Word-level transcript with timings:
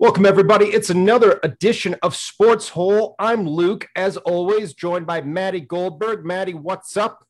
Welcome, 0.00 0.26
everybody. 0.26 0.66
It's 0.66 0.90
another 0.90 1.40
edition 1.42 1.96
of 2.04 2.14
Sports 2.14 2.68
Hole. 2.68 3.16
I'm 3.18 3.48
Luke, 3.48 3.88
as 3.96 4.16
always, 4.16 4.72
joined 4.72 5.08
by 5.08 5.22
Maddie 5.22 5.60
Goldberg. 5.60 6.24
Maddie, 6.24 6.54
what's 6.54 6.96
up? 6.96 7.26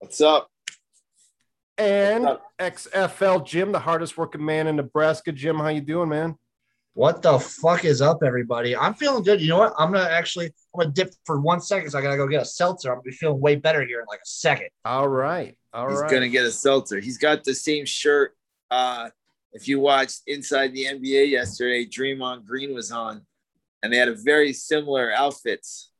What's 0.00 0.20
up? 0.20 0.48
And 1.78 2.24
What's 2.24 2.88
XFL 2.88 3.46
Jim, 3.46 3.70
the 3.70 3.78
hardest 3.78 4.18
working 4.18 4.44
man 4.44 4.66
in 4.66 4.74
Nebraska. 4.74 5.30
Jim, 5.30 5.58
how 5.58 5.68
you 5.68 5.80
doing, 5.80 6.08
man? 6.08 6.34
What 6.94 7.22
the 7.22 7.38
fuck 7.38 7.84
is 7.84 8.02
up, 8.02 8.24
everybody? 8.26 8.76
I'm 8.76 8.94
feeling 8.94 9.22
good. 9.22 9.40
You 9.40 9.50
know 9.50 9.58
what? 9.58 9.74
I'm 9.78 9.92
gonna 9.92 10.02
actually 10.10 10.46
I'm 10.46 10.80
gonna 10.80 10.90
dip 10.90 11.14
for 11.24 11.38
one 11.38 11.60
second. 11.60 11.90
So 11.90 12.00
I 12.00 12.02
gotta 12.02 12.16
go 12.16 12.26
get 12.26 12.42
a 12.42 12.44
seltzer. 12.44 12.88
I'm 12.88 12.96
gonna 12.96 13.02
be 13.02 13.12
feeling 13.12 13.40
way 13.40 13.54
better 13.54 13.86
here 13.86 14.00
in 14.00 14.06
like 14.08 14.18
a 14.18 14.26
second. 14.26 14.70
All 14.84 15.06
right. 15.08 15.56
All 15.72 15.88
He's 15.88 16.00
right. 16.00 16.10
gonna 16.10 16.28
get 16.28 16.46
a 16.46 16.50
seltzer. 16.50 16.98
He's 16.98 17.18
got 17.18 17.44
the 17.44 17.54
same 17.54 17.84
shirt. 17.84 18.34
Uh, 18.72 19.10
if 19.52 19.68
you 19.68 19.80
watched 19.80 20.22
Inside 20.26 20.72
the 20.72 20.86
NBA 20.86 21.30
yesterday, 21.30 21.84
Draymond 21.86 22.44
Green 22.44 22.74
was 22.74 22.90
on, 22.90 23.22
and 23.82 23.92
they 23.92 23.96
had 23.98 24.08
a 24.08 24.14
very 24.14 24.52
similar 24.52 25.12
outfits. 25.12 25.90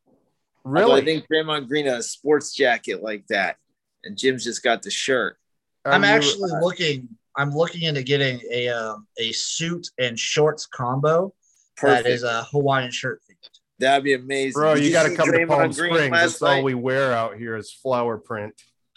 Although 0.65 0.81
really? 0.81 1.03
I 1.03 1.05
think 1.05 1.27
Draymond 1.31 1.69
Green 1.69 1.87
had 1.87 1.99
a 1.99 2.03
sports 2.03 2.55
jacket 2.55 3.03
like 3.03 3.27
that, 3.29 3.57
and 4.05 4.17
Jim's 4.17 4.45
just 4.45 4.63
got 4.63 4.83
the 4.83 4.91
shirt. 4.91 5.37
Are 5.85 5.93
I'm 5.93 6.03
you- 6.03 6.09
actually 6.09 6.51
looking. 6.61 7.09
I'm 7.37 7.51
looking 7.51 7.83
into 7.83 8.03
getting 8.03 8.41
a 8.53 8.69
um, 8.69 9.07
a 9.19 9.33
suit 9.33 9.89
and 9.99 10.19
shorts 10.19 10.67
combo 10.67 11.33
Perfect. 11.79 12.05
that 12.05 12.11
is 12.13 12.23
a 12.25 12.45
Hawaiian 12.45 12.91
shirt. 12.91 13.21
themed. 13.29 13.49
That'd 13.79 14.05
be 14.05 14.13
amazing. 14.13 14.53
Bro, 14.61 14.75
Did 14.77 14.85
you 14.85 14.93
got 14.93 15.05
to 15.05 15.09
see 15.11 15.17
come 15.17 15.33
to 15.33 15.47
Palm 15.47 15.71
Green 15.71 15.73
Springs. 15.73 16.13
last 16.13 16.39
That's 16.41 16.43
all 16.43 16.63
we 16.63 16.75
wear 16.75 17.13
out 17.13 17.37
here 17.39 17.57
is 17.57 17.73
flower 17.73 18.19
print. 18.19 18.53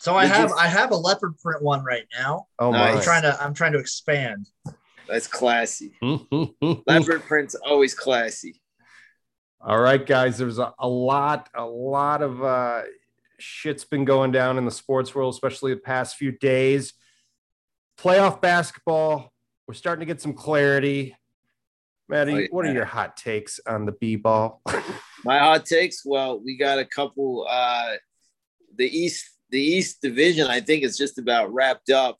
So 0.05 0.15
I 0.15 0.27
Did 0.27 0.35
have 0.35 0.49
you- 0.49 0.55
I 0.55 0.67
have 0.67 0.91
a 0.91 0.95
leopard 0.95 1.35
print 1.39 1.63
one 1.63 1.83
right 1.83 2.05
now. 2.15 2.45
Oh, 2.59 2.69
Nice. 2.69 2.97
I'm 2.97 3.01
trying 3.01 3.21
to 3.23 3.43
I'm 3.43 3.53
trying 3.55 3.71
to 3.73 3.79
expand. 3.79 4.47
That's 5.07 5.25
classy. 5.25 5.97
Leopard 6.61 7.23
print's 7.23 7.55
always 7.55 7.95
classy. 7.95 8.61
All 9.59 9.79
right, 9.79 10.05
guys. 10.05 10.37
There's 10.37 10.59
a, 10.59 10.75
a 10.77 10.87
lot, 10.87 11.49
a 11.55 11.65
lot 11.65 12.21
of 12.21 12.43
uh, 12.43 12.83
shit's 13.39 13.83
been 13.83 14.05
going 14.05 14.31
down 14.31 14.59
in 14.59 14.65
the 14.65 14.69
sports 14.71 15.15
world, 15.15 15.33
especially 15.33 15.73
the 15.73 15.79
past 15.79 16.17
few 16.17 16.31
days. 16.31 16.93
Playoff 17.99 18.41
basketball, 18.41 19.31
we're 19.67 19.73
starting 19.73 20.01
to 20.01 20.05
get 20.05 20.21
some 20.21 20.33
clarity. 20.33 21.15
Maddie, 22.09 22.31
Oh, 22.33 22.37
yeah. 22.37 22.47
what 22.51 22.65
are 22.67 22.73
your 22.73 22.85
hot 22.85 23.17
takes 23.17 23.59
on 23.65 23.87
the 23.87 23.93
B 23.93 24.17
ball? 24.17 24.61
My 25.23 25.39
hot 25.39 25.65
takes. 25.65 26.03
Well, 26.05 26.39
we 26.39 26.57
got 26.57 26.77
a 26.77 26.85
couple. 26.85 27.47
Uh, 27.49 27.93
the 28.75 28.85
East, 28.85 29.25
the 29.49 29.61
East 29.61 30.01
Division, 30.01 30.47
I 30.47 30.59
think 30.61 30.83
is 30.83 30.97
just 30.97 31.17
about 31.19 31.53
wrapped 31.53 31.89
up. 31.89 32.17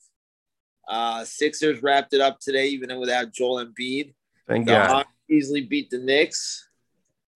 Uh, 0.88 1.24
Sixers 1.24 1.82
wrapped 1.82 2.14
it 2.14 2.20
up 2.20 2.38
today, 2.40 2.68
even 2.68 2.98
without 2.98 3.32
Joel 3.32 3.64
Embiid. 3.64 4.14
Thank 4.48 4.66
The 4.66 4.72
God. 4.72 4.88
Hawks 4.90 5.10
easily 5.28 5.62
beat 5.62 5.90
the 5.90 5.98
Knicks. 5.98 6.68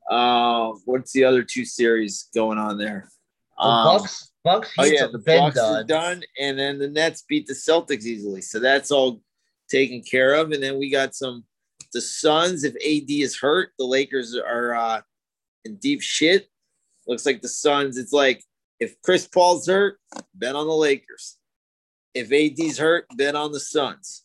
Uh, 0.10 0.72
what's 0.86 1.12
the 1.12 1.24
other 1.24 1.44
two 1.44 1.66
series 1.66 2.30
going 2.36 2.58
on 2.58 2.78
there? 2.78 3.10
The 3.58 3.64
Um, 3.64 4.00
Bucks 4.00 4.32
Bucks 4.44 4.72
oh 4.78 4.86
yeah, 4.86 5.08
the 5.12 5.20
been 5.20 5.40
Bucks 5.40 5.58
are 5.58 5.84
done. 5.84 6.20
done, 6.20 6.24
and 6.40 6.58
then 6.58 6.80
the 6.80 6.88
Nets 6.88 7.24
beat 7.28 7.46
the 7.46 7.54
Celtics 7.54 8.06
easily, 8.06 8.42
so 8.42 8.60
that's 8.60 8.90
all 8.90 9.22
taken 9.70 10.02
care 10.02 10.34
of. 10.36 10.52
And 10.52 10.64
then 10.64 10.80
we 10.80 10.90
got 10.90 11.14
some 11.14 11.44
the 11.94 12.02
Suns. 12.02 12.64
If 12.64 12.76
AD 12.76 13.10
is 13.10 13.38
hurt, 13.38 13.72
the 13.78 13.86
Lakers 13.86 14.36
are 14.36 14.74
uh, 14.76 15.02
in 15.66 15.76
deep 15.78 16.02
shit. 16.02 16.48
Looks 17.08 17.26
like 17.26 17.42
the 17.42 17.50
Suns. 17.50 17.98
It's 17.98 18.14
like 18.14 18.44
if 18.80 19.02
Chris 19.02 19.28
Paul's 19.28 19.68
hurt, 19.68 20.00
bet 20.34 20.56
on 20.56 20.68
the 20.68 20.74
Lakers. 20.74 21.38
If 22.14 22.32
AD's 22.32 22.78
hurt, 22.78 23.06
bet 23.16 23.36
on 23.36 23.52
the 23.52 23.60
Suns. 23.60 24.24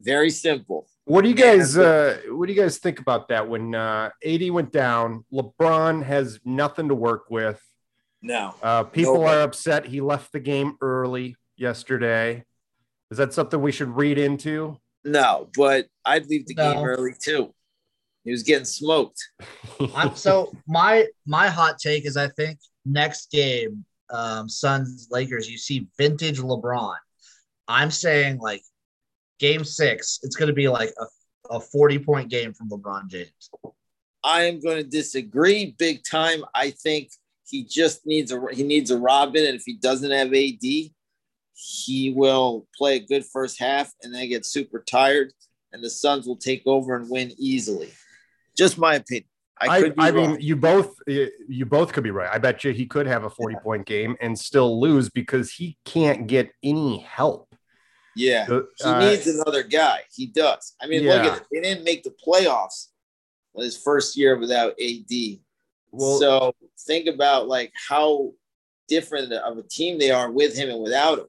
Very 0.00 0.30
simple. 0.30 0.86
What 1.04 1.22
do 1.22 1.28
you 1.28 1.34
guys 1.34 1.76
uh, 1.76 2.18
what 2.28 2.46
do 2.46 2.52
you 2.52 2.60
guys 2.60 2.78
think 2.78 3.00
about 3.00 3.28
that 3.28 3.48
when 3.48 3.74
uh, 3.74 4.10
AD 4.24 4.50
went 4.50 4.72
down? 4.72 5.24
LeBron 5.32 6.04
has 6.04 6.38
nothing 6.44 6.88
to 6.88 6.94
work 6.94 7.24
with. 7.30 7.60
No, 8.24 8.54
Uh, 8.62 8.84
people 8.84 9.14
Nobody. 9.14 9.38
are 9.38 9.42
upset 9.42 9.84
he 9.86 10.00
left 10.00 10.30
the 10.32 10.38
game 10.38 10.76
early 10.80 11.34
yesterday. 11.56 12.44
Is 13.10 13.18
that 13.18 13.32
something 13.34 13.60
we 13.60 13.72
should 13.72 13.88
read 13.96 14.16
into? 14.18 14.78
no, 15.04 15.48
but 15.56 15.86
I'd 16.04 16.26
leave 16.26 16.46
the 16.46 16.54
game 16.54 16.78
early 16.84 17.12
too. 17.20 17.52
He 18.24 18.30
was 18.30 18.44
getting 18.44 18.64
smoked. 18.64 19.20
I'm 19.96 20.14
so 20.14 20.52
my 20.68 21.06
my 21.26 21.48
hot 21.48 21.78
take 21.80 22.06
is 22.06 22.16
I 22.16 22.28
think 22.28 22.58
next 22.84 23.30
game, 23.30 23.84
um, 24.10 24.48
Suns 24.48 25.08
Lakers, 25.10 25.50
you 25.50 25.58
see 25.58 25.88
vintage 25.98 26.40
LeBron. 26.40 26.96
I'm 27.68 27.90
saying 27.90 28.38
like 28.38 28.62
game 29.38 29.64
six, 29.64 30.20
it's 30.22 30.36
gonna 30.36 30.52
be 30.52 30.68
like 30.68 30.92
a, 31.00 31.56
a 31.56 31.60
40 31.60 31.98
point 32.00 32.30
game 32.30 32.52
from 32.52 32.68
LeBron 32.68 33.08
James. 33.08 33.50
I 34.24 34.44
am 34.44 34.60
going 34.60 34.76
to 34.76 34.84
disagree 34.84 35.74
big 35.78 36.02
time. 36.08 36.44
I 36.54 36.70
think 36.70 37.10
he 37.46 37.64
just 37.64 38.06
needs 38.06 38.32
a 38.32 38.40
he 38.52 38.62
needs 38.62 38.90
a 38.90 38.98
Robin, 38.98 39.44
and 39.44 39.56
if 39.56 39.62
he 39.64 39.74
doesn't 39.74 40.10
have 40.10 40.32
AD, 40.32 40.62
he 41.54 42.14
will 42.14 42.66
play 42.76 42.96
a 42.96 43.06
good 43.06 43.24
first 43.26 43.58
half 43.58 43.92
and 44.02 44.14
then 44.14 44.28
get 44.28 44.46
super 44.46 44.82
tired, 44.86 45.32
and 45.72 45.82
the 45.82 45.90
Suns 45.90 46.26
will 46.26 46.36
take 46.36 46.62
over 46.66 46.94
and 46.94 47.10
win 47.10 47.32
easily. 47.36 47.92
Just 48.56 48.78
my 48.78 48.94
opinion. 48.94 49.26
I 49.62 49.92
I, 49.98 50.08
I 50.08 50.10
mean, 50.10 50.36
you 50.40 50.56
both 50.56 50.94
you 51.06 51.66
both 51.66 51.92
could 51.92 52.04
be 52.04 52.10
right. 52.10 52.28
I 52.32 52.38
bet 52.38 52.64
you 52.64 52.72
he 52.72 52.86
could 52.86 53.06
have 53.06 53.24
a 53.24 53.30
40 53.30 53.56
point 53.62 53.86
game 53.86 54.16
and 54.20 54.38
still 54.38 54.80
lose 54.80 55.08
because 55.08 55.50
he 55.52 55.76
can't 55.84 56.26
get 56.26 56.52
any 56.62 56.98
help. 56.98 57.54
yeah, 58.16 58.46
Uh, 58.84 59.00
he 59.00 59.10
needs 59.10 59.26
another 59.26 59.62
guy. 59.62 60.00
He 60.14 60.26
does. 60.26 60.74
I 60.80 60.86
mean, 60.86 61.04
look 61.04 61.22
at 61.24 61.38
it. 61.38 61.46
They 61.50 61.60
didn't 61.60 61.84
make 61.84 62.02
the 62.02 62.14
playoffs 62.26 62.88
his 63.56 63.76
first 63.76 64.16
year 64.16 64.38
without 64.38 64.74
AD. 64.80 65.40
well, 65.90 66.18
so 66.18 66.54
think 66.80 67.06
about 67.06 67.48
like 67.48 67.72
how 67.88 68.32
different 68.88 69.32
of 69.32 69.58
a 69.58 69.62
team 69.62 69.98
they 69.98 70.10
are 70.10 70.30
with 70.30 70.56
him 70.56 70.68
and 70.70 70.82
without 70.82 71.18
him. 71.18 71.26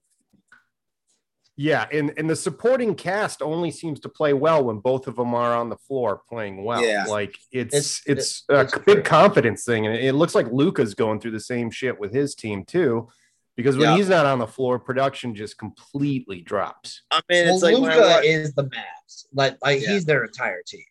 Yeah, 1.56 1.88
and 1.92 2.12
and 2.18 2.28
the 2.30 2.36
supporting 2.36 2.96
cast 2.96 3.44
only 3.44 3.70
seems 3.70 4.00
to 4.02 4.10
play 4.10 4.34
well 4.34 4.64
when 4.64 4.80
both 4.80 5.06
of 5.08 5.16
them 5.18 5.36
are 5.36 5.56
on 5.56 5.70
the 5.70 5.78
floor 5.78 6.22
playing 6.28 6.64
well. 6.64 6.84
Yeah. 6.84 7.06
Like 7.06 7.38
it's 7.52 7.76
it's, 7.76 8.02
It's- 8.08 8.44
a 8.50 8.62
it's 8.62 8.74
big 8.80 8.96
true. 8.96 9.04
confidence 9.04 9.64
thing, 9.64 9.86
and 9.86 9.96
it 9.96 10.14
looks 10.14 10.34
like 10.34 10.48
Luka's 10.52 10.96
going 10.96 11.20
through 11.20 11.32
the 11.32 11.40
same 11.40 11.70
shit 11.70 12.00
with 12.00 12.12
his 12.14 12.34
team 12.34 12.66
too. 12.66 13.08
Because 13.56 13.78
when 13.78 13.90
Yeah. 13.92 13.98
he's 13.98 14.10
not 14.10 14.26
on 14.26 14.40
the 14.40 14.48
floor, 14.48 14.80
production 14.80 15.36
just 15.36 15.60
completely 15.60 16.42
drops. 16.42 17.04
I 17.12 17.22
mean, 17.30 17.46
Well, 17.46 17.54
it's 17.54 17.64
like 17.64 17.78
when 17.78 17.92
I, 17.92 17.96
Luka 17.98 18.08
watch, 18.08 18.26
is 18.26 18.54
the 18.56 18.64
Mavs. 18.64 19.26
Like 19.32 19.58
like 19.62 19.82
Yeah. 19.82 19.94
he's 19.94 20.06
their 20.06 20.24
entire 20.24 20.64
team. 20.66 20.86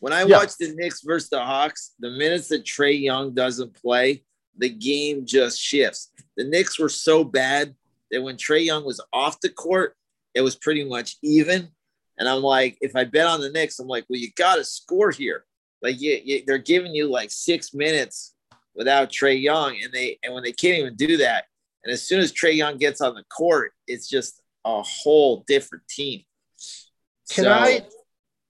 when 0.00 0.12
I 0.12 0.24
Yeah. 0.24 0.38
watch 0.38 0.56
the 0.58 0.74
Knicks 0.74 1.02
versus 1.02 1.28
the 1.30 1.38
Hawks, 1.38 1.92
the 2.00 2.10
minutes 2.10 2.48
that 2.48 2.64
Trae 2.64 3.00
Young 3.00 3.34
doesn't 3.34 3.72
play, 3.80 4.24
the 4.58 4.68
game 4.68 5.24
just 5.24 5.60
shifts. 5.60 6.10
The 6.36 6.42
Knicks 6.42 6.76
were 6.76 6.88
so 6.88 7.22
bad 7.22 7.76
that 8.12 8.22
when 8.22 8.36
Trae 8.36 8.64
Young 8.64 8.84
was 8.84 9.00
off 9.12 9.40
the 9.40 9.48
court, 9.48 9.96
it 10.34 10.40
was 10.42 10.54
pretty 10.54 10.84
much 10.84 11.16
even. 11.22 11.68
And 12.18 12.28
I'm 12.28 12.42
like, 12.42 12.78
if 12.80 12.94
I 12.94 13.04
bet 13.04 13.26
on 13.26 13.40
the 13.40 13.50
Knicks, 13.50 13.78
I'm 13.78 13.88
like, 13.88 14.04
well, 14.08 14.20
you 14.20 14.28
got 14.36 14.56
to 14.56 14.64
score 14.64 15.10
here. 15.10 15.44
Like, 15.82 16.00
you, 16.00 16.20
you, 16.22 16.42
they're 16.46 16.58
giving 16.58 16.94
you 16.94 17.08
like 17.10 17.30
six 17.30 17.74
minutes 17.74 18.34
without 18.74 19.10
Trae 19.10 19.40
Young, 19.42 19.76
and 19.82 19.92
they 19.92 20.18
and 20.22 20.32
when 20.32 20.44
they 20.44 20.52
can't 20.52 20.78
even 20.78 20.94
do 20.94 21.16
that, 21.16 21.46
and 21.84 21.92
as 21.92 22.06
soon 22.06 22.20
as 22.20 22.32
Trae 22.32 22.54
Young 22.54 22.76
gets 22.78 23.00
on 23.00 23.14
the 23.14 23.24
court, 23.24 23.72
it's 23.88 24.08
just 24.08 24.40
a 24.64 24.82
whole 24.82 25.42
different 25.48 25.86
team. 25.88 26.22
Can 27.30 27.44
So- 27.44 27.50
I 27.52 27.86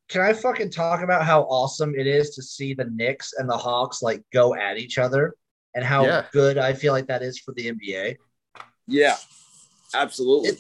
can 0.09 0.21
I 0.21 0.35
fucking 0.35 0.69
talk 0.71 1.03
about 1.03 1.25
how 1.25 1.43
awesome 1.45 1.95
it 1.99 2.07
is 2.07 2.35
to 2.35 2.43
see 2.43 2.75
the 2.75 2.85
Knicks 2.85 3.33
and 3.39 3.49
the 3.49 3.57
Hawks 3.57 4.03
like 4.03 4.23
go 4.31 4.55
at 4.55 4.77
each 4.77 4.99
other 4.99 5.35
and 5.75 5.83
how 5.83 6.05
Yeah. 6.05 6.27
good 6.33 6.59
I 6.59 6.75
feel 6.75 6.93
like 6.93 7.07
that 7.07 7.23
is 7.23 7.39
for 7.39 7.55
the 7.55 7.69
NBA? 7.69 8.17
Yeah, 8.87 9.17
absolutely. 9.95 10.51
It- 10.51 10.59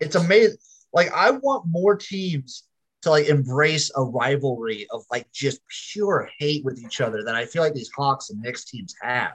It's 0.00 0.16
amazing. 0.16 0.58
Like 0.92 1.12
I 1.12 1.30
want 1.30 1.64
more 1.66 1.96
teams 1.96 2.64
to 3.02 3.10
like 3.10 3.26
embrace 3.28 3.90
a 3.96 4.02
rivalry 4.02 4.86
of 4.90 5.04
like 5.10 5.30
just 5.32 5.60
pure 5.92 6.28
hate 6.38 6.64
with 6.64 6.78
each 6.80 7.00
other 7.00 7.22
that 7.24 7.34
I 7.34 7.46
feel 7.46 7.62
like 7.62 7.74
these 7.74 7.90
Hawks 7.96 8.30
and 8.30 8.40
Knicks 8.40 8.64
teams 8.64 8.94
have. 9.02 9.34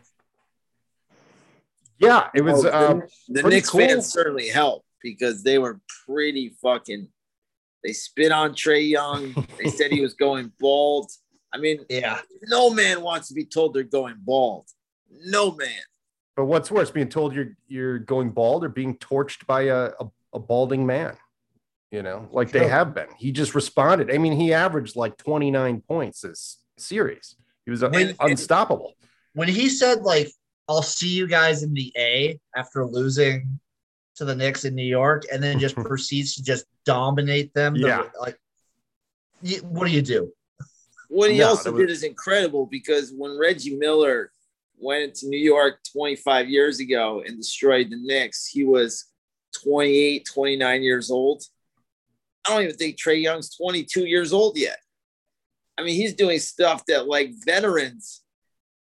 Yeah, 1.97 2.29
it 2.33 2.41
was. 2.41 2.65
Oh, 2.65 2.69
uh, 2.69 2.99
the, 3.27 3.41
the 3.41 3.49
Knicks 3.49 3.69
cool. 3.69 3.81
fans 3.81 4.07
certainly 4.11 4.47
helped 4.47 4.85
because 5.01 5.43
they 5.43 5.57
were 5.59 5.79
pretty 6.05 6.55
fucking. 6.61 7.07
They 7.83 7.93
spit 7.93 8.31
on 8.31 8.53
Trae 8.53 8.89
Young. 8.89 9.33
They 9.57 9.69
said 9.77 9.91
he 9.91 10.01
was 10.01 10.13
going 10.13 10.51
bald. 10.59 11.11
I 11.53 11.57
mean, 11.57 11.85
Yeah. 11.89 12.19
no 12.43 12.69
man 12.69 13.01
wants 13.01 13.27
to 13.29 13.33
be 13.33 13.45
told 13.45 13.73
they're 13.73 13.83
going 13.83 14.15
bald. 14.19 14.67
No 15.25 15.51
man. 15.51 15.69
But 16.35 16.45
what's 16.45 16.71
worse, 16.71 16.91
being 16.91 17.09
told 17.09 17.33
you're 17.35 17.55
you're 17.67 17.99
going 17.99 18.29
bald 18.31 18.63
or 18.63 18.69
being 18.69 18.95
torched 18.97 19.45
by 19.45 19.63
a, 19.63 19.91
a, 19.99 20.09
a 20.33 20.39
balding 20.39 20.85
man? 20.85 21.15
You 21.91 22.03
know, 22.03 22.27
like 22.31 22.51
they 22.51 22.67
have 22.67 22.93
been. 22.93 23.07
He 23.17 23.31
just 23.31 23.55
responded. 23.55 24.13
I 24.13 24.19
mean, 24.19 24.33
he 24.33 24.53
averaged 24.53 24.95
like 24.95 25.17
29 25.17 25.81
points 25.87 26.21
this 26.21 26.59
series. 26.77 27.35
He 27.65 27.71
was 27.71 27.81
uh, 27.83 27.87
un- 27.87 27.95
And- 27.95 28.15
unstoppable. 28.19 28.93
When 29.33 29.47
he 29.47 29.69
said 29.69 30.01
like 30.01 30.31
I'll 30.67 30.81
see 30.83 31.09
you 31.09 31.27
guys 31.27 31.63
in 31.63 31.73
the 31.73 31.91
A 31.97 32.39
after 32.55 32.85
losing 32.85 33.59
to 34.17 34.25
the 34.25 34.35
Knicks 34.35 34.65
in 34.65 34.75
New 34.75 34.83
York 34.85 35.23
and 35.31 35.41
then 35.41 35.57
just 35.59 35.75
proceeds 35.87 36.35
to 36.35 36.43
just 36.43 36.65
dominate 36.85 37.53
them. 37.53 37.73
the- 37.73 37.87
Yeah. 37.87 38.03
like 38.19 38.39
you, 39.41 39.57
what 39.59 39.87
do 39.87 39.91
you 39.91 40.01
do? 40.03 40.31
What 41.09 41.31
he 41.31 41.39
No, 41.39 41.49
also 41.49 41.71
was- 41.71 41.79
did 41.81 41.89
is 41.89 42.03
incredible 42.03 42.67
because 42.67 43.11
when 43.17 43.37
Reggie 43.39 43.75
Miller 43.75 44.31
went 44.79 45.03
into 45.03 45.27
New 45.27 45.39
York 45.39 45.79
25 45.91 46.49
years 46.49 46.79
ago 46.79 47.23
and 47.25 47.37
destroyed 47.37 47.89
the 47.89 47.97
Knicks, 47.97 48.47
he 48.47 48.63
was 48.63 49.05
28, 49.63 50.27
29 50.31 50.83
years 50.83 51.11
old. 51.11 51.43
I 52.47 52.53
don't 52.53 52.63
even 52.63 52.75
think 52.75 52.97
Trae 52.97 53.21
Young's 53.21 53.55
22 53.55 54.05
years 54.05 54.33
old 54.33 54.57
yet. 54.57 54.77
I 55.77 55.83
mean, 55.83 55.95
he's 55.95 56.13
doing 56.13 56.39
stuff 56.39 56.85
that 56.87 57.07
like 57.07 57.31
veterans 57.45 58.21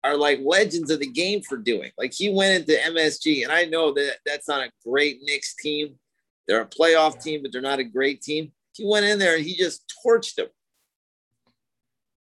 are 0.03 0.17
like 0.17 0.39
legends 0.43 0.89
of 0.89 0.99
the 0.99 1.11
game 1.11 1.41
for 1.41 1.57
doing. 1.57 1.91
Like 1.97 2.13
he 2.13 2.29
went 2.29 2.61
into 2.69 2.81
MSG, 2.81 3.43
and 3.43 3.51
I 3.51 3.65
know 3.65 3.93
that 3.93 4.17
that's 4.25 4.47
not 4.47 4.65
a 4.65 4.71
great 4.87 5.19
Knicks 5.21 5.55
team. 5.55 5.95
They're 6.47 6.61
a 6.61 6.67
playoff 6.67 7.21
team, 7.21 7.41
but 7.41 7.51
they're 7.51 7.61
not 7.61 7.79
a 7.79 7.83
great 7.83 8.21
team. 8.21 8.51
He 8.73 8.85
went 8.85 9.05
in 9.05 9.19
there 9.19 9.35
and 9.35 9.45
he 9.45 9.55
just 9.55 9.93
torched 10.05 10.35
them. 10.35 10.47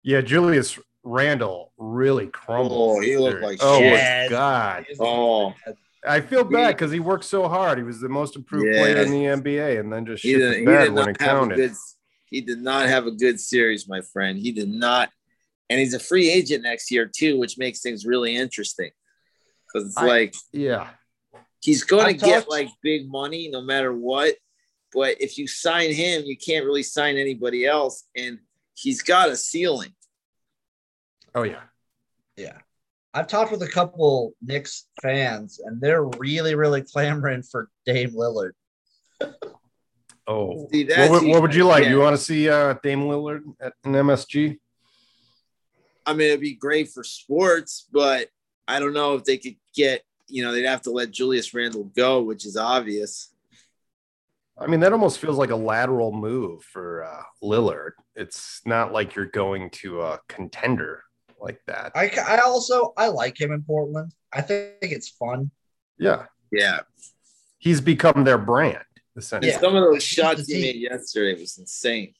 Yeah, 0.02 0.20
Julius 0.20 0.78
Randle 1.04 1.72
really 1.76 2.26
crumbled. 2.28 2.98
Oh, 2.98 3.00
he 3.00 3.16
looked 3.16 3.42
like 3.42 3.58
oh 3.60 3.78
shit. 3.78 3.92
my 3.92 4.26
god. 4.30 4.86
Oh. 4.98 5.54
I 6.06 6.20
feel 6.20 6.44
bad 6.44 6.76
because 6.76 6.92
he 6.92 7.00
worked 7.00 7.24
so 7.24 7.48
hard. 7.48 7.78
He 7.78 7.84
was 7.84 8.00
the 8.00 8.08
most 8.10 8.36
improved 8.36 8.66
Yeah. 8.74 8.80
player 8.82 8.96
in 8.98 9.10
the 9.10 9.24
NBA, 9.26 9.80
and 9.80 9.92
then 9.92 10.04
just 10.04 10.22
He 10.22 10.32
shit 10.32 10.40
did, 10.40 10.52
the 10.52 10.58
he 10.60 10.64
bed 10.66 10.84
did 10.84 10.92
when 10.94 11.04
not 11.06 11.08
it 11.10 11.20
have 11.20 11.36
a 11.36 11.40
counted. 11.40 11.56
good. 11.56 11.72
He 12.26 12.40
did 12.40 12.60
not 12.60 12.88
have 12.88 13.06
a 13.06 13.10
good 13.10 13.40
series, 13.40 13.88
my 13.88 14.00
friend. 14.12 14.38
He 14.38 14.52
did 14.52 14.68
not, 14.68 15.08
and 15.70 15.78
he's 15.80 15.94
a 15.94 15.98
free 16.00 16.30
agent 16.30 16.62
next 16.62 16.90
year 16.90 17.06
too, 17.14 17.38
which 17.38 17.56
makes 17.58 17.80
things 17.80 18.04
really 18.04 18.34
interesting. 18.36 18.90
Because 19.66 19.88
it's 19.88 19.96
I- 19.96 20.06
like 20.06 20.34
yeah, 20.52 20.90
he's 21.62 21.84
going 21.84 22.18
to 22.18 22.26
get 22.26 22.48
like 22.50 22.68
big 22.82 23.08
money 23.08 23.48
no 23.48 23.60
matter 23.62 23.92
what. 23.94 24.34
But 24.92 25.20
if 25.20 25.38
you 25.38 25.48
sign 25.48 25.92
him, 25.92 26.22
you 26.24 26.36
can't 26.36 26.64
really 26.66 26.82
sign 26.84 27.16
anybody 27.16 27.66
else, 27.66 28.04
and 28.16 28.38
he's 28.74 29.00
got 29.02 29.28
a 29.30 29.36
ceiling. 29.36 29.94
Oh 31.34 31.42
yeah. 31.42 31.62
Yeah. 32.36 32.58
I've 33.12 33.28
talked 33.28 33.52
with 33.52 33.62
a 33.62 33.68
couple 33.68 34.32
Knicks 34.42 34.86
fans, 35.00 35.60
and 35.64 35.80
they're 35.80 36.02
really, 36.04 36.54
really 36.56 36.82
clamoring 36.82 37.42
for 37.44 37.68
Dame 37.86 38.10
Lillard. 38.10 38.52
Oh, 40.26 40.68
See, 40.72 40.84
what, 40.86 40.96
that's 40.96 41.10
would- 41.10 41.24
what 41.28 41.42
would 41.42 41.54
you 41.54 41.64
like? 41.64 41.84
yeah. 41.84 41.90
You 41.90 41.98
want 42.00 42.16
to 42.16 42.22
see 42.22 42.48
uh, 42.48 42.76
Dame 42.82 43.00
Lillard 43.02 43.42
at 43.60 43.74
an 43.84 43.92
MSG? 43.92 44.58
I 46.06 46.12
mean, 46.14 46.28
it'd 46.28 46.40
be 46.40 46.54
great 46.54 46.88
for 46.88 47.04
sports, 47.04 47.86
but 47.92 48.28
I 48.66 48.78
don't 48.80 48.94
know 48.94 49.16
if 49.16 49.24
they 49.24 49.36
could 49.36 49.56
get. 49.74 50.02
You 50.26 50.42
know, 50.42 50.52
they'd 50.52 50.64
have 50.64 50.80
to 50.82 50.90
let 50.90 51.10
Julius 51.10 51.52
Randle 51.52 51.84
go, 51.94 52.22
which 52.22 52.46
is 52.46 52.56
obvious. 52.56 53.34
I 54.58 54.66
mean, 54.66 54.80
that 54.80 54.92
almost 54.94 55.18
feels 55.18 55.36
like 55.36 55.50
a 55.50 55.56
lateral 55.56 56.10
move 56.10 56.62
for 56.64 57.04
uh, 57.04 57.22
Lillard. 57.42 57.90
It's 58.16 58.62
not 58.64 58.92
like 58.94 59.14
you're 59.14 59.26
going 59.26 59.68
to 59.82 60.00
a 60.00 60.20
contender 60.28 61.02
like 61.40 61.60
that. 61.66 61.92
I, 61.94 62.10
I 62.26 62.38
also 62.38 62.92
I 62.96 63.08
like 63.08 63.40
him 63.40 63.52
in 63.52 63.62
Portland. 63.62 64.12
I 64.32 64.40
think 64.40 64.76
it's 64.80 65.08
fun. 65.08 65.50
yeah, 65.98 66.26
Yeah, 66.50 66.80
he's 67.58 67.80
become 67.80 68.24
their 68.24 68.38
brand 68.38 68.84
And 69.14 69.22
essentially. 69.22 69.52
Yeah. 69.52 69.60
some 69.60 69.76
of 69.76 69.82
those 69.84 70.02
shots 70.02 70.46
the 70.46 70.54
he 70.54 70.62
made 70.62 70.76
yesterday 70.76 71.40
was 71.40 71.58
insane. 71.58 72.14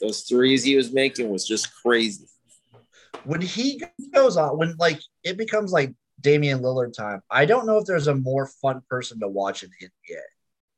Those 0.00 0.22
threes 0.22 0.62
he 0.62 0.76
was 0.76 0.92
making 0.92 1.28
was 1.30 1.46
just 1.46 1.74
crazy. 1.82 2.26
When 3.24 3.40
he 3.40 3.82
goes 4.14 4.36
on, 4.36 4.58
when 4.58 4.74
like 4.78 5.00
it 5.24 5.36
becomes 5.36 5.72
like 5.72 5.94
Damian 6.20 6.60
Lillard 6.60 6.92
time, 6.92 7.22
I 7.30 7.46
don't 7.46 7.66
know 7.66 7.78
if 7.78 7.86
there's 7.86 8.06
a 8.06 8.14
more 8.14 8.46
fun 8.46 8.82
person 8.88 9.20
to 9.20 9.28
watch 9.28 9.62
in 9.62 9.70
the 9.80 9.86
NBA. 9.86 10.20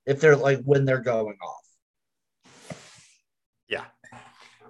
If 0.06 0.20
they're 0.20 0.36
like 0.36 0.62
when 0.62 0.84
they're 0.84 1.00
going 1.00 1.36
off. 1.42 2.74
Yeah, 3.68 3.84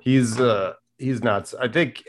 he's 0.00 0.40
uh 0.40 0.74
he's 0.96 1.22
nuts. 1.22 1.54
I 1.54 1.68
think. 1.68 2.04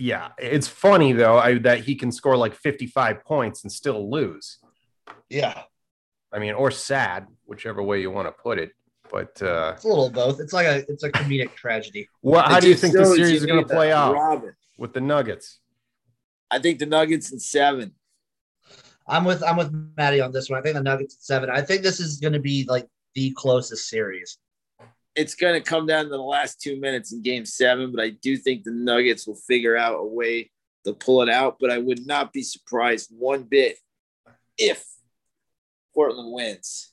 Yeah, 0.00 0.28
it's 0.38 0.68
funny 0.68 1.12
though 1.12 1.38
I, 1.38 1.58
that 1.58 1.80
he 1.80 1.94
can 1.96 2.12
score 2.12 2.36
like 2.36 2.54
55 2.54 3.24
points 3.24 3.64
and 3.64 3.72
still 3.72 4.10
lose. 4.10 4.58
Yeah. 5.28 5.62
I 6.32 6.38
mean, 6.38 6.54
or 6.54 6.70
sad, 6.70 7.26
whichever 7.46 7.82
way 7.82 8.00
you 8.00 8.10
want 8.10 8.28
to 8.28 8.32
put 8.32 8.58
it. 8.58 8.72
But 9.10 9.40
uh, 9.42 9.72
It's 9.74 9.84
a 9.84 9.88
little 9.88 10.06
of 10.06 10.12
both. 10.12 10.38
It's 10.40 10.52
like 10.52 10.66
a 10.66 10.84
it's 10.88 11.02
a 11.02 11.10
comedic 11.10 11.54
tragedy. 11.54 12.08
what? 12.20 12.46
How 12.46 12.58
It 12.58 12.60
do 12.60 12.68
you 12.68 12.74
just 12.74 12.82
think 12.82 12.94
the 12.94 13.06
series 13.06 13.42
is 13.42 13.46
going 13.46 13.66
to 13.66 13.74
play 13.74 13.90
out 13.90 14.14
Robin. 14.14 14.54
with 14.76 14.92
the 14.92 15.00
Nuggets? 15.00 15.58
I 16.50 16.58
think 16.58 16.78
the 16.78 16.86
Nuggets 16.86 17.32
in 17.32 17.38
seven. 17.40 17.94
I'm 19.06 19.24
with 19.24 19.42
I'm 19.42 19.56
with 19.56 19.72
Maddie 19.96 20.20
on 20.20 20.30
this 20.32 20.50
one. 20.50 20.58
I 20.60 20.62
think 20.62 20.74
the 20.76 20.82
Nuggets 20.82 21.14
at 21.16 21.22
seven. 21.22 21.48
I 21.50 21.62
think 21.62 21.82
this 21.82 21.98
is 22.00 22.18
going 22.18 22.34
to 22.34 22.38
be 22.40 22.66
like 22.68 22.86
the 23.14 23.32
closest 23.36 23.88
series. 23.88 24.38
It's 25.18 25.34
going 25.34 25.60
to 25.60 25.60
come 25.60 25.84
down 25.84 26.04
to 26.04 26.10
the 26.10 26.16
last 26.18 26.60
two 26.60 26.78
minutes 26.78 27.12
in 27.12 27.22
game 27.22 27.44
seven, 27.44 27.90
but 27.90 28.00
I 28.00 28.10
do 28.10 28.36
think 28.36 28.62
the 28.62 28.70
Nuggets 28.70 29.26
will 29.26 29.34
figure 29.34 29.76
out 29.76 29.96
a 29.98 30.04
way 30.04 30.52
to 30.84 30.92
pull 30.92 31.22
it 31.22 31.28
out. 31.28 31.56
But 31.58 31.70
I 31.70 31.78
would 31.78 32.06
not 32.06 32.32
be 32.32 32.42
surprised 32.42 33.10
one 33.10 33.42
bit 33.42 33.78
if 34.56 34.86
Portland 35.92 36.32
wins. 36.32 36.92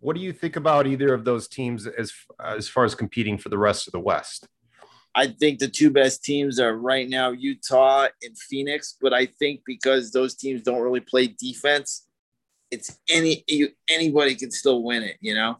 What 0.00 0.16
do 0.16 0.22
you 0.22 0.34
think 0.34 0.56
about 0.56 0.86
either 0.86 1.14
of 1.14 1.24
those 1.24 1.48
teams 1.48 1.86
as 1.86 2.12
as 2.38 2.68
far 2.68 2.84
as 2.84 2.94
competing 2.94 3.38
for 3.38 3.48
the 3.48 3.56
rest 3.56 3.86
of 3.86 3.92
the 3.92 4.00
West? 4.00 4.46
I 5.14 5.28
think 5.28 5.60
the 5.60 5.68
two 5.68 5.90
best 5.90 6.22
teams 6.22 6.60
are 6.60 6.76
right 6.76 7.08
now 7.08 7.30
Utah 7.30 8.08
and 8.22 8.38
Phoenix, 8.38 8.96
but 9.00 9.14
I 9.14 9.26
think 9.26 9.62
because 9.64 10.12
those 10.12 10.34
teams 10.34 10.60
don't 10.62 10.82
really 10.82 11.00
play 11.00 11.26
defense, 11.26 12.06
it's 12.70 12.98
any 13.08 13.44
you, 13.48 13.70
anybody 13.88 14.34
can 14.34 14.50
still 14.50 14.82
win 14.82 15.02
it. 15.02 15.16
You 15.20 15.34
know, 15.34 15.56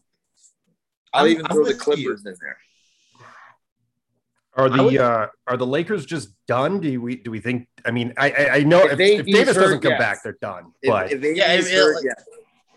I'll 1.13 1.23
I'm- 1.23 1.31
even 1.31 1.45
I'm 1.45 1.51
throw 1.53 1.63
the 1.63 1.69
with 1.71 1.79
Clippers 1.79 2.25
in 2.25 2.35
there. 2.41 2.57
Are 4.55 4.69
the 4.69 4.83
would- 4.83 4.97
uh, 4.97 5.27
are 5.47 5.57
the 5.57 5.65
Lakers 5.65 6.05
just 6.05 6.29
done? 6.47 6.81
Do 6.81 7.01
we 7.01 7.15
do 7.15 7.31
we 7.31 7.39
think? 7.39 7.67
I 7.85 7.91
mean, 7.91 8.13
I 8.17 8.31
I, 8.31 8.49
I 8.55 8.63
know 8.63 8.81
If 8.85 8.99
if, 8.99 9.19
if 9.21 9.25
he's 9.25 9.35
Davis 9.35 9.55
doesn't 9.55 9.79
come 9.81 9.91
yes. 9.91 9.99
back, 9.99 10.23
they're 10.23 10.37
done. 10.41 10.73
If, 10.81 10.89
But 10.89 11.11
if 11.11 11.23
Yeah, 11.23 11.53
if 11.53 11.71
hurt, 11.71 11.95
like- 11.95 12.03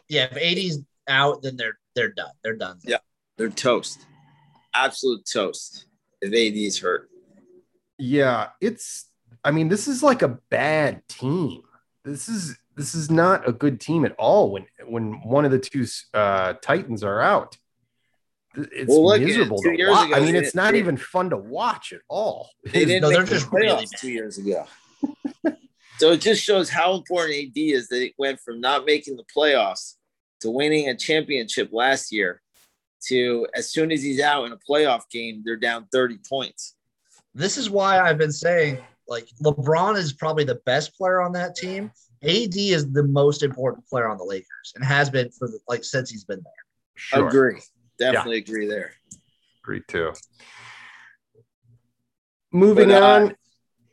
yeah, 0.09 0.29
Yeah, 0.31 0.37
if 0.37 0.57
80's 0.57 0.79
out, 1.09 1.43
then 1.43 1.57
they're 1.57 1.79
they're 1.97 2.13
done. 2.13 2.31
They're 2.45 2.57
done. 2.57 2.79
Yeah. 2.85 2.99
they're 3.37 3.49
toast, 3.51 4.07
absolute 4.73 5.27
toast. 5.31 5.87
If 6.21 6.29
AD 6.33 6.57
is 6.57 6.79
hurt, 6.79 7.11
yeah, 7.99 8.51
it's. 8.61 9.07
I 9.45 9.51
mean, 9.51 9.69
this 9.69 9.89
is 9.89 10.03
like 10.03 10.23
a 10.23 10.39
bad 10.51 11.07
team. 11.09 11.63
This 12.05 12.29
is 12.29 12.57
this 12.77 12.95
is 12.95 13.11
not 13.11 13.49
a 13.49 13.53
good 13.53 13.81
team 13.81 14.05
at 14.05 14.13
all. 14.17 14.53
When 14.53 14.67
when 14.87 15.21
one 15.23 15.45
of 15.45 15.51
the 15.51 15.59
two 15.59 15.87
uh, 16.15 16.55
Titans 16.63 17.03
are 17.05 17.21
out, 17.21 17.59
it's 18.57 18.89
Well, 18.89 19.05
look, 19.07 19.21
miserable 19.23 19.59
two 19.63 19.77
to 19.77 19.91
watch. 19.91 20.07
ago, 20.09 20.17
I 20.17 20.21
mean, 20.21 20.35
it's 20.37 20.49
didn't- 20.53 20.55
not 20.57 20.75
even 20.75 20.97
fun 20.97 21.31
to 21.31 21.37
watch 21.37 21.93
at 21.93 22.01
all. 22.09 22.51
they 22.65 22.85
didn't 22.85 23.03
No, 23.03 23.09
make 23.09 23.17
they're 23.19 23.25
the 23.27 23.31
just 23.35 23.53
really 23.53 23.69
playoffs 23.69 23.91
bad. 23.93 24.01
two 24.01 24.11
years 24.11 24.39
ago. 24.39 24.67
so 25.99 26.13
it 26.13 26.21
just 26.21 26.43
shows 26.43 26.69
how 26.71 26.95
important 26.95 27.35
AD 27.39 27.53
is 27.57 27.89
that 27.89 28.03
it 28.03 28.13
went 28.19 28.41
from 28.41 28.61
not 28.61 28.85
making 28.87 29.17
the 29.17 29.25
playoffs 29.37 29.95
to 30.41 30.51
winning 30.51 30.89
a 30.89 30.97
championship 30.97 31.71
last 31.73 32.13
year 32.13 32.41
to 33.09 33.47
as 33.55 33.71
soon 33.71 33.93
as 33.93 34.03
he's 34.03 34.21
out 34.21 34.45
in 34.47 34.53
a 34.53 34.59
playoff 34.69 35.03
game, 35.11 35.43
they're 35.45 35.57
down 35.57 35.87
30 35.93 36.19
points. 36.29 36.75
This 37.35 37.57
is 37.59 37.69
why 37.69 38.01
I've 38.01 38.19
been 38.19 38.33
saying 38.33 38.79
like 39.07 39.27
LeBron 39.43 39.97
is 39.97 40.13
probably 40.15 40.45
the 40.45 40.61
best 40.67 40.97
player 40.97 41.21
on 41.21 41.33
that 41.33 41.55
team. 41.57 41.91
AD 42.23 42.57
is 42.57 42.91
the 42.91 43.03
most 43.03 43.43
important 43.43 43.87
player 43.87 44.09
on 44.09 44.17
the 44.17 44.25
Lakers 44.25 44.73
and 44.75 44.83
has 44.85 45.11
been 45.11 45.31
for 45.31 45.47
the, 45.49 45.59
like 45.69 45.85
since 45.85 46.09
he's 46.11 46.25
been 46.25 46.41
there. 46.43 46.53
Sure, 46.95 47.29
Agree. 47.29 47.61
Definitely 47.99 48.39
agree 48.39 48.67
there. 48.67 48.93
agree 49.63 49.83
too. 49.89 50.13
Moving 52.53 52.89
But, 52.89 53.03
uh, 53.03 53.07
on, 53.07 53.35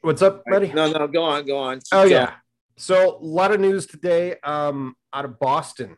what's 0.01 0.21
up, 0.21 0.43
buddy? 0.45 0.71
No, 0.71 0.91
no, 0.91 1.07
go 1.07 1.23
on, 1.23 1.45
go 1.45 1.57
on. 1.57 1.77
Keep 1.77 1.83
Oh 1.93 1.99
going. 2.01 2.11
yeah. 2.11 2.33
So 2.77 3.17
a 3.17 3.23
lot 3.23 3.51
of 3.51 3.59
news 3.59 3.85
today 3.85 4.35
um, 4.43 4.95
out 5.13 5.25
of 5.25 5.39
Boston. 5.39 5.97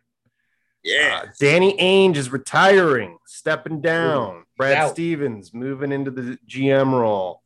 Yeah. 0.84 1.22
Uh, 1.24 1.28
Danny 1.40 1.78
Ainge 1.78 2.18
is 2.18 2.32
retiring, 2.32 3.18
stepping 3.26 3.80
down. 3.82 4.44
Brad 4.58 4.78
Out. 4.78 4.92
Stevens 4.92 5.54
moving 5.54 5.92
into 5.92 6.12
the 6.12 6.38
GM 6.48 6.92
role, 6.92 7.42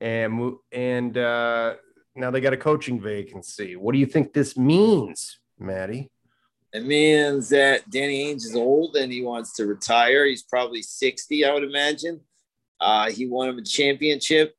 and 0.00 0.52
and 0.72 1.16
uh, 1.18 1.74
now 2.14 2.30
they 2.30 2.40
got 2.40 2.52
a 2.52 2.56
coaching 2.56 3.00
vacancy. 3.00 3.74
What 3.76 3.92
do 3.92 3.98
you 3.98 4.06
think 4.06 4.32
this 4.32 4.56
means, 4.56 5.38
Maddie? 5.58 6.10
It 6.72 6.84
means 6.84 7.48
that 7.48 7.88
Danny 7.88 8.26
Ainge 8.26 8.44
is 8.44 8.54
old 8.54 8.96
and 8.96 9.10
he 9.10 9.22
wants 9.22 9.54
to 9.54 9.66
retire. 9.66 10.26
He's 10.26 10.42
probably 10.42 10.82
60, 10.82 11.44
I 11.44 11.54
would 11.54 11.64
imagine. 11.64 12.20
Uh, 12.80 13.10
he 13.10 13.26
won 13.26 13.48
him 13.48 13.58
a 13.58 13.64
championship, 13.64 14.54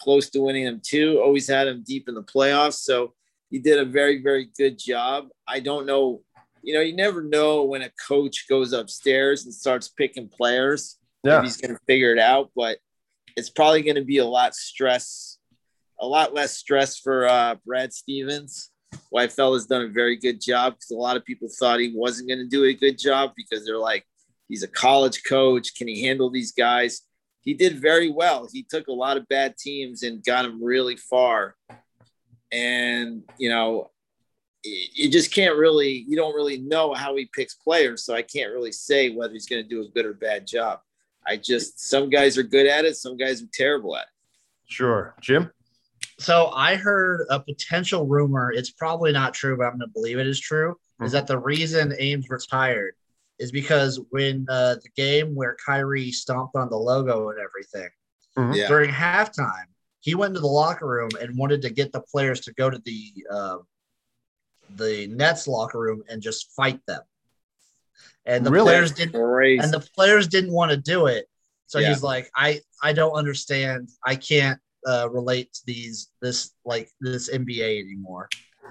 close 0.00 0.30
to 0.30 0.40
winning 0.40 0.64
him 0.64 0.80
two, 0.82 1.20
always 1.22 1.48
had 1.48 1.68
him 1.68 1.84
deep 1.86 2.08
in 2.08 2.14
the 2.14 2.22
playoffs. 2.22 2.78
So 2.78 3.12
he 3.50 3.58
did 3.58 3.78
a 3.78 3.84
very, 3.84 4.22
very 4.22 4.48
good 4.56 4.78
job. 4.78 5.28
I 5.46 5.60
don't 5.60 5.86
know, 5.86 6.22
you 6.62 6.74
know, 6.74 6.80
you 6.80 6.96
never 6.96 7.22
know 7.22 7.64
when 7.64 7.82
a 7.82 7.90
coach 8.08 8.46
goes 8.48 8.72
upstairs 8.72 9.44
and 9.44 9.54
starts 9.54 9.88
picking 9.88 10.28
players 10.28 10.98
if 11.38 11.44
he's 11.44 11.56
going 11.56 11.74
to 11.74 11.80
figure 11.86 12.12
it 12.12 12.18
out, 12.18 12.50
but 12.56 12.78
it's 13.36 13.50
probably 13.50 13.82
going 13.82 13.96
to 13.96 14.04
be 14.04 14.18
a 14.18 14.26
lot 14.26 14.54
stress, 14.54 15.38
a 16.00 16.06
lot 16.06 16.34
less 16.34 16.56
stress 16.56 16.98
for 16.98 17.26
uh, 17.28 17.56
Brad 17.64 17.92
Stevens. 17.92 18.70
Whitefeld 19.12 19.54
has 19.54 19.66
done 19.66 19.82
a 19.82 19.88
very 19.88 20.16
good 20.16 20.40
job 20.40 20.74
because 20.74 20.90
a 20.90 20.96
lot 20.96 21.16
of 21.16 21.24
people 21.24 21.48
thought 21.48 21.80
he 21.80 21.92
wasn't 21.94 22.28
going 22.28 22.40
to 22.40 22.48
do 22.48 22.64
a 22.64 22.74
good 22.74 22.98
job 22.98 23.32
because 23.36 23.64
they're 23.64 23.78
like, 23.78 24.04
he's 24.48 24.62
a 24.62 24.68
college 24.68 25.22
coach. 25.24 25.74
Can 25.74 25.88
he 25.88 26.04
handle 26.04 26.30
these 26.30 26.52
guys? 26.52 27.02
he 27.44 27.52
did 27.52 27.78
very 27.78 28.10
well. 28.10 28.48
He 28.50 28.62
took 28.62 28.88
a 28.88 28.92
lot 28.92 29.18
of 29.18 29.28
bad 29.28 29.56
teams 29.58 30.02
and 30.02 30.24
got 30.24 30.42
them 30.42 30.64
really 30.64 30.96
far. 30.96 31.54
And 32.50 33.22
you 33.38 33.50
know, 33.50 33.90
you 34.62 35.10
just 35.10 35.30
can't 35.30 35.56
really 35.56 36.06
you 36.08 36.16
don't 36.16 36.34
really 36.34 36.58
know 36.58 36.94
how 36.94 37.14
he 37.14 37.28
picks 37.34 37.52
players 37.52 38.02
so 38.02 38.14
i 38.14 38.22
can't 38.22 38.50
really 38.50 38.72
say 38.72 39.10
whether 39.10 39.34
he's 39.34 39.44
going 39.44 39.62
to 39.62 39.68
do 39.68 39.82
a 39.82 39.88
good 39.88 40.06
or 40.06 40.14
bad 40.14 40.46
job 40.46 40.80
i 41.26 41.36
just 41.36 41.86
some 41.86 42.08
guys 42.08 42.38
are 42.38 42.42
good 42.42 42.66
at 42.66 42.86
it 42.86 42.96
some 42.96 43.14
guys 43.14 43.42
are 43.42 43.48
terrible 43.52 43.94
at 43.94 44.04
it 44.04 44.08
sure 44.64 45.14
jim 45.20 45.50
so 46.18 46.50
i 46.54 46.74
heard 46.74 47.26
a 47.30 47.40
potential 47.40 48.06
rumor 48.06 48.52
it's 48.52 48.70
probably 48.70 49.12
not 49.12 49.34
true 49.34 49.56
but 49.56 49.64
i'm 49.64 49.78
going 49.78 49.80
to 49.80 49.92
believe 49.92 50.18
it 50.18 50.26
is 50.26 50.40
true 50.40 50.72
mm-hmm. 50.72 51.04
is 51.04 51.12
that 51.12 51.26
the 51.26 51.38
reason 51.38 51.94
ames 51.98 52.28
retired 52.30 52.94
is 53.38 53.50
because 53.50 54.00
when 54.10 54.46
uh, 54.48 54.76
the 54.76 54.88
game 54.96 55.34
where 55.34 55.56
Kyrie 55.64 56.12
stomped 56.12 56.56
on 56.56 56.68
the 56.68 56.76
logo 56.76 57.30
and 57.30 57.38
everything 57.38 57.90
mm-hmm. 58.36 58.52
yeah. 58.52 58.68
during 58.68 58.90
halftime, 58.90 59.66
he 60.00 60.14
went 60.14 60.30
into 60.30 60.40
the 60.40 60.46
locker 60.46 60.86
room 60.86 61.10
and 61.20 61.36
wanted 61.36 61.62
to 61.62 61.70
get 61.70 61.92
the 61.92 62.00
players 62.00 62.40
to 62.42 62.52
go 62.54 62.70
to 62.70 62.80
the 62.84 63.12
uh, 63.30 63.58
the 64.76 65.08
Nets 65.08 65.48
locker 65.48 65.78
room 65.78 66.02
and 66.08 66.22
just 66.22 66.52
fight 66.52 66.80
them. 66.86 67.02
And 68.26 68.44
the 68.44 68.50
really? 68.50 68.66
players 68.66 68.92
didn't 68.92 69.20
Crazy. 69.20 69.62
and 69.62 69.72
the 69.72 69.86
players 69.94 70.28
didn't 70.28 70.52
want 70.52 70.70
to 70.70 70.76
do 70.76 71.06
it. 71.06 71.26
So 71.66 71.78
yeah. 71.78 71.88
he's 71.88 72.02
like, 72.02 72.30
I 72.36 72.60
I 72.82 72.92
don't 72.92 73.14
understand. 73.14 73.88
I 74.04 74.16
can't 74.16 74.60
uh, 74.86 75.08
relate 75.10 75.52
to 75.54 75.60
these 75.66 76.10
this 76.20 76.52
like 76.64 76.90
this 77.00 77.30
NBA 77.30 77.80
anymore. 77.80 78.28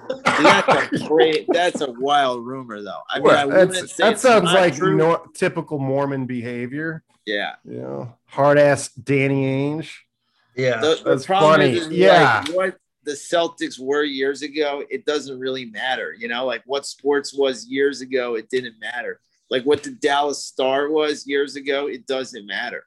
that's 0.26 1.02
a 1.02 1.08
great. 1.08 1.46
That's 1.50 1.82
a 1.82 1.92
wild 1.92 2.46
rumor, 2.46 2.82
though. 2.82 3.02
I 3.10 3.20
mean, 3.20 3.24
well, 3.24 3.52
I 3.52 3.66
that 3.66 4.20
sounds 4.20 4.44
like 4.44 4.78
no, 4.80 5.26
typical 5.34 5.80
Mormon 5.80 6.26
behavior. 6.26 7.04
Yeah, 7.26 7.56
you 7.64 7.82
know, 7.82 8.16
hard 8.26 8.58
ass 8.58 8.90
Danny 8.90 9.46
Ainge. 9.46 9.90
Yeah, 10.56 10.82
the, 10.82 11.02
that's 11.06 11.26
funny. 11.26 11.78
Is, 11.78 11.88
yeah, 11.90 12.44
like, 12.46 12.56
what 12.56 12.78
the 13.04 13.12
Celtics 13.12 13.80
were 13.80 14.04
years 14.04 14.42
ago, 14.42 14.84
it 14.90 15.06
doesn't 15.06 15.40
really 15.40 15.66
matter. 15.66 16.14
You 16.18 16.28
know, 16.28 16.46
like 16.46 16.64
what 16.66 16.86
sports 16.86 17.34
was 17.34 17.66
years 17.66 18.02
ago, 18.02 18.36
it 18.36 18.50
didn't 18.50 18.80
matter. 18.80 19.20
Like 19.50 19.64
what 19.64 19.84
the 19.84 19.92
Dallas 19.92 20.44
Star 20.44 20.90
was 20.90 21.28
years 21.28 21.56
ago, 21.56 21.88
it 21.88 22.08
doesn't 22.08 22.46
matter. 22.46 22.84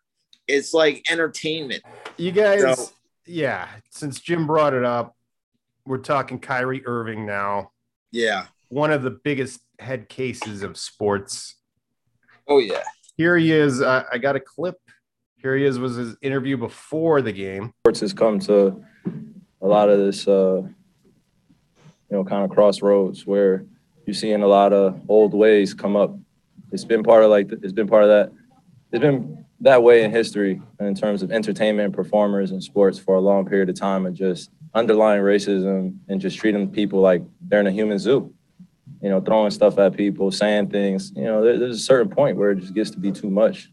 It's 0.48 0.72
like 0.72 1.04
entertainment. 1.10 1.82
You 2.16 2.32
guys, 2.32 2.60
so, 2.60 2.88
yeah. 3.26 3.68
Since 3.90 4.20
Jim 4.20 4.46
brought 4.46 4.74
it 4.74 4.84
up, 4.84 5.16
we're 5.84 5.98
talking 5.98 6.38
Kyrie 6.38 6.86
Irving 6.86 7.26
now. 7.26 7.70
Yeah. 8.10 8.46
One 8.68 8.90
of 8.90 9.02
the 9.02 9.10
biggest 9.10 9.60
head 9.78 10.08
cases 10.08 10.62
of 10.62 10.76
sports. 10.76 11.56
Oh, 12.48 12.58
yeah. 12.58 12.82
Here 13.16 13.36
he 13.36 13.52
is. 13.52 13.80
Uh, 13.80 14.04
I 14.12 14.18
got 14.18 14.36
a 14.36 14.40
clip. 14.40 14.76
Here 15.36 15.56
he 15.56 15.64
is. 15.64 15.78
Was 15.78 15.96
his 15.96 16.16
interview 16.22 16.56
before 16.56 17.22
the 17.22 17.32
game. 17.32 17.72
Sports 17.82 18.00
has 18.00 18.12
come 18.12 18.38
to 18.40 18.82
a 19.62 19.66
lot 19.66 19.88
of 19.88 19.98
this, 19.98 20.26
uh, 20.26 20.62
you 20.62 20.74
know, 22.10 22.24
kind 22.24 22.44
of 22.44 22.50
crossroads 22.50 23.26
where 23.26 23.64
you're 24.06 24.14
seeing 24.14 24.42
a 24.42 24.46
lot 24.46 24.72
of 24.72 25.00
old 25.08 25.34
ways 25.34 25.74
come 25.74 25.96
up. 25.96 26.16
It's 26.72 26.84
been 26.84 27.02
part 27.02 27.22
of 27.22 27.30
like 27.30 27.50
it's 27.50 27.72
been 27.72 27.86
part 27.86 28.04
of 28.04 28.08
that. 28.08 28.32
It's 28.92 29.00
been 29.00 29.45
that 29.60 29.82
way 29.82 30.02
in 30.02 30.10
history 30.10 30.60
in 30.80 30.94
terms 30.94 31.22
of 31.22 31.32
entertainment, 31.32 31.94
performers, 31.94 32.50
and 32.50 32.62
sports 32.62 32.98
for 32.98 33.14
a 33.14 33.20
long 33.20 33.46
period 33.46 33.68
of 33.68 33.74
time, 33.74 34.06
and 34.06 34.14
just 34.14 34.50
underlying 34.74 35.22
racism 35.22 35.96
and 36.08 36.20
just 36.20 36.38
treating 36.38 36.70
people 36.70 37.00
like 37.00 37.22
they're 37.40 37.60
in 37.60 37.66
a 37.66 37.72
human 37.72 37.98
zoo. 37.98 38.32
You 39.02 39.10
know, 39.10 39.20
throwing 39.20 39.50
stuff 39.50 39.78
at 39.78 39.96
people, 39.96 40.30
saying 40.30 40.68
things. 40.70 41.12
You 41.14 41.24
know, 41.24 41.42
there, 41.42 41.58
there's 41.58 41.76
a 41.76 41.82
certain 41.82 42.10
point 42.10 42.36
where 42.36 42.50
it 42.50 42.60
just 42.60 42.74
gets 42.74 42.90
to 42.90 42.98
be 42.98 43.12
too 43.12 43.30
much. 43.30 43.70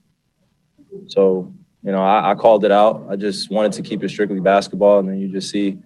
So 1.07 1.53
you 1.83 1.91
know, 1.91 2.01
I, 2.01 2.31
I, 2.31 2.35
called 2.35 2.63
it 2.63 2.71
out. 2.71 3.05
I 3.09 3.17
just 3.17 3.51
wanted 3.51 3.73
to 3.73 3.81
keep 3.81 4.03
it 4.03 4.09
strictly 4.09 4.39
basketball, 4.39 4.99
and 4.99 5.09
then 5.09 5.19
you 5.19 5.27
just 5.27 5.49
see 5.49 5.77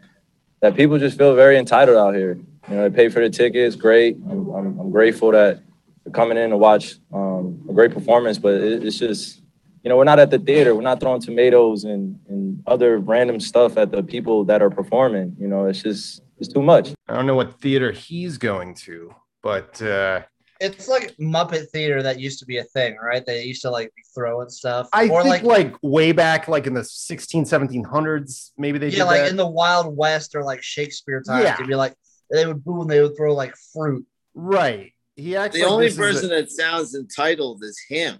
that 0.62 0.76
people 0.76 1.00
just 1.00 1.18
feel 1.18 1.36
very 1.36 1.58
entitled 1.58 1.98
out 1.98 2.14
here. 2.14 2.40
You 2.70 2.76
know, 2.76 2.90
they 2.90 2.96
pay 2.96 3.10
for 3.10 3.20
the 3.20 3.30
tickets, 3.30 3.76
great. 3.76 4.16
I'm, 4.30 4.50
I'm, 4.50 4.80
I'm 4.80 4.92
grateful 4.92 5.32
that 5.32 5.62
they're 6.04 6.14
coming 6.14 6.38
in 6.38 6.52
to 6.52 6.58
watch 6.58 6.96
um, 7.12 7.66
a 7.68 7.74
great 7.74 7.92
performance, 7.92 8.38
but 8.38 8.56
it, 8.56 8.86
it's 8.86 9.00
just, 9.00 9.42
you 9.88 9.90
know, 9.90 9.96
we're 9.96 10.04
not 10.04 10.20
at 10.20 10.32
the 10.32 10.38
theater. 10.38 10.76
We're 10.76 10.82
not 10.82 11.00
throwing 11.00 11.22
tomatoes 11.22 11.86
and, 11.86 12.20
and 12.28 12.62
other 12.68 12.98
random 12.98 13.40
stuff 13.40 13.78
at 13.78 13.90
the 13.90 14.04
people 14.04 14.44
that 14.44 14.62
are 14.62 14.70
performing. 14.70 15.34
You 15.40 15.48
know, 15.48 15.66
it's 15.68 15.82
just, 15.82 16.24
it's 16.40 16.52
too 16.52 16.62
much. 16.62 16.90
I 17.08 17.16
don't 17.16 17.26
know 17.26 17.38
what 17.38 17.62
theater 17.62 17.94
he's 17.94 18.38
going 18.38 18.76
to, 18.84 19.16
but 19.42 19.82
uh, 19.82 20.24
it's 20.60 20.90
like 20.90 21.16
Muppet 21.16 21.70
Theater 21.70 22.04
that 22.04 22.20
used 22.20 22.40
to 22.40 22.46
be 22.46 22.58
a 22.58 22.66
thing, 22.66 22.98
right? 23.02 23.26
They 23.26 23.46
used 23.46 23.62
to 23.62 23.72
like 23.72 23.96
be 23.96 24.04
throwing 24.14 24.50
stuff. 24.50 24.90
I 24.92 25.08
or 25.08 25.24
think 25.24 25.44
like, 25.44 25.70
like 25.70 25.76
way 25.82 26.12
back, 26.12 26.50
like 26.50 26.68
in 26.68 26.74
the 26.74 26.84
16, 26.84 27.46
1700s, 27.46 28.52
maybe 28.58 28.80
they 28.80 28.90
yeah, 28.90 29.06
like 29.06 29.22
that. 29.22 29.30
in 29.30 29.38
the 29.38 29.48
Wild 29.48 29.96
West 29.96 30.36
or 30.36 30.44
like 30.44 30.62
Shakespeare 30.62 31.22
times. 31.22 31.46
Yeah. 31.46 31.56
They'd 31.56 31.68
be 31.68 31.76
like 31.76 31.94
they 32.30 32.46
would 32.46 32.62
boo 32.62 32.82
and 32.82 32.92
they 32.92 33.02
would 33.02 33.16
throw 33.16 33.34
like 33.34 33.56
fruit. 33.74 34.06
Right. 34.36 34.92
He 35.16 35.38
actually 35.38 35.62
the 35.62 35.68
only 35.68 35.94
person 35.94 36.26
a, 36.26 36.42
that 36.42 36.52
sounds 36.52 36.94
entitled 36.94 37.64
is 37.64 37.80
him. 37.88 38.20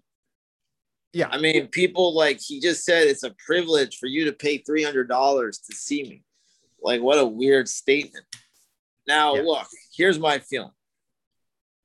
Yeah. 1.14 1.30
I 1.32 1.38
mean, 1.40 1.68
people 1.68 2.14
like 2.14 2.40
he 2.40 2.60
just 2.60 2.84
said 2.84 3.08
it's 3.08 3.24
a 3.24 3.36
privilege 3.46 3.98
for 3.98 4.08
you 4.08 4.26
to 4.26 4.34
pay 4.34 4.60
three 4.60 4.84
hundred 4.84 5.08
dollars 5.08 5.60
to 5.60 5.76
see 5.76 6.04
me. 6.04 6.24
Like, 6.82 7.02
what 7.02 7.18
a 7.18 7.26
weird 7.26 7.68
statement. 7.68 8.26
Now, 9.08 9.36
yeah. 9.36 9.42
look, 9.42 9.68
here's 9.96 10.20
my 10.20 10.40
feeling 10.40 10.72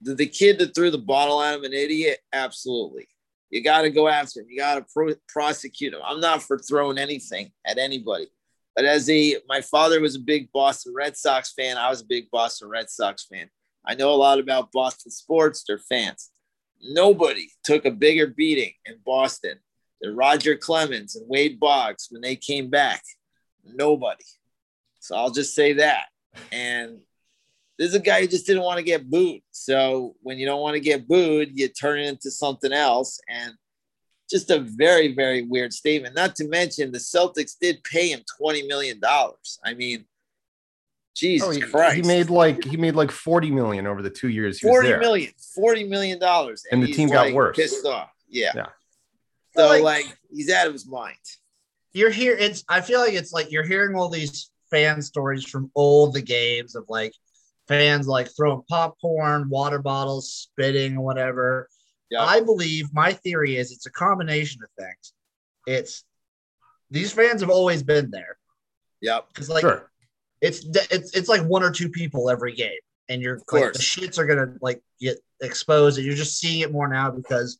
the, 0.02 0.14
the 0.14 0.26
kid 0.26 0.58
that 0.58 0.74
threw 0.74 0.90
the 0.90 0.98
bottle 0.98 1.42
at 1.42 1.56
him 1.56 1.64
an 1.64 1.72
idiot? 1.72 2.18
Absolutely. 2.32 3.08
You 3.50 3.62
got 3.62 3.82
to 3.82 3.90
go 3.90 4.08
after 4.08 4.40
him. 4.40 4.46
You 4.48 4.58
got 4.58 4.74
to 4.76 4.86
pro- 4.92 5.14
prosecute 5.28 5.94
him. 5.94 6.00
I'm 6.04 6.20
not 6.20 6.42
for 6.42 6.58
throwing 6.58 6.98
anything 6.98 7.52
at 7.66 7.78
anybody. 7.78 8.26
But 8.74 8.86
as 8.86 9.08
a, 9.10 9.36
my 9.48 9.60
father 9.60 10.00
was 10.00 10.16
a 10.16 10.20
big 10.20 10.50
Boston 10.52 10.94
Red 10.96 11.16
Sox 11.16 11.52
fan. 11.52 11.76
I 11.76 11.90
was 11.90 12.00
a 12.00 12.06
big 12.06 12.30
Boston 12.30 12.68
Red 12.68 12.88
Sox 12.88 13.26
fan. 13.26 13.50
I 13.86 13.94
know 13.94 14.12
a 14.12 14.16
lot 14.16 14.38
about 14.38 14.72
Boston 14.72 15.10
sports. 15.10 15.64
They're 15.66 15.78
fans. 15.78 16.30
Nobody 16.82 17.48
took 17.64 17.84
a 17.84 17.90
bigger 17.90 18.26
beating 18.26 18.72
in 18.86 18.96
Boston 19.04 19.58
than 20.00 20.16
Roger 20.16 20.56
Clemens 20.56 21.16
and 21.16 21.28
Wade 21.28 21.60
Boggs 21.60 22.08
when 22.10 22.22
they 22.22 22.36
came 22.36 22.70
back. 22.70 23.02
Nobody. 23.64 24.24
So 25.00 25.16
I'll 25.16 25.30
just 25.30 25.54
say 25.54 25.74
that. 25.74 26.06
And 26.50 26.98
this 27.78 27.88
is 27.88 27.94
a 27.94 28.00
guy 28.00 28.20
who 28.20 28.26
just 28.26 28.46
didn't 28.46 28.62
want 28.62 28.78
to 28.78 28.84
get 28.84 29.08
booed. 29.08 29.42
So 29.50 30.14
when 30.22 30.38
you 30.38 30.46
don't 30.46 30.60
want 30.60 30.74
to 30.74 30.80
get 30.80 31.08
booed, 31.08 31.50
you 31.52 31.68
turn 31.68 31.98
it 31.98 32.08
into 32.08 32.30
something 32.30 32.72
else. 32.72 33.20
And 33.28 33.54
just 34.30 34.50
a 34.50 34.60
very, 34.60 35.14
very 35.14 35.42
weird 35.42 35.72
statement. 35.72 36.14
Not 36.14 36.34
to 36.36 36.48
mention 36.48 36.90
the 36.90 36.98
Celtics 36.98 37.58
did 37.60 37.84
pay 37.84 38.08
him 38.08 38.22
$20 38.40 38.66
million. 38.66 39.00
I 39.64 39.74
mean, 39.74 40.04
Oh, 41.12 41.14
Jesus 41.14 41.48
oh, 41.48 41.50
he, 41.50 41.60
Christ. 41.60 41.96
He 41.96 42.02
made 42.02 42.30
like 42.30 42.64
he 42.64 42.76
made 42.76 42.94
like 42.94 43.10
40 43.10 43.50
million 43.50 43.86
over 43.86 44.02
the 44.02 44.10
two 44.10 44.28
years. 44.28 44.58
He 44.58 44.66
40 44.66 44.96
million, 44.96 45.32
40 45.54 45.84
million 45.84 46.18
dollars. 46.18 46.64
And, 46.70 46.82
and 46.82 46.88
the 46.88 46.94
team 46.94 47.08
got 47.08 47.26
like 47.26 47.34
worse. 47.34 47.56
Pissed 47.56 47.84
off. 47.84 48.10
Yeah. 48.28 48.52
yeah. 48.54 48.66
So 49.54 49.66
like, 49.66 49.82
like 49.82 50.18
he's 50.30 50.50
out 50.50 50.66
of 50.66 50.72
his 50.72 50.86
mind. 50.86 51.16
You're 51.92 52.10
here. 52.10 52.34
It's 52.34 52.64
I 52.68 52.80
feel 52.80 53.00
like 53.00 53.12
it's 53.12 53.32
like 53.32 53.52
you're 53.52 53.66
hearing 53.66 53.94
all 53.94 54.08
these 54.08 54.50
fan 54.70 55.02
stories 55.02 55.44
from 55.44 55.70
all 55.74 56.10
the 56.10 56.22
games 56.22 56.74
of 56.74 56.86
like 56.88 57.12
fans 57.68 58.08
like 58.08 58.34
throwing 58.34 58.62
popcorn, 58.68 59.50
water 59.50 59.78
bottles, 59.78 60.32
spitting, 60.32 60.98
whatever. 60.98 61.68
Yep. 62.10 62.20
I 62.22 62.40
believe 62.40 62.92
my 62.92 63.12
theory 63.12 63.56
is 63.56 63.72
it's 63.72 63.86
a 63.86 63.90
combination 63.90 64.62
of 64.62 64.70
things. 64.82 65.12
It's 65.66 66.04
these 66.90 67.12
fans 67.12 67.42
have 67.42 67.50
always 67.50 67.82
been 67.82 68.10
there. 68.10 68.38
Yep. 69.02 69.28
Because 69.28 69.50
like 69.50 69.60
sure. 69.60 69.91
It's 70.42 70.66
it's 70.90 71.16
it's 71.16 71.28
like 71.28 71.42
one 71.42 71.62
or 71.62 71.70
two 71.70 71.88
people 71.88 72.28
every 72.28 72.54
game, 72.54 72.78
and 73.08 73.22
you're 73.22 73.40
like 73.50 73.72
the 73.72 73.78
shits 73.78 74.18
are 74.18 74.26
gonna 74.26 74.54
like 74.60 74.82
get 75.00 75.18
exposed, 75.40 75.96
and 75.96 76.06
you're 76.06 76.16
just 76.16 76.38
seeing 76.38 76.60
it 76.60 76.72
more 76.72 76.88
now 76.88 77.10
because 77.10 77.58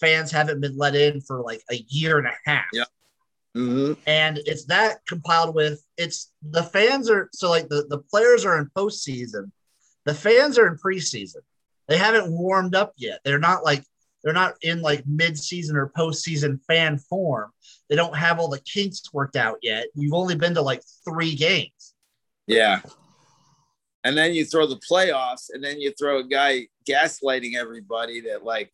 fans 0.00 0.30
haven't 0.30 0.60
been 0.60 0.76
let 0.76 0.94
in 0.94 1.20
for 1.20 1.40
like 1.40 1.62
a 1.70 1.76
year 1.88 2.18
and 2.18 2.26
a 2.26 2.32
half. 2.44 2.64
Yep. 2.72 2.88
Mm-hmm. 3.56 3.92
And 4.08 4.40
it's 4.46 4.64
that 4.64 4.98
compiled 5.06 5.54
with 5.54 5.80
it's 5.96 6.32
the 6.42 6.64
fans 6.64 7.08
are 7.08 7.30
so 7.32 7.48
like 7.48 7.68
the, 7.68 7.86
the 7.88 7.98
players 7.98 8.44
are 8.44 8.58
in 8.58 8.68
postseason, 8.76 9.52
the 10.04 10.14
fans 10.14 10.58
are 10.58 10.66
in 10.66 10.76
preseason. 10.76 11.42
They 11.86 11.96
haven't 11.96 12.32
warmed 12.32 12.74
up 12.74 12.94
yet. 12.96 13.20
They're 13.24 13.38
not 13.38 13.62
like 13.62 13.84
they're 14.24 14.32
not 14.32 14.54
in 14.62 14.80
like 14.80 15.06
mid-season 15.06 15.76
or 15.76 15.92
postseason 15.96 16.58
fan 16.66 16.98
form. 16.98 17.52
They 17.88 17.94
don't 17.94 18.16
have 18.16 18.40
all 18.40 18.48
the 18.48 18.60
kinks 18.60 19.12
worked 19.12 19.36
out 19.36 19.58
yet. 19.62 19.86
You've 19.94 20.14
only 20.14 20.34
been 20.34 20.54
to 20.54 20.62
like 20.62 20.82
three 21.04 21.34
games. 21.34 21.93
Yeah. 22.46 22.80
And 24.04 24.16
then 24.16 24.34
you 24.34 24.44
throw 24.44 24.66
the 24.66 24.80
playoffs, 24.90 25.48
and 25.52 25.64
then 25.64 25.80
you 25.80 25.92
throw 25.98 26.18
a 26.18 26.24
guy 26.24 26.68
gaslighting 26.88 27.54
everybody 27.54 28.20
that 28.22 28.44
like 28.44 28.72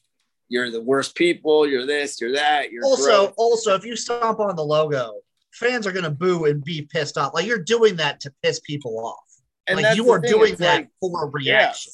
you're 0.49 0.71
the 0.71 0.81
worst 0.81 1.15
people, 1.15 1.67
you're 1.69 1.87
this, 1.87 2.21
you're 2.21 2.33
that, 2.33 2.73
you're 2.73 2.85
also 2.85 3.33
also 3.37 3.75
if 3.75 3.85
you 3.85 3.95
stomp 3.97 4.41
on 4.41 4.57
the 4.57 4.65
logo, 4.65 5.15
fans 5.53 5.87
are 5.87 5.93
gonna 5.93 6.11
boo 6.11 6.47
and 6.47 6.65
be 6.65 6.83
pissed 6.83 7.17
off. 7.17 7.33
Like 7.33 7.47
you're 7.47 7.63
doing 7.63 7.97
that 7.97 8.21
to 8.21 8.33
piss 8.43 8.59
people 8.61 8.99
off. 9.07 9.25
And 9.69 9.81
like 9.81 9.97
you 9.97 10.11
are 10.11 10.19
doing 10.19 10.57
that 10.57 10.77
like, 10.77 10.89
for 11.01 11.25
a 11.25 11.29
reaction. 11.29 11.93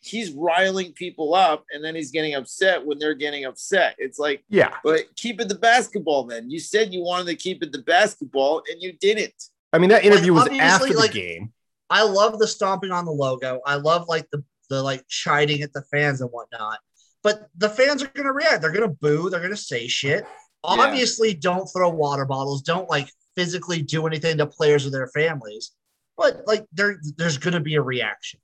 he's 0.00 0.32
riling 0.32 0.92
people 0.92 1.34
up 1.34 1.64
and 1.72 1.82
then 1.82 1.94
he's 1.94 2.10
getting 2.10 2.34
upset 2.34 2.84
when 2.84 2.98
they're 2.98 3.14
getting 3.14 3.46
upset. 3.46 3.94
It's 3.98 4.18
like, 4.18 4.44
Yeah. 4.50 4.74
but 4.84 5.04
keep 5.16 5.40
it 5.40 5.48
the 5.48 5.54
basketball 5.54 6.24
then. 6.24 6.50
You 6.50 6.60
said 6.60 6.92
you 6.92 7.02
wanted 7.02 7.26
to 7.28 7.36
keep 7.36 7.62
it 7.62 7.72
the 7.72 7.82
basketball 7.82 8.62
and 8.70 8.82
you 8.82 8.92
didn't. 8.92 9.48
I 9.74 9.78
mean, 9.78 9.90
that 9.90 10.04
interview 10.04 10.32
was 10.32 10.44
obviously, 10.44 10.64
after 10.64 10.92
the 10.92 11.00
like- 11.00 11.12
game. 11.12 11.52
I 11.90 12.02
love 12.02 12.38
the 12.38 12.46
stomping 12.46 12.92
on 12.92 13.04
the 13.04 13.12
logo. 13.12 13.60
I 13.66 13.74
love 13.74 14.08
like 14.08 14.26
the 14.30 14.42
the 14.70 14.82
like 14.82 15.06
chiding 15.08 15.62
at 15.62 15.72
the 15.72 15.82
fans 15.90 16.20
and 16.20 16.30
whatnot. 16.30 16.78
But 17.22 17.48
the 17.56 17.68
fans 17.68 18.02
are 18.02 18.08
gonna 18.08 18.32
react. 18.32 18.62
They're 18.62 18.72
gonna 18.72 18.88
boo. 18.88 19.28
They're 19.28 19.42
gonna 19.42 19.56
say 19.56 19.86
shit. 19.86 20.24
Obviously, 20.62 21.34
don't 21.34 21.66
throw 21.66 21.90
water 21.90 22.24
bottles. 22.24 22.62
Don't 22.62 22.88
like 22.88 23.10
physically 23.36 23.82
do 23.82 24.06
anything 24.06 24.38
to 24.38 24.46
players 24.46 24.86
or 24.86 24.90
their 24.90 25.08
families. 25.08 25.72
But 26.16 26.42
like 26.46 26.64
there, 26.72 26.98
there's 27.16 27.38
gonna 27.38 27.60
be 27.60 27.74
a 27.74 27.82
reaction. 27.82 28.40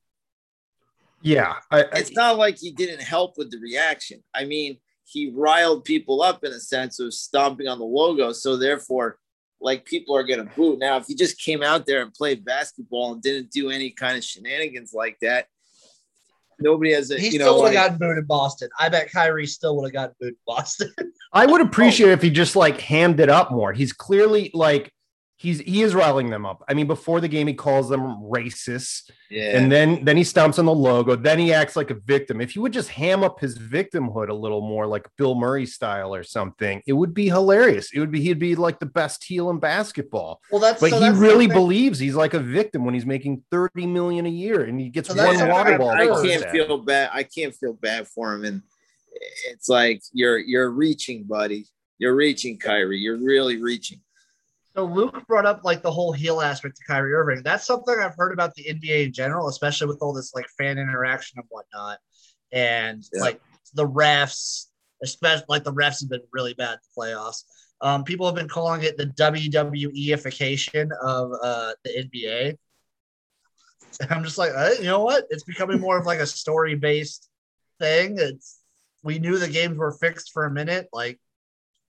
Yeah. 1.23 1.55
I, 1.71 1.85
I, 1.85 1.87
It's 1.95 2.13
not 2.13 2.37
like 2.37 2.59
he 2.59 2.73
didn't 2.73 3.03
help 3.03 3.39
with 3.39 3.51
the 3.51 3.59
reaction. 3.59 4.23
I 4.35 4.45
mean, 4.45 4.79
he 5.05 5.31
riled 5.35 5.85
people 5.85 6.23
up 6.23 6.45
in 6.45 6.53
a 6.53 6.61
sense 6.61 6.99
of 6.99 7.15
stomping 7.15 7.69
on 7.69 7.79
the 7.79 7.85
logo. 7.85 8.33
So 8.33 8.57
therefore, 8.57 9.19
like 9.61 9.85
people 9.85 10.17
are 10.17 10.25
gonna 10.25 10.51
boo. 10.57 10.77
Now, 10.77 10.97
if 10.97 11.07
he 11.07 11.15
just 11.15 11.39
came 11.41 11.63
out 11.63 11.87
there 11.87 12.03
and 12.03 12.13
played 12.13 12.45
basketball 12.45 13.13
and 13.13 13.23
didn't 13.23 13.51
do 13.51 13.71
any 13.71 13.91
kind 13.91 14.17
of 14.17 14.25
shenanigans 14.25 14.93
like 14.95 15.19
that, 15.21 15.47
nobody 16.59 16.93
has 16.93 17.11
a 17.11 17.19
He 17.19 17.27
you 17.27 17.31
still 17.33 17.47
know 17.47 17.63
would 17.63 17.75
have 17.75 17.75
like, 17.75 17.85
gotten 17.85 17.99
booed 17.99 18.19
in 18.19 18.25
Boston. 18.25 18.69
I 18.79 18.89
bet 18.89 19.11
Kyrie 19.13 19.47
still 19.47 19.77
would 19.77 19.87
have 19.87 19.93
gotten 19.93 20.15
booed 20.21 20.31
in 20.31 20.37
Boston. 20.47 20.93
I 21.33 21.47
would 21.47 21.61
appreciate 21.61 22.09
oh. 22.09 22.13
if 22.13 22.23
he 22.23 22.31
just 22.31 22.57
like 22.57 22.81
hammed 22.81 23.21
it 23.21 23.29
up 23.29 23.51
more. 23.51 23.73
He's 23.73 23.93
clearly 23.93 24.51
like 24.55 24.93
he's 25.41 25.59
he 25.61 25.81
is 25.81 25.95
riling 25.95 26.29
them 26.29 26.45
up. 26.45 26.63
I 26.69 26.75
mean, 26.75 26.87
before 26.87 27.19
the 27.21 27.29
game, 27.29 27.47
he 27.47 27.55
calls 27.55 27.89
them 27.89 28.01
racist, 28.01 29.11
yeah. 29.31 29.57
and 29.57 29.73
then 29.73 30.05
then 30.05 30.19
he 30.19 30.23
stomps 30.23 30.59
on 30.59 30.67
the 30.67 30.75
logo. 30.75 31.17
Then 31.17 31.39
he 31.39 31.55
acts 31.55 31.77
like 31.77 31.91
a 31.91 31.95
victim. 31.95 32.43
If 32.43 32.51
he 32.53 32.59
would 32.59 32.75
just 32.75 32.91
ham 32.91 33.25
up 33.25 33.41
his 33.41 33.59
victimhood 33.59 34.29
a 34.29 34.35
little 34.35 34.61
more, 34.61 34.87
like 34.87 35.09
Bill 35.17 35.35
Murray 35.35 35.65
style 35.65 36.15
or 36.15 36.23
something, 36.23 36.83
it 36.87 36.93
would 36.93 37.15
be 37.15 37.29
hilarious. 37.29 37.91
It 37.95 38.01
would 38.01 38.11
be 38.11 38.21
he'd 38.21 38.39
be 38.39 38.55
like 38.55 38.79
the 38.81 38.87
best 38.87 39.25
heel 39.25 39.49
in 39.49 39.59
basketball. 39.59 40.41
well, 40.53 40.61
that's 40.61 40.81
But 40.81 40.91
so 40.91 40.97
he 40.97 41.07
that's 41.07 41.17
really 41.19 41.47
thing. 41.47 41.57
believes 41.57 41.99
he's 41.99 42.15
like 42.15 42.35
a 42.35 42.41
victim 42.41 42.85
when 42.85 42.93
he's 42.93 43.07
making 43.07 43.43
thirty 43.51 43.87
million 43.87 44.27
a 44.27 44.31
year 44.31 44.65
and 44.65 44.79
he 44.79 44.91
gets 44.91 45.09
So 45.09 45.15
one 45.17 45.49
water 45.49 45.79
ball. 45.79 45.89
I, 45.91 46.03
I 46.03 46.23
can't 46.27 46.43
that. 46.43 46.53
feel 46.53 46.77
bad. 46.79 47.11
I 47.15 47.23
can't 47.23 47.55
feel 47.55 47.73
bad 47.73 48.07
for 48.09 48.35
him. 48.35 48.45
And 48.45 48.63
it's 49.51 49.71
like 49.71 50.03
you're 50.13 50.39
you're 50.39 50.71
reaching, 50.71 51.25
buddy. 51.25 51.65
You're 51.99 52.15
reaching, 52.15 52.59
Kyrie. 52.59 52.99
You're 52.99 53.19
really 53.19 53.57
reaching. 53.61 54.01
So 54.81 54.87
Luke 54.87 55.27
brought 55.27 55.45
up 55.45 55.61
like 55.63 55.83
the 55.83 55.91
whole 55.91 56.11
heel 56.11 56.41
aspect 56.41 56.77
to 56.79 56.85
Kyrie 56.87 57.13
Irving. 57.13 57.43
That's 57.43 57.67
something 57.67 57.95
I've 58.01 58.17
heard 58.17 58.33
about 58.33 58.55
the 58.55 58.65
NBA 58.65 59.05
in 59.05 59.13
general, 59.13 59.49
especially 59.49 59.89
with 59.89 59.99
all 60.01 60.15
this 60.15 60.33
like 60.35 60.47
fan 60.57 60.79
interaction 60.79 61.39
and 61.39 61.47
whatnot, 61.51 61.99
and 62.51 63.05
Yeah. 63.13 63.21
like 63.21 63.43
the 63.75 63.87
refs, 63.87 64.69
especially 65.03 65.45
like 65.51 65.65
the 65.65 65.73
refs 65.75 66.01
have 66.01 66.09
been 66.09 66.23
really 66.33 66.55
bad 66.55 66.73
in 66.73 66.79
the 66.97 67.03
playoffs. 67.03 67.43
Um, 67.83 68.05
people 68.05 68.25
have 68.25 68.35
been 68.35 68.49
calling 68.49 68.83
it 68.83 68.97
the 68.97 69.09
WWEification 69.09 70.89
of 71.03 71.31
uh, 71.43 71.73
the 71.85 71.91
NBA. 71.99 72.57
And 74.01 74.11
I'm 74.13 74.25
just 74.25 74.39
like, 74.39 74.53
uh, 74.57 74.71
you 74.79 74.85
know 74.85 75.05
what? 75.05 75.25
It's 75.29 75.45
becoming 75.45 75.79
more 75.79 75.99
of 75.99 76.07
like 76.07 76.21
a 76.21 76.27
story 76.27 76.75
based 76.75 77.29
thing. 77.79 78.17
It's 78.19 78.61
we 79.03 79.19
knew 79.19 79.39
the 79.39 79.47
games 79.49 79.77
were 79.77 79.93
fixed 79.93 80.33
for 80.33 80.47
a 80.47 80.51
minute, 80.51 80.89
like 80.91 81.21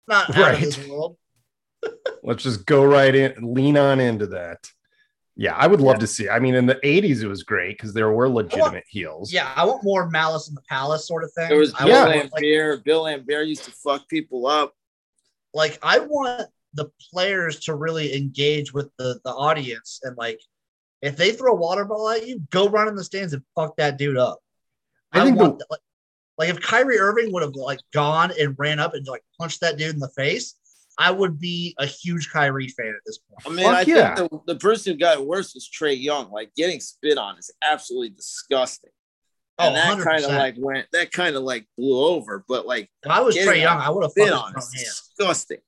not 0.08 0.36
out 0.36 0.38
Right. 0.38 0.54
of 0.54 0.62
this 0.62 0.78
world. 0.88 1.18
Let's 2.24 2.44
just 2.44 2.66
go 2.66 2.84
right 2.86 3.14
in, 3.14 3.54
lean 3.54 3.78
on 3.78 4.00
into 4.00 4.28
that. 4.28 4.70
Yeah, 5.38 5.54
I 5.56 5.68
would 5.68 5.82
love 5.82 6.00
to 6.00 6.08
see. 6.08 6.30
I 6.30 6.40
mean, 6.40 6.56
in 6.56 6.66
the 6.66 6.76
'80s, 6.76 7.22
it 7.22 7.28
was 7.28 7.44
great 7.44 7.78
because 7.78 7.94
there 7.94 8.10
were 8.10 8.30
legitimate 8.30 8.86
heels. 8.88 9.34
Yeah, 9.34 9.52
I 9.54 9.66
want 9.66 9.84
more 9.84 10.10
Malice 10.10 10.48
in 10.48 10.56
the 10.56 10.62
Palace 10.70 11.08
sort 11.08 11.26
of 11.26 11.34
thing. 11.34 11.50
There 11.50 11.58
was 11.58 11.74
I 11.78 11.86
Bill 11.86 12.06
want, 12.06 12.32
like, 12.32 12.84
Bill 12.86 13.04
Laimbeer 13.04 13.46
used 13.46 13.66
to 13.66 13.72
fuck 13.72 14.08
people 14.08 14.48
up. 14.48 14.74
like 15.54 15.78
I 15.84 16.00
want 16.00 16.50
the 16.74 16.90
players 17.12 17.60
to 17.62 17.76
really 17.76 18.16
engage 18.16 18.74
with 18.74 18.90
the 18.98 19.20
the 19.26 19.32
audience 19.32 20.00
and 20.04 20.16
like 20.18 20.40
if 21.02 21.18
they 21.18 21.32
throw 21.32 21.52
a 21.52 21.56
water 21.56 21.86
ball 21.86 22.10
at 22.10 22.26
you, 22.26 22.42
go 22.50 22.68
run 22.70 22.88
in 22.88 22.96
the 22.96 23.04
stands 23.04 23.34
and 23.34 23.44
fuck 23.56 23.76
that 23.78 23.98
dude 23.98 24.18
up. 24.18 24.40
I 25.12 25.22
I, 25.22 25.26
think 25.26 25.38
the- 25.38 25.44
want 25.44 25.62
like, 25.70 25.80
like 26.38 26.50
if 26.50 26.62
Kyrie 26.62 26.98
Irving 26.98 27.32
would 27.34 27.44
have 27.44 27.56
like 27.56 27.80
gone 27.94 28.32
and 28.40 28.56
ran 28.58 28.80
up 28.80 28.94
and 28.94 29.06
like 29.08 29.24
punched 29.38 29.62
that 29.62 29.78
dude 29.78 29.94
in 29.94 30.00
the 30.00 30.10
face, 30.10 30.56
I 30.98 31.12
would 31.12 31.40
be 31.40 31.76
a 31.78 31.86
huge 31.86 32.30
Kyrie 32.32 32.68
fan 32.70 32.88
at 32.88 33.02
this 33.06 33.18
point. 33.18 33.42
I 33.46 33.50
mean, 33.50 33.66
Fuck 33.66 33.88
I 33.88 33.92
yeah. 33.92 34.16
think 34.16 34.32
the, 34.32 34.54
the 34.54 34.60
person 34.60 34.94
who 34.94 35.00
got 35.00 35.20
it 35.20 35.26
worse 35.26 35.54
was 35.54 35.70
Trae 35.70 36.02
Young. 36.02 36.32
Like 36.32 36.54
getting 36.56 36.80
spit 36.80 37.18
on 37.18 37.38
is 37.38 37.52
absolutely 37.64 38.10
disgusting. 38.12 38.92
Oh, 39.58 39.68
And 39.68 39.76
that 39.76 40.04
kind 40.04 40.24
of 40.24 40.32
like 40.32 40.56
went 40.58 40.88
that 40.94 41.12
kind 41.12 41.36
of 41.36 41.44
like 41.44 41.66
blew 41.78 42.00
over. 42.00 42.44
But 42.48 42.66
like 42.66 42.90
If 43.04 43.12
I 43.12 43.22
was 43.22 43.36
Trae 43.36 43.62
Young, 43.62 43.80
I 43.80 43.90
would 43.90 44.04
have 44.04 44.12
spit 44.12 44.32
on 44.32 44.52
thrown 44.52 44.58
is 44.64 44.74
him. 44.74 44.80
disgusting. 45.18 45.60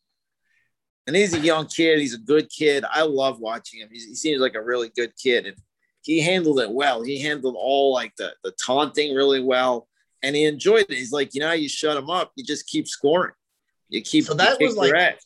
And 1.07 1.15
he's 1.15 1.33
a 1.33 1.39
young 1.39 1.67
kid. 1.67 1.99
He's 1.99 2.13
a 2.13 2.19
good 2.19 2.49
kid. 2.49 2.83
I 2.89 3.03
love 3.03 3.39
watching 3.39 3.79
him. 3.79 3.87
He's, 3.91 4.05
he 4.05 4.15
seems 4.15 4.41
like 4.41 4.55
a 4.55 4.61
really 4.61 4.91
good 4.93 5.13
kid, 5.15 5.45
and 5.45 5.55
he 6.01 6.19
handled 6.19 6.59
it 6.59 6.69
well. 6.69 7.01
He 7.01 7.21
handled 7.21 7.55
all 7.57 7.93
like 7.93 8.13
the 8.17 8.33
the 8.43 8.51
taunting 8.65 9.15
really 9.15 9.41
well, 9.41 9.87
and 10.21 10.35
he 10.35 10.43
enjoyed 10.43 10.85
it. 10.89 10.97
He's 10.97 11.13
like, 11.13 11.33
you 11.33 11.39
know, 11.39 11.53
you 11.53 11.69
shut 11.69 11.95
him 11.95 12.09
up, 12.09 12.33
you 12.35 12.43
just 12.43 12.67
keep 12.67 12.87
scoring. 12.89 13.33
You 13.89 14.01
keep. 14.01 14.25
So 14.25 14.33
that 14.35 14.59
was 14.59 14.75
like- 14.75 14.93
ass. 14.93 15.23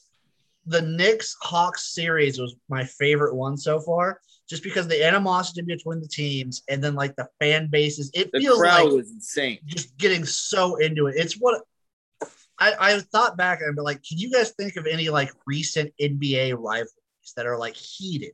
the 0.67 0.81
Knicks 0.81 1.35
Hawks 1.41 1.93
series 1.93 2.39
was 2.39 2.55
my 2.69 2.83
favorite 2.85 3.35
one 3.35 3.57
so 3.57 3.79
far, 3.79 4.21
just 4.47 4.61
because 4.63 4.87
the 4.87 5.03
animosity 5.03 5.61
between 5.63 5.99
the 6.01 6.07
teams 6.07 6.61
and 6.69 6.83
then 6.83 6.93
like 6.93 7.15
the 7.15 7.27
fan 7.39 7.67
bases. 7.67 8.11
It 8.13 8.31
the 8.31 8.39
feels 8.39 8.59
crowd 8.59 8.85
like 8.85 8.93
was 8.93 9.11
insane. 9.11 9.59
just 9.65 9.97
getting 9.97 10.23
so 10.25 10.75
into 10.75 11.07
it. 11.07 11.15
It's 11.17 11.33
what 11.39 11.61
I, 12.59 12.73
I 12.79 12.99
thought 12.99 13.37
back 13.37 13.61
and 13.61 13.75
be 13.75 13.81
like, 13.81 14.03
can 14.07 14.19
you 14.19 14.31
guys 14.31 14.51
think 14.51 14.75
of 14.75 14.85
any 14.85 15.09
like 15.09 15.31
recent 15.47 15.91
NBA 15.99 16.53
rivalries 16.59 16.93
that 17.35 17.47
are 17.47 17.57
like 17.57 17.75
heated? 17.75 18.33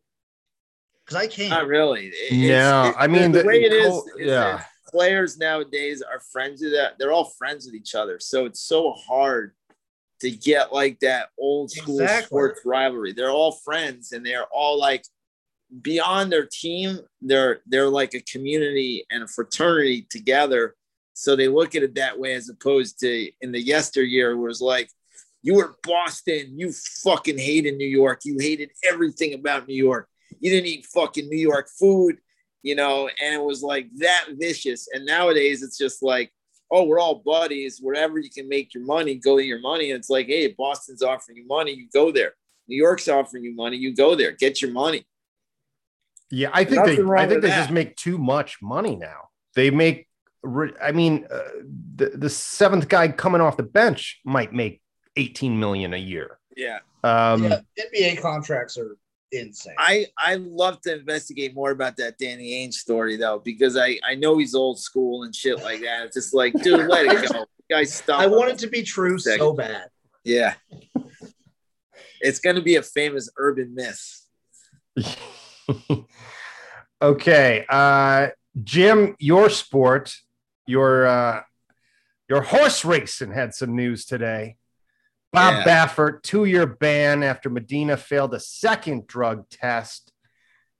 Because 1.05 1.15
I 1.15 1.27
can't. 1.27 1.51
Not 1.51 1.67
really. 1.67 2.07
It- 2.07 2.33
it's- 2.33 2.49
No, 2.49 2.89
it- 2.89 2.95
I 2.99 3.07
mean, 3.07 3.31
the, 3.31 3.43
the- 3.43 3.47
way 3.47 3.63
it 3.63 3.71
is, 3.71 3.87
Cole- 3.87 4.05
is 4.19 4.27
yeah. 4.27 4.63
players 4.89 5.37
nowadays 5.37 6.01
are 6.01 6.19
friends 6.19 6.61
with 6.61 6.73
that. 6.73 6.95
They're 6.99 7.13
all 7.13 7.23
friends 7.37 7.65
with 7.65 7.75
each 7.75 7.95
other, 7.95 8.19
so 8.19 8.43
it's 8.43 8.59
so 8.59 8.91
hard 8.91 9.53
to 10.21 10.31
get 10.31 10.73
like 10.73 10.99
that 10.99 11.29
old 11.39 11.71
school 11.71 11.99
Exactly. 11.99 12.25
sports 12.25 12.61
rivalry. 12.65 13.13
They're 13.13 13.29
all 13.31 13.51
friends, 13.51 14.11
and 14.11 14.25
they're 14.25 14.47
all 14.51 14.79
like 14.79 15.03
beyond 15.81 16.31
their 16.31 16.47
team. 16.51 16.99
They're 17.21 17.61
they're 17.65 17.89
like 17.89 18.13
a 18.13 18.21
community 18.21 19.05
and 19.09 19.23
a 19.23 19.27
fraternity 19.27 20.07
together. 20.09 20.75
So 21.13 21.35
they 21.35 21.47
look 21.47 21.75
at 21.75 21.83
it 21.83 21.95
that 21.95 22.19
way, 22.19 22.33
as 22.33 22.49
opposed 22.49 22.99
to 22.99 23.31
in 23.41 23.51
the 23.51 23.61
yesteryear, 23.61 24.37
where 24.37 24.49
it's 24.49 24.61
like. 24.61 24.89
You 25.43 25.53
were 25.53 25.75
Boston. 25.83 26.59
You 26.59 26.73
fucking 27.03 27.37
hated 27.37 27.77
New 27.77 27.87
York. 27.87 28.21
You 28.25 28.37
hated 28.39 28.71
everything 28.83 29.33
about 29.33 29.67
New 29.67 29.81
York 29.81 30.09
you 30.39 30.49
didn't 30.49 30.67
eat 30.67 30.85
fucking 30.85 31.27
New 31.29 31.37
York 31.37 31.69
food, 31.79 32.17
you 32.63 32.75
know, 32.75 33.09
and 33.21 33.35
it 33.35 33.43
was 33.43 33.63
like 33.63 33.89
that 33.97 34.27
vicious. 34.33 34.87
And 34.93 35.05
nowadays 35.05 35.63
it's 35.63 35.77
just 35.77 36.03
like, 36.03 36.31
oh, 36.71 36.83
we're 36.83 36.99
all 36.99 37.15
buddies. 37.15 37.79
Wherever 37.81 38.19
you 38.19 38.29
can 38.29 38.47
make 38.49 38.73
your 38.73 38.83
money, 38.83 39.15
go 39.15 39.37
to 39.37 39.43
your 39.43 39.59
money. 39.59 39.91
And 39.91 39.99
it's 39.99 40.09
like, 40.09 40.27
hey, 40.27 40.53
Boston's 40.57 41.01
offering 41.01 41.37
you 41.37 41.47
money, 41.47 41.71
you 41.71 41.87
go 41.93 42.11
there. 42.11 42.33
New 42.67 42.75
York's 42.75 43.07
offering 43.07 43.43
you 43.43 43.55
money, 43.55 43.77
you 43.77 43.95
go 43.95 44.15
there. 44.15 44.31
Get 44.31 44.61
your 44.61 44.71
money. 44.71 45.05
Yeah, 46.29 46.49
I 46.51 46.65
think 46.65 46.83
they. 46.83 46.91
Nothing 46.91 47.07
wrong 47.07 47.23
I 47.23 47.27
think 47.27 47.41
they 47.41 47.49
that. 47.49 47.57
just 47.57 47.71
make 47.71 47.95
too 47.95 48.17
much 48.17 48.61
money 48.61 48.95
now. 48.95 49.29
They 49.55 49.69
make. 49.69 50.07
I 50.81 50.91
mean, 50.91 51.25
uh, 51.31 51.39
the 51.95 52.09
the 52.15 52.29
seventh 52.29 52.89
guy 52.89 53.07
coming 53.09 53.41
off 53.41 53.57
the 53.57 53.63
bench 53.63 54.19
might 54.25 54.53
make 54.53 54.81
eighteen 55.15 55.57
million 55.59 55.93
a 55.93 55.97
year. 55.97 56.39
Yeah. 56.55 56.79
Um, 57.03 57.43
yeah, 57.43 57.59
NBA 57.79 58.21
contracts 58.21 58.77
are 58.77 58.97
insane. 59.31 59.75
I 59.77 60.07
I 60.17 60.35
love 60.35 60.81
to 60.81 60.97
investigate 60.97 61.53
more 61.53 61.71
about 61.71 61.97
that 61.97 62.17
Danny 62.17 62.51
Ainge 62.51 62.73
story 62.73 63.17
though, 63.17 63.39
because 63.39 63.77
I 63.77 63.99
I 64.07 64.15
know 64.15 64.37
he's 64.37 64.55
old 64.55 64.79
school 64.79 65.23
and 65.23 65.35
shit 65.35 65.61
like 65.63 65.81
that. 65.81 66.05
It's 66.05 66.15
just 66.15 66.33
like, 66.33 66.53
dude, 66.61 66.87
let 66.87 67.05
it 67.05 67.31
go. 67.31 67.45
Guys, 67.69 67.93
stop. 67.93 68.21
I 68.21 68.27
want 68.27 68.49
it 68.49 68.57
to 68.59 68.67
be 68.67 68.81
true 68.81 69.19
so 69.19 69.53
bad. 69.53 69.89
Yeah. 70.23 70.53
It's 72.21 72.39
gonna 72.39 72.61
be 72.61 72.75
a 72.75 72.81
famous 72.81 73.29
urban 73.37 73.75
myth. 73.75 74.23
okay, 77.01 77.65
uh, 77.69 78.27
Jim, 78.63 79.15
your 79.19 79.49
sport, 79.49 80.15
your 80.65 81.05
uh, 81.05 81.41
your 82.29 82.41
horse 82.41 82.83
racing 82.83 83.31
had 83.31 83.53
some 83.53 83.75
news 83.75 84.05
today. 84.05 84.55
Bob 85.33 85.53
Yeah. 85.53 85.63
Baffert, 85.87 86.23
two-year 86.23 86.65
ban 86.65 87.23
after 87.23 87.49
Medina 87.49 87.97
failed 87.97 88.33
a 88.33 88.39
second 88.39 89.07
drug 89.07 89.49
test. 89.49 90.11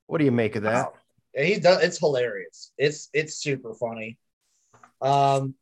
What 0.07 0.19
do 0.19 0.25
you 0.25 0.31
make 0.31 0.55
of 0.55 0.63
that? 0.63 0.93
And 1.35 1.45
he 1.45 1.59
does 1.59 1.83
it's 1.83 1.99
hilarious. 1.99 2.71
It's 2.77 3.09
it's 3.13 3.35
super 3.35 3.73
funny. 3.73 4.17
Um 5.01 5.55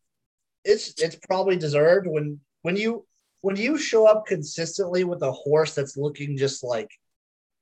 it's 0.63 0.93
it's 1.01 1.15
probably 1.27 1.57
deserved 1.57 2.07
when 2.07 2.39
when 2.61 2.75
you 2.77 3.05
when 3.41 3.55
you 3.55 3.77
show 3.77 4.07
up 4.07 4.25
consistently 4.25 5.03
with 5.03 5.21
a 5.21 5.31
horse 5.31 5.75
that's 5.75 5.97
looking 5.97 6.37
just 6.37 6.63
like 6.63 6.89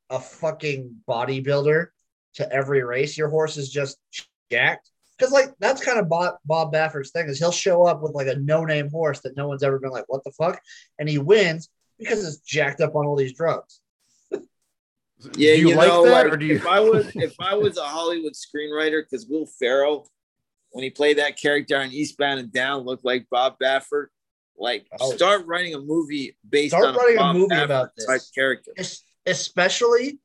a 0.09 0.19
fucking 0.19 0.95
bodybuilder 1.07 1.87
to 2.35 2.51
every 2.51 2.83
race, 2.83 3.17
your 3.17 3.29
horse 3.29 3.57
is 3.57 3.69
just 3.69 3.97
jacked. 4.51 4.89
Because 5.17 5.31
like 5.31 5.53
that's 5.59 5.83
kind 5.83 5.99
of 5.99 6.09
Bob, 6.09 6.35
Bob 6.45 6.73
Baffert's 6.73 7.11
thing 7.11 7.27
is 7.27 7.39
he'll 7.39 7.51
show 7.51 7.83
up 7.85 8.01
with 8.01 8.13
like 8.13 8.27
a 8.27 8.35
no-name 8.35 8.89
horse 8.89 9.19
that 9.21 9.37
no 9.37 9.47
one's 9.47 9.63
ever 9.63 9.79
been 9.79 9.91
like, 9.91 10.05
what 10.07 10.23
the 10.23 10.31
fuck, 10.31 10.61
and 10.99 11.07
he 11.09 11.17
wins 11.17 11.69
because 11.99 12.25
it's 12.27 12.37
jacked 12.39 12.81
up 12.81 12.95
on 12.95 13.05
all 13.05 13.15
these 13.15 13.33
drugs. 13.33 13.79
Yeah, 15.37 15.53
do 15.55 15.61
you, 15.61 15.69
you, 15.69 15.75
like 15.75 15.87
know, 15.87 16.03
that, 16.05 16.11
like, 16.25 16.33
or 16.33 16.37
do 16.37 16.45
you? 16.45 16.55
if 16.55 16.67
I 16.67 16.81
was 16.81 17.09
if 17.15 17.33
I 17.39 17.55
was 17.55 17.77
a 17.77 17.83
Hollywood 17.83 18.33
screenwriter, 18.33 19.01
because 19.03 19.25
Will 19.25 19.45
Ferrell, 19.45 20.09
when 20.71 20.83
he 20.83 20.89
played 20.89 21.17
that 21.17 21.39
character 21.39 21.77
on 21.77 21.91
Eastbound 21.93 22.41
and 22.41 22.51
Down, 22.51 22.81
looked 22.83 23.05
like 23.05 23.27
Bob 23.31 23.57
Baffert. 23.57 24.07
Like, 24.57 24.85
Oh. 24.99 25.11
start 25.15 25.45
writing 25.47 25.75
a 25.75 25.79
movie 25.79 26.35
based 26.47 26.71
Start 26.73 26.87
on 26.87 26.95
writing 26.95 27.15
a 27.15 27.19
Bob 27.19 27.35
movie 27.37 27.55
Baffert 27.55 27.63
about 27.63 27.89
this. 27.95 28.05
type 28.05 28.19
of 28.21 28.33
character. 28.35 28.71
Es- 28.77 29.03
especially 29.25 30.19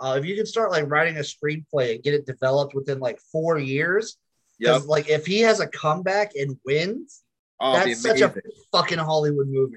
uh, 0.00 0.16
if 0.18 0.24
you 0.24 0.34
can 0.36 0.46
start 0.46 0.70
like 0.70 0.88
writing 0.90 1.16
a 1.16 1.20
screenplay 1.20 1.94
and 1.94 2.02
get 2.02 2.14
it 2.14 2.26
developed 2.26 2.74
within 2.74 2.98
like 3.00 3.18
four 3.32 3.58
years. 3.58 4.16
Yep, 4.58 4.72
Because 4.74 4.86
like 4.86 5.08
if 5.08 5.26
he 5.26 5.40
has 5.40 5.60
a 5.60 5.66
comeback 5.66 6.32
and 6.36 6.58
wins, 6.64 7.22
oh, 7.60 7.72
that's 7.74 8.00
such 8.02 8.20
a 8.20 8.32
fucking 8.72 8.98
Hollywood 8.98 9.48
movie. 9.48 9.76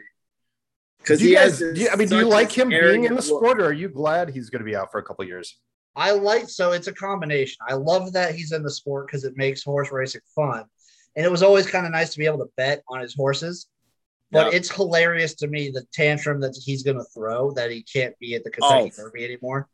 Because 0.99 1.21
you 1.21 1.29
he 1.29 1.33
guys, 1.35 1.59
has. 1.59 1.73
do 1.73 1.81
you- 1.81 1.89
I 1.89 1.95
mean, 1.95 2.07
do 2.09 2.17
you 2.17 2.25
like 2.27 2.51
him 2.51 2.69
being 2.69 3.05
in 3.05 3.15
the 3.15 3.21
sport, 3.21 3.59
or 3.61 3.65
are 3.67 3.73
you 3.73 3.89
glad 3.89 4.29
he's 4.29 4.49
going 4.49 4.59
to 4.59 4.65
be 4.65 4.75
out 4.75 4.91
for 4.91 4.99
a 4.99 5.03
couple 5.03 5.23
years? 5.25 5.57
I 5.95 6.11
like 6.11 6.47
so 6.49 6.73
it's 6.73 6.87
a 6.87 6.93
combination. 6.93 7.57
I 7.67 7.73
love 7.73 8.13
that 8.13 8.35
he's 8.35 8.51
in 8.51 8.61
the 8.61 8.69
sport 8.69 9.07
because 9.07 9.23
it 9.23 9.35
makes 9.35 9.63
horse 9.63 9.91
racing 9.91 10.21
fun. 10.35 10.65
And 11.15 11.25
it 11.25 11.31
was 11.31 11.41
always 11.41 11.65
kind 11.65 11.87
of 11.87 11.91
nice 11.91 12.11
to 12.11 12.19
be 12.19 12.25
able 12.27 12.37
to 12.39 12.49
bet 12.55 12.83
on 12.87 12.99
his 13.01 13.15
horses. 13.15 13.67
But 14.31 14.51
Yeah. 14.51 14.57
it's 14.59 14.69
hilarious 14.69 15.33
to 15.35 15.47
me 15.47 15.71
the 15.71 15.85
tantrum 15.93 16.39
that 16.41 16.55
he's 16.63 16.83
going 16.83 16.97
to 16.97 17.05
throw 17.05 17.49
that 17.53 17.71
he 17.71 17.81
can't 17.81 18.13
be 18.19 18.35
at 18.35 18.43
the 18.43 18.51
Kentucky 18.51 18.91
Oh. 18.99 19.03
Derby 19.03 19.23
anymore. 19.25 19.69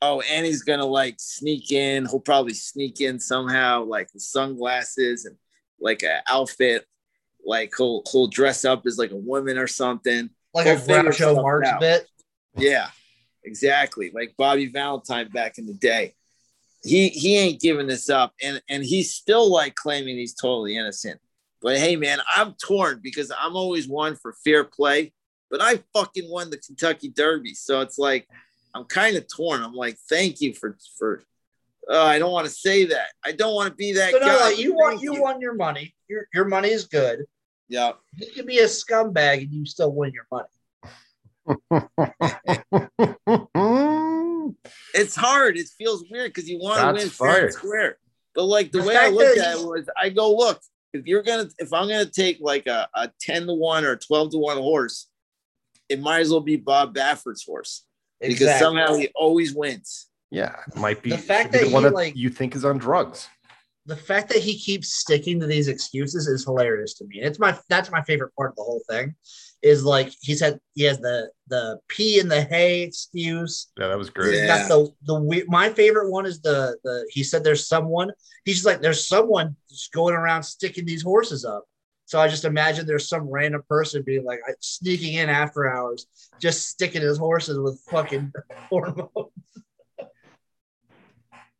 Oh, 0.00 0.20
and 0.20 0.46
he's 0.46 0.62
gonna 0.62 0.86
like 0.86 1.16
sneak 1.18 1.72
in. 1.72 2.06
He'll 2.06 2.20
probably 2.20 2.54
sneak 2.54 3.00
in 3.00 3.18
somehow, 3.18 3.84
like 3.84 4.08
with 4.14 4.22
sunglasses 4.22 5.24
and 5.24 5.36
like 5.80 6.02
an 6.02 6.20
outfit. 6.28 6.86
Like 7.44 7.72
he'll 7.76 8.02
he'll 8.10 8.28
dress 8.28 8.64
up 8.64 8.86
as 8.86 8.98
like 8.98 9.10
a 9.10 9.16
woman 9.16 9.58
or 9.58 9.66
something. 9.66 10.30
Like 10.54 10.66
He'll 10.66 10.76
a 10.76 11.02
Groucho 11.02 11.36
Marx 11.36 11.68
out. 11.68 11.80
bit. 11.80 12.06
Yeah, 12.56 12.88
exactly. 13.44 14.10
Like 14.14 14.34
Bobby 14.36 14.66
Valentine 14.66 15.28
back 15.28 15.58
in 15.58 15.66
the 15.66 15.74
day. 15.74 16.14
He 16.84 17.08
he 17.08 17.36
ain't 17.36 17.60
giving 17.60 17.86
this 17.88 18.08
up, 18.08 18.32
and 18.42 18.62
and 18.68 18.84
he's 18.84 19.14
still 19.14 19.50
like 19.50 19.74
claiming 19.74 20.16
he's 20.16 20.34
totally 20.34 20.76
innocent. 20.76 21.20
But 21.60 21.78
hey, 21.78 21.96
man, 21.96 22.20
I'm 22.36 22.54
torn 22.54 23.00
because 23.02 23.32
I'm 23.36 23.56
always 23.56 23.88
one 23.88 24.14
for 24.14 24.34
fair 24.44 24.62
play, 24.62 25.12
but 25.50 25.60
I 25.60 25.82
fucking 25.92 26.30
won 26.30 26.50
the 26.50 26.58
Kentucky 26.58 27.08
Derby, 27.08 27.54
so 27.54 27.80
it's 27.80 27.98
like 27.98 28.28
I'm 28.74 28.84
kind 28.84 29.16
of 29.16 29.26
torn. 29.28 29.62
I'm 29.62 29.74
like, 29.74 29.96
thank 30.08 30.40
you 30.40 30.54
for 30.54 30.76
for. 30.98 31.22
Uh, 31.90 32.04
I 32.04 32.18
don't 32.18 32.32
want 32.32 32.46
to 32.46 32.52
say 32.52 32.84
that. 32.86 33.08
I 33.24 33.32
don't 33.32 33.54
want 33.54 33.70
to 33.70 33.74
be 33.74 33.94
that 33.94 34.12
So 34.12 34.18
no, 34.18 34.26
guy. 34.26 34.40
like, 34.40 34.58
you 34.58 34.74
want 34.74 35.00
Thank 35.00 35.04
you 35.04 35.22
won 35.22 35.40
your 35.40 35.54
money. 35.54 35.94
Your 36.08 36.26
your 36.34 36.44
money 36.44 36.68
is 36.68 36.84
good. 36.84 37.24
Yeah. 37.68 37.92
You 38.16 38.30
can 38.30 38.46
be 38.46 38.58
a 38.58 38.64
scumbag 38.64 39.42
and 39.42 39.52
you 39.52 39.64
still 39.66 39.92
win 39.92 40.12
your 40.12 40.26
money. 40.30 40.48
it's 44.94 45.16
hard. 45.16 45.56
It 45.56 45.66
feels 45.78 46.04
weird 46.10 46.30
because 46.32 46.48
you 46.48 46.58
want 46.58 46.80
to 46.80 46.92
win 47.02 47.08
fair 47.10 47.28
fired. 47.32 47.44
and 47.44 47.52
square. 47.54 47.98
But 48.34 48.44
like 48.44 48.72
the, 48.72 48.80
The 48.80 48.86
way 48.88 48.96
I 48.96 49.00
fact 49.04 49.12
looked 49.14 49.38
at 49.38 49.58
it 49.58 49.64
was, 49.64 49.88
I 50.00 50.08
go, 50.10 50.34
look, 50.36 50.60
if 50.92 51.06
you're 51.06 51.22
gonna, 51.22 51.48
if 51.58 51.72
I'm 51.72 51.88
gonna 51.88 52.06
take 52.06 52.38
like 52.40 52.66
a, 52.66 52.88
a 52.94 53.10
ten 53.20 53.46
to 53.46 53.54
one 53.54 53.84
or 53.84 53.92
a 53.92 53.98
twelve 53.98 54.30
to 54.32 54.38
one 54.38 54.56
horse, 54.58 55.08
it 55.88 56.00
might 56.00 56.20
as 56.20 56.30
well 56.30 56.40
be 56.40 56.56
Bob 56.56 56.94
Baffert's 56.94 57.44
horse 57.44 57.84
because 58.20 58.58
somehow 58.58 58.94
he 58.94 59.08
always 59.14 59.54
wins. 59.54 60.06
yeah, 60.30 60.56
might 60.76 61.02
be 61.02 61.10
The 61.10 61.18
fact 61.18 61.52
should 61.54 61.60
be 61.62 61.68
that 61.68 61.72
one 61.72 61.82
he, 61.84 61.88
that 61.88 61.94
like- 61.94 62.16
you 62.16 62.30
think 62.30 62.54
is 62.56 62.64
on 62.64 62.78
drugs. 62.78 63.28
the 63.86 63.96
fact 63.96 64.28
that 64.28 64.38
he 64.38 64.58
keeps 64.58 64.92
sticking 64.94 65.40
to 65.40 65.46
these 65.46 65.68
excuses 65.68 66.26
is 66.26 66.44
hilarious 66.44 66.94
to 66.94 67.04
me. 67.06 67.18
And 67.20 67.26
it's 67.28 67.38
my 67.38 67.58
that's 67.68 67.90
my 67.90 68.02
favorite 68.02 68.34
part 68.36 68.50
of 68.50 68.56
the 68.56 68.62
whole 68.62 68.82
thing. 68.88 69.14
Is 69.62 69.82
like 69.82 70.12
he 70.20 70.34
said 70.36 70.60
he 70.74 70.84
has 70.84 70.98
the 71.00 71.30
the 71.48 71.80
pee 71.88 72.20
in 72.20 72.28
the 72.28 72.42
hay 72.42 72.82
excuse. 72.82 73.68
Yeah, 73.78 73.88
that 73.88 73.98
was 73.98 74.10
great. 74.10 74.32
He's 74.34 74.42
Yeah. 74.42 74.46
got 74.46 74.68
the 74.68 74.92
the 75.04 75.44
my 75.48 75.70
favorite 75.70 76.10
one 76.10 76.26
is 76.26 76.40
the 76.42 76.76
the 76.84 77.06
he 77.10 77.24
said 77.24 77.42
there's 77.42 77.66
someone 77.66 78.12
he's 78.44 78.56
just 78.56 78.66
like 78.66 78.80
there's 78.82 79.04
someone 79.08 79.56
just 79.70 79.90
going 79.92 80.14
around 80.14 80.42
sticking 80.44 80.84
these 80.86 81.02
horses 81.02 81.44
up. 81.44 81.64
So 82.08 82.18
I 82.18 82.26
just 82.26 82.46
imagine 82.46 82.86
there's 82.86 83.06
some 83.06 83.28
random 83.28 83.62
person 83.68 84.02
being 84.02 84.24
like 84.24 84.40
sneaking 84.60 85.12
in 85.12 85.28
after 85.28 85.68
hours, 85.68 86.06
just 86.40 86.66
sticking 86.66 87.02
his 87.02 87.18
horses 87.18 87.58
with 87.58 87.78
fucking 87.90 88.32
hormones. 88.70 89.12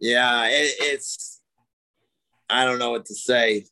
Yeah, 0.00 0.46
it, 0.46 0.74
it's 0.80 1.42
I 2.48 2.64
don't 2.64 2.78
know 2.78 2.92
what 2.92 3.04
to 3.06 3.14
say. 3.14 3.66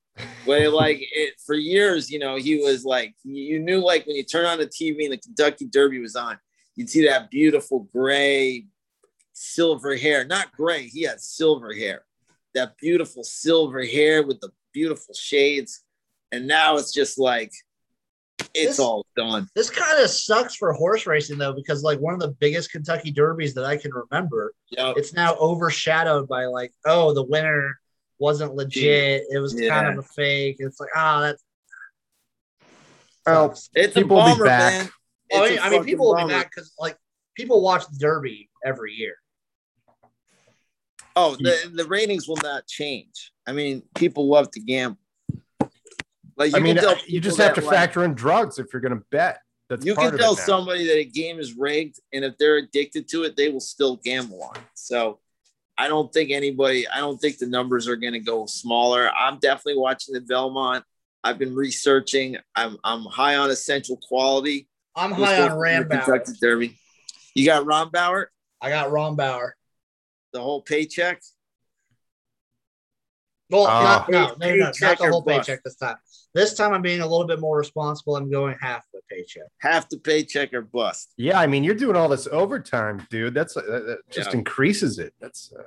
But 0.45 0.71
like 0.71 0.99
it 1.01 1.41
for 1.47 1.55
years, 1.55 2.11
you 2.11 2.19
know, 2.19 2.37
he 2.37 2.57
was 2.57 2.85
like 2.85 3.15
you 3.25 3.59
knew 3.59 3.83
like 3.83 4.07
when 4.07 4.17
you 4.17 4.23
turn 4.25 4.45
on 4.45 4.59
the 4.59 4.67
TV 4.67 5.05
and 5.05 5.13
the 5.15 5.17
Kentucky 5.17 5.65
Derby 5.65 6.01
was 6.01 6.15
on, 6.15 6.39
you'd 6.75 6.91
see 6.91 7.07
that 7.07 7.31
beautiful 7.31 7.89
gray, 7.91 8.67
silver 9.33 9.97
hair. 9.97 10.27
Not 10.27 10.53
gray, 10.53 10.89
he 10.89 11.05
had 11.05 11.23
silver 11.23 11.73
hair. 11.73 12.05
That 12.55 12.77
beautiful 12.77 13.25
silver 13.25 13.83
hair 13.83 14.23
with 14.23 14.41
the 14.41 14.51
beautiful 14.75 15.15
shades. 15.15 15.86
And 16.33 16.47
now 16.47 16.77
it's 16.77 16.93
just 16.93 17.19
like 17.19 17.53
it's 18.55 18.73
This- 18.73 18.79
all 18.81 19.07
done. 19.17 19.49
This 19.55 19.71
kind 19.71 20.03
of 20.03 20.11
sucks 20.11 20.55
for 20.57 20.73
horse 20.73 21.07
racing 21.07 21.39
though, 21.39 21.53
because 21.53 21.83
like 21.83 21.99
one 22.01 22.15
of 22.15 22.21
the 22.21 22.29
biggest 22.29 22.71
Kentucky 22.73 23.13
Derbies 23.13 23.55
that 23.55 23.65
I 23.65 23.77
can 23.77 23.93
remember, 23.93 24.53
Yep. 24.71 24.97
it's 24.99 25.13
now 25.13 25.37
overshadowed 25.37 26.29
by 26.29 26.47
like, 26.47 26.73
oh, 26.85 27.13
the 27.15 27.23
winner 27.23 27.79
wasn't 28.19 28.55
legit. 28.55 29.25
It 29.31 29.39
was 29.39 29.55
kind 29.55 29.89
of 29.89 29.99
a 29.99 30.03
fake. 30.03 30.57
It's 30.59 30.81
like, 30.81 30.91
ah, 30.95 31.21
that's 31.21 31.43
Well. 33.27 33.59
It's 33.75 33.95
People 33.95 34.19
a 34.21 34.25
will 34.25 34.33
bummer, 34.33 34.45
man. 34.47 34.89
Oh, 35.33 35.45
I 35.45 35.49
mean, 35.49 35.59
a 35.59 35.61
I 35.61 35.65
mean, 35.65 35.73
fucking 35.81 35.85
people 35.85 36.07
will 36.15 36.27
be 36.27 36.33
back 36.33 36.51
because 36.51 36.73
like 36.79 36.97
people 37.35 37.61
watch 37.61 37.85
the 37.89 37.99
Derby 37.99 38.49
every 38.65 38.93
year. 38.95 39.17
Oh, 41.19 41.35
the, 41.37 41.71
the 41.75 41.87
ratings 41.87 42.29
will 42.29 42.39
not 42.43 42.67
change. 42.67 43.33
I 43.47 43.53
mean, 43.53 43.83
people 43.95 44.29
love 44.29 44.51
to 44.53 44.61
gamble. 44.61 44.99
Like 46.37 46.53
you 46.53 46.59
I 46.59 46.61
mean, 46.61 46.77
can 46.77 46.85
tell 46.85 46.97
you 47.07 47.21
just 47.21 47.39
have 47.39 47.55
to 47.55 47.61
like, 47.63 47.75
factor 47.75 48.05
in 48.05 48.15
drugs 48.15 48.59
if 48.59 48.67
you're 48.73 48.83
going 48.83 48.99
to 48.99 49.05
bet. 49.11 49.41
That's 49.69 49.85
you 49.85 49.95
can 49.95 50.17
tell 50.17 50.37
somebody 50.37 50.87
that 50.87 50.99
a 50.99 51.05
game 51.05 51.41
is 51.41 51.57
rigged, 51.57 51.99
and 52.13 52.25
if 52.25 52.39
they're 52.39 52.57
addicted 52.57 53.09
to 53.09 53.25
it, 53.25 53.37
they 53.37 53.49
will 53.49 53.61
still 53.61 53.97
gamble 53.97 54.43
on 54.43 54.57
it. 54.57 54.63
So 54.75 55.19
I 55.77 55.89
don't 55.89 56.13
think 56.13 56.31
anybody, 56.31 56.87
I 56.87 56.99
don't 56.99 57.19
think 57.19 57.39
the 57.39 57.47
numbers 57.47 57.89
are 57.89 57.97
going 57.97 58.13
to 58.13 58.21
go 58.21 58.47
smaller. 58.47 59.11
I'm 59.11 59.39
definitely 59.39 59.81
watching 59.81 60.15
the 60.15 60.21
Belmont. 60.21 60.85
I've 61.25 61.39
been 61.39 61.55
researching. 61.55 62.37
I'm 62.55 62.79
I'm 62.85 63.03
high 63.03 63.37
on 63.37 63.51
essential 63.51 63.99
quality. 64.07 64.69
I'm 64.95 65.13
Who's 65.13 65.27
high 65.27 65.41
on 65.41 65.51
for 65.51 65.57
Rombauer. 65.57 66.05
Kentucky 66.05 66.33
Derby. 66.41 66.79
You 67.35 67.45
got 67.45 67.65
Rombauer, 67.65 68.27
I 68.61 68.71
got 68.71 68.91
Rombauer. 68.91 69.51
the 70.33 70.41
whole 70.41 70.63
paycheck. 70.63 71.21
Well, 73.51 73.63
Oh. 73.63 73.83
not, 73.83 74.09
no, 74.11 74.27
no, 74.41 74.49
no, 74.49 74.55
no, 74.57 74.73
not 74.81 74.99
the 74.99 75.05
or 75.05 75.11
whole 75.11 75.23
bust. 75.23 75.47
paycheck 75.47 75.63
this 75.63 75.77
time. 75.77 75.97
This 76.35 76.55
time 76.55 76.73
I'm 76.73 76.83
being 76.83 77.01
a 77.01 77.07
little 77.07 77.27
bit 77.27 77.39
more 77.41 77.57
responsible. 77.57 78.17
I'm 78.17 78.31
going 78.31 78.57
half 78.61 78.85
the 78.93 79.01
paycheck. 79.09 79.45
Half 79.59 79.89
the 79.89 79.99
paycheck 79.99 80.53
or 80.53 80.63
bust. 80.63 81.13
Yeah, 81.17 81.39
I 81.39 81.47
mean, 81.47 81.63
you're 81.65 81.75
doing 81.77 81.97
all 81.97 82.09
this 82.09 82.27
overtime, 82.27 83.07
dude. 83.11 83.35
That's 83.35 83.57
uh, 83.57 83.63
that 83.63 83.99
just 84.11 84.33
Yeah. 84.33 84.39
increases 84.39 84.99
it. 84.99 85.15
That's 85.21 85.53
uh, 85.59 85.63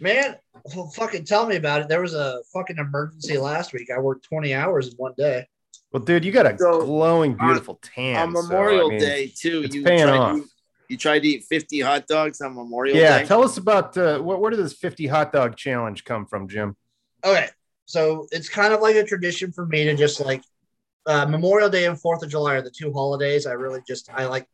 Man, 0.00 0.36
well, 0.74 0.88
fucking 0.90 1.24
tell 1.24 1.46
me 1.46 1.56
about 1.56 1.80
it. 1.80 1.88
There 1.88 2.02
was 2.02 2.14
a 2.14 2.40
fucking 2.52 2.76
emergency 2.78 3.38
last 3.38 3.72
week. 3.72 3.90
I 3.94 3.98
worked 4.00 4.24
20 4.24 4.52
hours 4.52 4.88
in 4.88 4.94
one 4.96 5.14
day. 5.16 5.46
well, 5.92 6.02
dude. 6.02 6.24
You 6.24 6.32
got 6.32 6.46
a 6.46 6.58
So, 6.58 6.84
glowing, 6.84 7.36
beautiful 7.36 7.78
tan. 7.80 8.16
on 8.16 8.34
so, 8.34 8.40
I 8.40 8.42
Memorial 8.42 8.88
mean, 8.90 8.98
Day 9.00 9.32
too. 9.34 9.62
it's 9.64 9.74
You 9.74 9.82
paying 9.84 10.02
tried, 10.08 10.16
off. 10.18 10.36
You, 10.36 10.46
you 10.90 10.96
tried 10.98 11.20
to 11.20 11.28
eat 11.28 11.44
50 11.44 11.80
hot 11.80 12.06
dogs 12.06 12.40
on 12.40 12.54
Memorial 12.54 12.96
Yeah, 12.96 13.16
Day. 13.18 13.22
Yeah, 13.22 13.26
tell 13.28 13.42
us 13.44 13.56
about 13.56 13.96
uh, 13.96 14.18
where, 14.18 14.36
where 14.36 14.50
did 14.50 14.58
this 14.60 14.74
50 14.74 15.06
hot 15.06 15.32
dog 15.32 15.56
challenge 15.56 16.04
come 16.04 16.26
from, 16.26 16.48
Jim? 16.48 16.76
Okay, 17.24 17.48
so 17.86 18.26
it's 18.32 18.48
kind 18.48 18.74
of 18.74 18.80
like 18.80 18.96
a 18.96 19.04
tradition 19.04 19.52
for 19.52 19.66
me 19.66 19.84
to 19.84 19.94
just 19.94 20.20
like 20.20 20.42
uh, 21.06 21.26
Memorial 21.26 21.70
Day 21.70 21.86
and 21.86 21.98
Fourth 22.00 22.22
of 22.22 22.30
July 22.30 22.54
are 22.56 22.62
the 22.62 22.70
two 22.70 22.92
holidays. 22.92 23.46
I 23.46 23.52
really 23.52 23.80
just 23.86 24.10
I 24.12 24.26
like. 24.26 24.46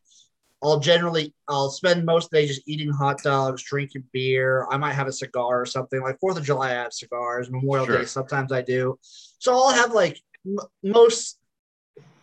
I'll 0.62 0.78
generally 0.78 1.34
I'll 1.48 1.70
spend 1.70 2.04
most 2.04 2.26
of 2.26 2.30
the 2.30 2.42
day 2.42 2.46
just 2.46 2.62
eating 2.66 2.90
hot 2.90 3.22
dogs, 3.22 3.62
drinking 3.62 4.04
beer. 4.12 4.66
I 4.70 4.76
might 4.76 4.92
have 4.92 5.06
a 5.06 5.12
cigar 5.12 5.62
or 5.62 5.64
something. 5.66 6.02
Like 6.02 6.20
Fourth 6.20 6.36
of 6.36 6.44
July, 6.44 6.70
I 6.70 6.74
have 6.74 6.92
cigars. 6.92 7.50
Memorial 7.50 7.86
Sure. 7.86 7.98
Day, 7.98 8.04
sometimes 8.04 8.52
I 8.52 8.60
do. 8.60 8.98
So 9.38 9.54
I'll 9.54 9.70
have 9.72 9.92
like 9.92 10.20
m- 10.46 10.58
most 10.82 11.38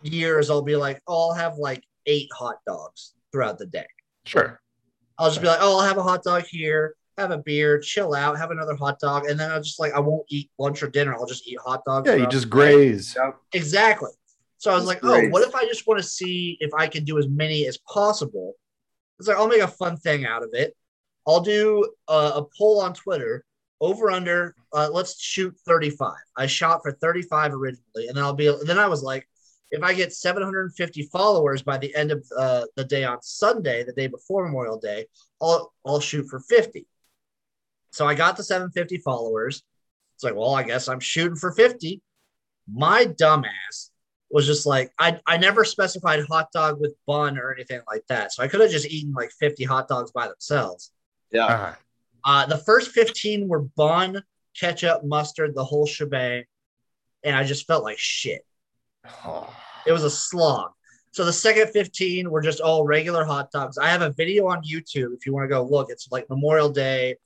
years, 0.02 0.50
I'll 0.50 0.62
be 0.62 0.76
like, 0.76 1.02
oh, 1.08 1.30
I'll 1.30 1.34
have 1.34 1.56
like 1.56 1.82
eight 2.06 2.28
hot 2.32 2.58
dogs 2.64 3.14
throughout 3.32 3.58
the 3.58 3.66
day. 3.66 3.86
Sure. 4.24 4.60
I'll 5.18 5.30
just 5.30 5.40
be 5.40 5.48
like, 5.48 5.58
oh, 5.60 5.80
I'll 5.80 5.86
have 5.86 5.98
a 5.98 6.02
hot 6.02 6.22
dog 6.22 6.44
here, 6.48 6.94
have 7.18 7.30
a 7.30 7.38
beer, 7.38 7.78
chill 7.78 8.14
out, 8.14 8.38
have 8.38 8.50
another 8.50 8.74
hot 8.76 8.98
dog, 8.98 9.26
and 9.26 9.38
then 9.38 9.50
I'll 9.50 9.62
just 9.62 9.80
like 9.80 9.92
I 9.92 10.00
won't 10.00 10.24
eat 10.28 10.50
lunch 10.58 10.82
or 10.82 10.88
dinner. 10.88 11.14
I'll 11.14 11.26
just 11.26 11.46
eat 11.46 11.58
hot 11.64 11.84
dogs. 11.84 12.08
Yeah, 12.08 12.16
you 12.16 12.26
just 12.28 12.48
graze. 12.48 13.16
exactly. 13.52 14.10
So 14.58 14.72
I 14.72 14.74
was 14.74 14.84
like, 14.84 15.00
That's 15.00 15.26
oh, 15.26 15.28
what 15.28 15.46
if 15.46 15.54
I 15.54 15.64
just 15.66 15.86
want 15.86 16.00
to 16.00 16.06
see 16.06 16.56
if 16.60 16.72
I 16.74 16.88
can 16.88 17.04
do 17.04 17.18
as 17.18 17.28
many 17.28 17.66
as 17.66 17.78
possible? 17.78 18.54
It's 19.18 19.28
like 19.28 19.36
I'll 19.36 19.48
make 19.48 19.62
a 19.62 19.68
fun 19.68 19.96
thing 19.96 20.26
out 20.26 20.42
of 20.42 20.50
it. 20.52 20.74
I'll 21.26 21.40
do 21.40 21.88
a, 22.08 22.32
a 22.36 22.46
poll 22.56 22.80
on 22.80 22.94
Twitter 22.94 23.44
over 23.80 24.10
under. 24.10 24.54
Uh, 24.72 24.88
let's 24.92 25.20
shoot 25.20 25.54
35. 25.66 26.12
I 26.36 26.46
shot 26.46 26.80
for 26.82 26.92
35 26.92 27.52
originally, 27.52 28.08
and 28.08 28.16
then 28.16 28.24
I'll 28.24 28.32
be. 28.32 28.52
Then 28.64 28.78
I 28.78 28.86
was 28.86 29.02
like, 29.02 29.28
if 29.70 29.82
I 29.82 29.92
get 29.92 30.12
750 30.12 31.02
followers 31.12 31.62
by 31.62 31.78
the 31.78 31.94
end 31.94 32.10
of 32.10 32.24
uh, 32.36 32.64
the 32.76 32.84
day 32.84 33.04
on 33.04 33.18
Sunday, 33.22 33.84
the 33.84 33.92
day 33.92 34.06
before 34.06 34.44
Memorial 34.44 34.78
Day, 34.78 35.06
I'll 35.40 35.72
I'll 35.84 36.00
shoot 36.00 36.26
for 36.28 36.40
50. 36.40 36.86
So 37.98 38.06
I 38.06 38.14
got 38.14 38.36
the 38.36 38.44
750 38.44 38.98
followers. 38.98 39.64
It's 40.14 40.22
like, 40.22 40.36
well, 40.36 40.54
I 40.54 40.62
guess 40.62 40.86
I'm 40.86 41.00
shooting 41.00 41.34
for 41.34 41.50
50. 41.50 42.00
My 42.72 43.06
dumbass 43.06 43.90
was 44.30 44.46
just 44.46 44.66
like, 44.66 44.92
I, 45.00 45.18
I 45.26 45.36
never 45.36 45.64
specified 45.64 46.24
hot 46.30 46.52
dog 46.52 46.80
with 46.80 46.94
bun 47.08 47.36
or 47.40 47.52
anything 47.52 47.80
like 47.88 48.04
that. 48.08 48.32
So 48.32 48.44
I 48.44 48.46
could 48.46 48.60
have 48.60 48.70
just 48.70 48.86
eaten 48.86 49.12
like 49.14 49.32
50 49.40 49.64
hot 49.64 49.88
dogs 49.88 50.12
by 50.12 50.28
themselves. 50.28 50.92
Yeah. 51.32 51.46
Uh, 51.46 51.74
Uh, 52.24 52.46
the 52.46 52.58
first 52.58 52.92
15 52.92 53.48
were 53.48 53.62
bun, 53.62 54.22
ketchup, 54.56 55.02
mustard, 55.04 55.56
the 55.56 55.64
whole 55.64 55.86
shebang. 55.86 56.44
And 57.24 57.34
I 57.34 57.42
just 57.42 57.66
felt 57.66 57.82
like 57.82 57.98
shit. 57.98 58.42
oh. 59.24 59.52
It 59.88 59.92
was 59.92 60.04
a 60.04 60.10
slog. 60.10 60.70
So 61.10 61.24
the 61.24 61.32
second 61.32 61.70
15 61.70 62.30
were 62.30 62.42
just 62.42 62.60
all 62.60 62.84
regular 62.84 63.24
hot 63.24 63.50
dogs. 63.50 63.76
I 63.76 63.88
have 63.88 64.02
a 64.02 64.12
video 64.12 64.46
on 64.46 64.62
YouTube 64.62 65.16
if 65.16 65.26
you 65.26 65.32
want 65.34 65.46
to 65.46 65.48
go 65.48 65.64
look. 65.64 65.90
It's 65.90 66.06
like 66.12 66.30
Memorial 66.30 66.68
Day, 66.68 67.16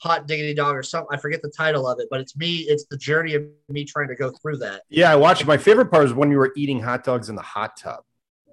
hot 0.00 0.26
diggity 0.26 0.54
dog 0.54 0.76
or 0.76 0.82
something. 0.82 1.08
I 1.12 1.16
forget 1.20 1.42
the 1.42 1.50
title 1.50 1.86
of 1.88 1.98
it, 2.00 2.08
but 2.10 2.20
it's 2.20 2.36
me. 2.36 2.58
It's 2.68 2.84
the 2.90 2.96
journey 2.96 3.34
of 3.34 3.44
me 3.68 3.84
trying 3.84 4.08
to 4.08 4.14
go 4.14 4.30
through 4.30 4.58
that. 4.58 4.82
Yeah, 4.88 5.10
I 5.12 5.16
watched. 5.16 5.46
My 5.46 5.56
favorite 5.56 5.90
part 5.90 6.04
was 6.04 6.14
when 6.14 6.30
you 6.30 6.38
were 6.38 6.52
eating 6.56 6.80
hot 6.80 7.04
dogs 7.04 7.28
in 7.28 7.36
the 7.36 7.42
hot 7.42 7.76
tub. 7.76 8.00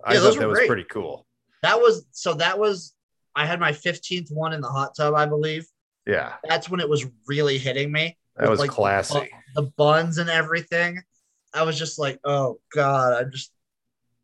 I 0.03 0.13
Yeah, 0.13 0.19
thought 0.21 0.39
that 0.39 0.47
was 0.47 0.57
great. 0.59 0.67
pretty 0.67 0.83
cool. 0.85 1.25
That 1.63 1.79
was 1.79 2.05
so 2.11 2.33
that 2.35 2.59
was 2.59 2.93
I 3.35 3.45
had 3.45 3.59
my 3.59 3.71
15th 3.71 4.31
one 4.31 4.53
in 4.53 4.61
the 4.61 4.67
hot 4.69 4.95
tub, 4.95 5.13
I 5.15 5.25
believe. 5.25 5.65
Yeah, 6.07 6.33
That's 6.47 6.69
when 6.69 6.79
it 6.79 6.87
was 6.87 7.05
really 7.27 7.57
hitting 7.57 7.91
me. 7.91 8.15
that 8.37 8.47
was 8.49 8.59
like, 8.59 8.69
classy. 8.69 9.29
The 9.55 9.63
buns 9.63 10.19
and 10.19 10.29
everything. 10.29 11.01
I 11.53 11.63
was 11.63 11.79
just 11.79 11.97
like, 11.97 12.19
oh 12.23 12.59
God, 12.75 13.13
I 13.13 13.23
just 13.29 13.51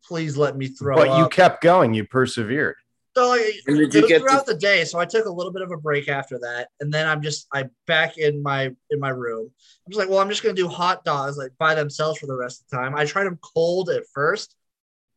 please 0.04 0.36
let 0.36 0.56
me 0.56 0.68
throw 0.68 0.94
But 0.96 1.18
you 1.18 1.28
kept 1.28 1.62
going. 1.62 1.92
You 1.94 2.04
persevered. 2.06 2.76
So 3.14 3.28
like, 3.28 3.42
And 3.66 3.78
it 3.78 3.92
was 3.92 4.20
throughout 4.20 4.46
to, 4.46 4.54
the 4.54 4.58
day, 4.58 4.84
so 4.84 4.98
I 4.98 5.04
took 5.04 5.26
a 5.26 5.30
little 5.30 5.52
bit 5.52 5.60
of 5.60 5.70
a 5.70 5.76
break 5.76 6.08
after 6.08 6.38
that, 6.38 6.68
and 6.80 6.92
then 6.92 7.06
I'm 7.06 7.20
just 7.20 7.46
I 7.52 7.64
back 7.86 8.16
in 8.16 8.42
my 8.42 8.74
in 8.90 9.00
my 9.00 9.10
room. 9.10 9.50
I'm 9.86 9.92
just 9.92 9.98
like, 9.98 10.08
well, 10.08 10.20
I'm 10.20 10.30
just 10.30 10.42
gonna 10.42 10.54
do 10.54 10.68
hot 10.68 11.04
dogs 11.04 11.36
like 11.36 11.52
by 11.58 11.74
themselves 11.74 12.18
for 12.18 12.26
the 12.26 12.36
rest 12.36 12.62
of 12.62 12.70
the 12.70 12.76
time. 12.76 12.94
I 12.96 13.04
tried 13.04 13.24
them 13.24 13.38
cold 13.42 13.90
at 13.90 14.04
first, 14.14 14.56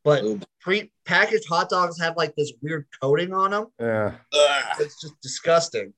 but 0.04 0.24
pre-packaged 0.60 1.48
hot 1.48 1.70
dogs 1.70 2.00
have 2.00 2.18
like 2.18 2.36
this 2.36 2.52
weird 2.62 2.86
coating 3.02 3.34
on 3.34 3.52
them. 3.52 3.68
Yeah. 3.80 4.16
Ugh. 4.34 4.64
It's 4.80 5.00
just 5.02 5.20
disgusting. 5.22 5.94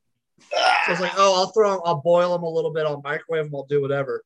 So 0.51 0.57
I 0.57 0.91
was 0.91 0.99
like, 0.99 1.13
oh, 1.17 1.35
I'll 1.35 1.47
throw 1.47 1.71
them, 1.71 1.81
I'll 1.83 2.01
boil 2.01 2.31
them 2.31 2.43
a 2.43 2.49
little 2.49 2.71
bit, 2.71 2.85
I'll 2.85 3.01
microwave 3.01 3.45
them, 3.45 3.55
I'll 3.55 3.65
do 3.65 3.81
whatever. 3.81 4.23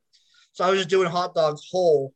So 0.52 0.66
I 0.66 0.70
was 0.70 0.80
just 0.80 0.90
doing 0.90 1.10
hot 1.10 1.34
dogs 1.34 1.68
whole 1.72 2.14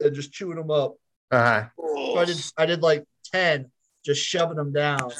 and 0.00 0.14
just 0.14 0.32
chewing 0.32 0.56
them 0.56 0.70
up. 0.70 0.94
Uh-huh. 1.32 1.64
So 1.76 2.18
I 2.18 2.24
did 2.24 2.52
I 2.56 2.66
did 2.66 2.82
like 2.82 3.04
10, 3.32 3.70
just 4.04 4.22
shoving 4.22 4.56
them 4.56 4.72
down. 4.72 5.10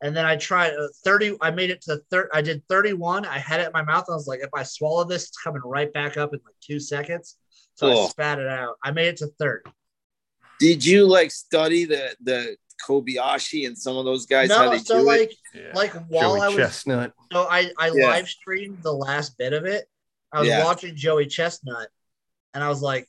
And 0.00 0.16
then 0.16 0.24
I 0.24 0.36
tried 0.36 0.72
uh, 0.74 0.88
30. 1.04 1.36
I 1.40 1.50
made 1.50 1.70
it 1.70 1.82
to 1.82 2.00
third. 2.10 2.28
I 2.32 2.40
did 2.40 2.62
31. 2.68 3.26
I 3.26 3.38
had 3.38 3.60
it 3.60 3.66
in 3.66 3.72
my 3.72 3.82
mouth. 3.82 4.04
I 4.08 4.12
was 4.14 4.28
like, 4.28 4.40
if 4.40 4.50
I 4.54 4.62
swallow 4.62 5.04
this, 5.04 5.24
it's 5.24 5.36
coming 5.42 5.60
right 5.64 5.92
back 5.92 6.16
up 6.16 6.32
in 6.32 6.40
like 6.44 6.54
two 6.62 6.78
seconds. 6.78 7.36
So 7.74 7.90
I 7.90 8.08
spat 8.08 8.38
it 8.38 8.48
out. 8.48 8.76
I 8.82 8.92
made 8.92 9.08
it 9.08 9.16
to 9.18 9.28
30. 9.38 9.70
Did 10.60 10.84
you 10.84 11.06
like 11.06 11.30
study 11.30 11.84
the 11.84 12.16
the 12.22 12.56
Kobayashi 12.88 13.66
and 13.66 13.76
some 13.76 13.96
of 13.96 14.04
those 14.04 14.26
guys 14.26 14.50
how 14.52 14.64
no, 14.66 14.70
they 14.70 14.78
so 14.78 14.98
do 14.98 15.04
like 15.04 15.30
it? 15.32 15.36
Yeah. 15.54 15.72
like 15.74 15.92
while 16.08 16.32
Joey 16.34 16.40
I 16.40 16.48
was 16.48 16.56
Chestnut. 16.56 17.12
so 17.32 17.46
I 17.48 17.70
I 17.78 17.90
Yeah. 17.92 18.08
live 18.08 18.28
streamed 18.28 18.82
the 18.82 18.92
last 18.92 19.36
bit 19.38 19.52
of 19.52 19.64
it. 19.64 19.86
I 20.32 20.40
was 20.40 20.48
Yeah. 20.48 20.64
watching 20.64 20.94
Joey 20.94 21.26
Chestnut, 21.26 21.88
and 22.54 22.62
I 22.62 22.68
was 22.68 22.82
like, 22.82 23.08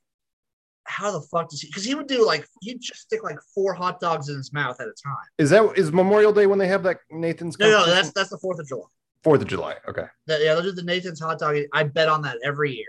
how 0.90 1.12
the 1.12 1.22
fuck 1.22 1.50
does 1.50 1.62
he? 1.62 1.68
Because 1.68 1.86
he 1.86 1.94
would 1.96 2.08
do 2.08 2.26
like 2.26 2.48
he'd 2.62 2.82
just 2.82 3.02
stick 3.02 3.24
like 3.24 3.38
four 3.54 3.74
hot 3.74 4.00
dogs 4.00 4.28
in 4.30 4.36
his 4.36 4.52
mouth 4.52 4.82
at 4.82 4.88
a 4.88 4.94
time. 5.04 5.16
Is 5.38 5.50
that 5.52 5.78
is 5.78 5.92
Memorial 5.92 6.34
Day 6.34 6.48
when 6.48 6.58
they 6.60 6.68
have 6.68 6.84
that 6.84 6.98
Nathan's? 7.12 7.58
No, 7.60 7.70
no, 7.70 7.86
that's 7.86 8.12
that's 8.12 8.30
the 8.30 8.38
Fourth 8.40 8.60
of 8.60 8.68
July. 8.68 8.88
Fourth 9.24 9.42
of 9.42 9.48
July. 9.48 9.76
Okay, 9.88 10.06
That, 10.28 10.42
yeah, 10.42 10.54
they'll 10.56 10.64
do 10.64 10.72
the 10.72 10.84
Nathan's 10.84 11.20
hot 11.20 11.40
dog. 11.40 11.56
I 11.74 11.84
bet 11.84 12.10
on 12.10 12.22
that 12.24 12.38
every 12.44 12.74
year. 12.76 12.88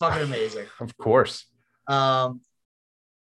Fucking 0.00 0.22
amazing. 0.28 0.66
of 0.80 0.96
course. 0.98 1.46
Um, 1.86 2.40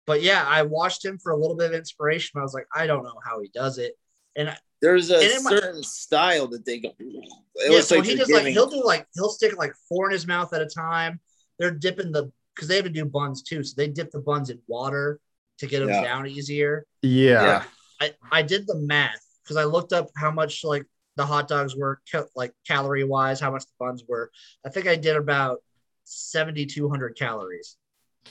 but 0.06 0.22
yeah, 0.22 0.46
I 0.48 0.64
watched 0.64 1.04
him 1.06 1.18
for 1.20 1.32
a 1.32 1.38
little 1.38 1.56
bit 1.56 1.68
of 1.72 1.74
inspiration. 1.78 2.40
I 2.40 2.44
was 2.44 2.54
like, 2.54 2.66
I 2.74 2.88
don't 2.88 3.04
know 3.04 3.20
how 3.24 3.42
he 3.42 3.50
does 3.54 3.78
it. 3.78 3.98
And 4.36 4.56
There's 4.82 5.10
a 5.12 5.16
And 5.16 5.24
it 5.24 5.44
might- 5.44 5.50
certain 5.60 5.84
style 5.84 6.48
that 6.48 6.66
they 6.66 6.80
go. 6.80 6.90
It 7.00 7.30
yeah, 7.72 7.82
so 7.82 7.96
like 7.98 8.06
he 8.06 8.16
they're 8.16 8.26
like 8.28 8.48
he'll 8.48 8.70
do 8.70 8.84
like 8.86 9.06
he'll 9.16 9.30
stick 9.30 9.58
like 9.58 9.74
four 9.90 10.06
in 10.08 10.12
his 10.14 10.26
mouth 10.28 10.54
at 10.54 10.62
a 10.62 10.68
time. 10.68 11.20
They're 11.60 11.72
dipping 11.72 12.12
the 12.12 12.32
because 12.58 12.68
they 12.68 12.76
have 12.76 12.86
to 12.86 12.90
do 12.92 13.06
buns 13.06 13.44
too, 13.44 13.64
so 13.64 13.74
they 13.78 13.88
dip 13.88 14.10
the 14.12 14.20
buns 14.20 14.50
in 14.50 14.60
water 14.68 15.20
to 15.60 15.68
get 15.68 15.80
them 15.80 15.90
Yeah. 15.90 16.04
down 16.04 16.28
easier. 16.28 16.86
Yeah. 17.04 17.44
Yeah. 17.44 17.64
I 18.02 18.14
I 18.32 18.42
did 18.42 18.68
the 18.68 18.76
math 18.76 19.24
because 19.44 19.56
I 19.58 19.64
looked 19.64 19.94
up 19.94 20.10
how 20.18 20.32
much 20.32 20.64
like 20.66 20.86
the 21.16 21.26
hot 21.26 21.48
dogs 21.48 21.76
were 21.76 22.00
ca- 22.12 22.26
like 22.36 22.54
calorie 22.68 23.04
wise, 23.04 23.40
how 23.40 23.52
much 23.52 23.64
the 23.64 23.72
buns 23.80 24.04
were. 24.08 24.32
I 24.66 24.70
think 24.70 24.88
I 24.88 24.96
did 24.96 25.16
about 25.16 25.60
seventy 26.04 26.66
two 26.66 26.90
hundred 26.90 27.16
calories 27.18 27.78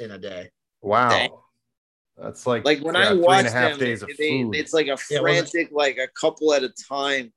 in 0.00 0.10
a 0.10 0.18
day. 0.18 0.50
Wow. 0.82 1.08
Dang. 1.10 1.30
That's 2.18 2.46
like 2.46 2.64
like 2.64 2.80
when 2.80 2.94
yeah, 2.94 3.06
I 3.06 3.08
three 3.10 3.18
watch 3.20 3.38
and 3.38 3.48
a 3.48 3.50
half 3.50 3.70
them, 3.72 3.80
days 3.80 4.02
of 4.02 4.08
they- 4.18 4.42
food. 4.42 4.54
it's 4.56 4.72
like 4.72 4.86
a 4.86 4.96
Yeah, 5.10 5.20
frantic, 5.20 5.70
like 5.72 5.98
a 5.98 6.08
couple 6.18 6.52
at 6.54 6.62
a 6.64 6.70
time, 6.88 7.32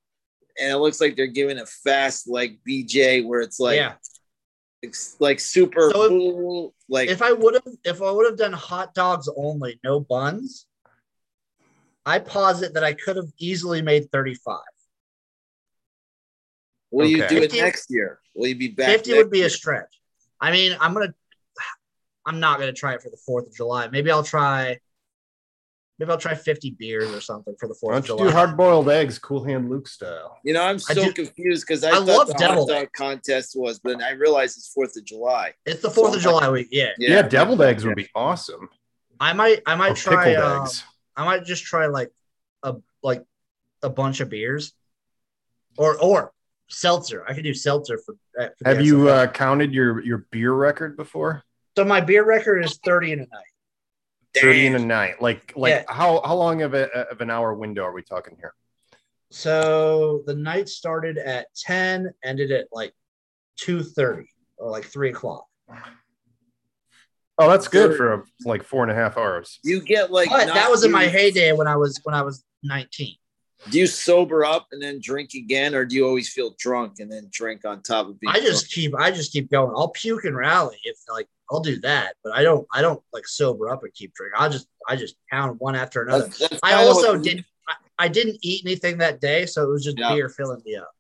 and 0.59 0.71
it 0.71 0.77
looks 0.77 1.01
like 1.01 1.15
they're 1.15 1.27
giving 1.27 1.57
a 1.59 1.65
fast 1.65 2.27
like 2.29 2.59
BJ 2.67 3.25
where 3.25 3.41
it's 3.41 3.59
like 3.59 3.75
yeah. 3.77 3.95
It's 4.81 5.17
like 5.19 5.39
super 5.39 5.91
So 5.91 6.03
if- 6.03 6.09
full, 6.09 6.73
like 6.87 7.09
if 7.09 7.21
I 7.21 7.31
would 7.31 7.53
have 7.55 7.73
if 7.83 8.01
I 8.01 8.11
would 8.11 8.25
have 8.25 8.37
done 8.37 8.53
hot 8.53 8.93
dogs 8.93 9.29
only, 9.35 9.79
no 9.83 9.99
buns, 9.99 10.65
I 12.05 12.19
posit 12.19 12.73
that 12.73 12.83
I 12.83 12.93
could 12.93 13.15
have 13.17 13.31
easily 13.37 13.81
made 13.81 14.11
35. 14.11 14.59
will 16.91 17.07
you 17.07 17.23
Okay. 17.23 17.35
do 17.35 17.37
it 17.37 17.51
50 17.51 17.61
next 17.61 17.85
year? 17.91 18.19
Will 18.33 18.47
you 18.47 18.55
be 18.55 18.69
back? 18.69 18.87
50 18.89 19.13
would 19.13 19.29
be 19.29 19.39
year? 19.39 19.47
a 19.47 19.49
stretch. 19.49 19.93
I 20.39 20.51
mean, 20.51 20.75
I'm 20.79 20.93
gonna 20.93 21.13
I'm 22.25 22.39
not 22.39 22.59
gonna 22.59 22.73
try 22.73 22.93
it 22.93 23.01
for 23.01 23.09
the 23.09 23.17
fourth 23.17 23.47
of 23.47 23.53
July. 23.55 23.87
Maybe 23.89 24.09
I'll 24.11 24.23
try 24.23 24.79
maybe 25.99 26.09
I'll 26.11 26.17
try 26.17 26.33
50 26.33 26.71
beers 26.79 27.09
or 27.11 27.21
something 27.21 27.55
for 27.59 27.67
the 27.67 27.75
fourth 27.75 27.97
of 27.97 28.05
don't 28.07 28.17
you 28.19 28.25
July. 28.25 28.31
do 28.31 28.37
hard 28.47 28.57
boiled 28.57 28.89
eggs, 28.89 29.19
cool 29.19 29.43
hand 29.43 29.69
Luke 29.69 29.87
style? 29.87 30.39
You 30.43 30.53
know, 30.53 30.63
I'm 30.63 30.75
I 30.75 30.93
so 30.93 31.03
do- 31.05 31.13
confused 31.13 31.65
because 31.67 31.83
I, 31.83 31.89
I 31.89 31.91
thought 31.95 32.05
love 32.07 32.27
the 32.27 32.33
deviled 32.35 32.71
hot 32.71 32.79
dog 32.79 32.87
contest 32.93 33.53
was, 33.55 33.79
but 33.79 34.01
I 34.01 34.11
realized 34.11 34.57
it's 34.57 34.69
Fourth 34.73 34.95
of 34.97 35.05
July. 35.05 35.53
it's 35.65 35.81
the 35.81 35.89
fourth 35.91 36.15
of 36.15 36.21
July 36.21 36.49
week. 36.49 36.69
Yeah. 36.71 36.91
Yeah, 36.97 37.21
deviled 37.23 37.61
eggs 37.61 37.85
would 37.85 37.95
be 37.95 38.07
awesome. 38.15 38.69
I 39.19 39.33
might 39.33 39.61
I 39.65 39.75
might 39.75 39.91
Or 39.91 39.95
try 39.95 40.23
pickled 40.25 40.45
um, 40.45 40.61
eggs. 40.63 40.83
I 41.15 41.25
might 41.25 41.43
just 41.43 41.65
try 41.65 41.87
like 41.87 42.09
a 42.63 42.75
like 43.03 43.25
a 43.83 43.89
bunch 43.89 44.21
of 44.21 44.29
beers. 44.29 44.71
Or 45.77 45.97
or 46.01 46.31
seltzer. 46.69 47.25
I 47.27 47.33
could 47.33 47.43
do 47.43 47.53
seltzer 47.53 47.97
for, 47.97 48.15
uh, 48.39 48.47
for 48.57 48.63
the 48.63 48.69
Have 48.69 48.85
you 48.85 49.09
uh, 49.09 49.27
counted 49.27 49.73
your 49.73 50.01
your 50.03 50.25
beer 50.31 50.53
record 50.53 50.95
before? 50.95 51.43
so 51.77 51.83
my 51.85 52.01
beer 52.01 52.25
record 52.25 52.63
is 52.65 52.77
30 52.83 53.11
in 53.13 53.19
a 53.19 53.21
night. 53.23 53.48
Thirty 54.35 54.67
in 54.67 54.75
a 54.75 54.79
night. 54.79 55.21
Like 55.21 55.53
like 55.55 55.71
Yeah. 55.71 55.83
how 55.87 56.21
how 56.23 56.35
long 56.35 56.61
of 56.61 56.73
a 56.73 57.09
of 57.09 57.21
an 57.21 57.29
hour 57.29 57.53
window 57.53 57.83
are 57.83 57.93
we 57.93 58.03
talking 58.03 58.35
here? 58.39 58.53
So 59.31 60.23
the 60.25 60.33
night 60.33 60.69
started 60.69 61.17
at 61.19 61.47
10, 61.55 62.11
ended 62.23 62.51
at 62.51 62.67
like 62.71 62.93
2:30 63.61 64.25
or 64.57 64.71
like 64.71 64.85
three 64.85 65.09
o'clock. 65.09 65.45
Oh, 67.37 67.47
that's 67.49 67.67
good 67.67 67.91
Thirty. 67.91 67.97
for 67.97 68.13
a, 68.13 68.23
like 68.45 68.63
four 68.63 68.83
and 68.83 68.91
a 68.91 68.95
half 68.95 69.17
hours. 69.17 69.59
You 69.63 69.81
get 69.81 70.11
like 70.11 70.29
But 70.29 70.47
that 70.47 70.69
was 70.69 70.83
in 70.83 70.91
my 70.91 71.07
heyday 71.07 71.53
when 71.53 71.67
I 71.67 71.75
was 71.75 71.99
when 72.03 72.15
I 72.15 72.21
was 72.21 72.43
19. 72.63 73.15
Do 73.69 73.77
you 73.77 73.87
sober 73.87 74.45
up 74.45 74.67
and 74.71 74.81
then 74.81 74.99
drink 75.01 75.33
again, 75.35 75.75
or 75.75 75.85
do 75.85 75.95
you 75.95 76.07
always 76.07 76.29
feel 76.29 76.55
drunk 76.57 76.99
and 76.99 77.11
then 77.11 77.27
drink 77.31 77.65
on 77.65 77.81
top 77.81 78.07
of 78.07 78.19
being? 78.19 78.33
I 78.33 78.39
just 78.39 78.71
keep 78.71 78.95
I 78.95 79.11
just 79.11 79.31
keep 79.31 79.49
going. 79.51 79.73
I'll 79.75 79.89
puke 79.89 80.25
and 80.25 80.35
rally 80.35 80.77
if 80.83 80.97
like 81.09 81.27
I'll 81.51 81.59
do 81.61 81.79
that, 81.81 82.15
but 82.23 82.33
I 82.33 82.43
don't 82.43 82.67
I 82.73 82.81
don't 82.81 83.01
like 83.13 83.27
sober 83.27 83.69
up 83.69 83.83
and 83.83 83.93
keep 83.93 84.13
drinking. 84.13 84.39
I'll 84.39 84.49
just 84.49 84.67
I 84.87 84.95
just 84.95 85.15
pound 85.31 85.59
one 85.59 85.75
after 85.75 86.03
another. 86.03 86.23
That's- 86.25 86.49
that's 86.49 86.59
I 86.63 86.73
also 86.75 87.13
what- 87.13 87.23
did 87.23 87.43
I, 87.67 87.73
I 87.99 88.07
didn't 88.07 88.37
eat 88.41 88.63
anything 88.65 88.97
that 88.99 89.19
day, 89.21 89.45
so 89.45 89.63
it 89.63 89.69
was 89.69 89.83
just 89.83 89.97
Yeah. 89.97 90.13
beer 90.13 90.29
filling 90.29 90.61
me 90.65 90.75
up. 90.75 90.91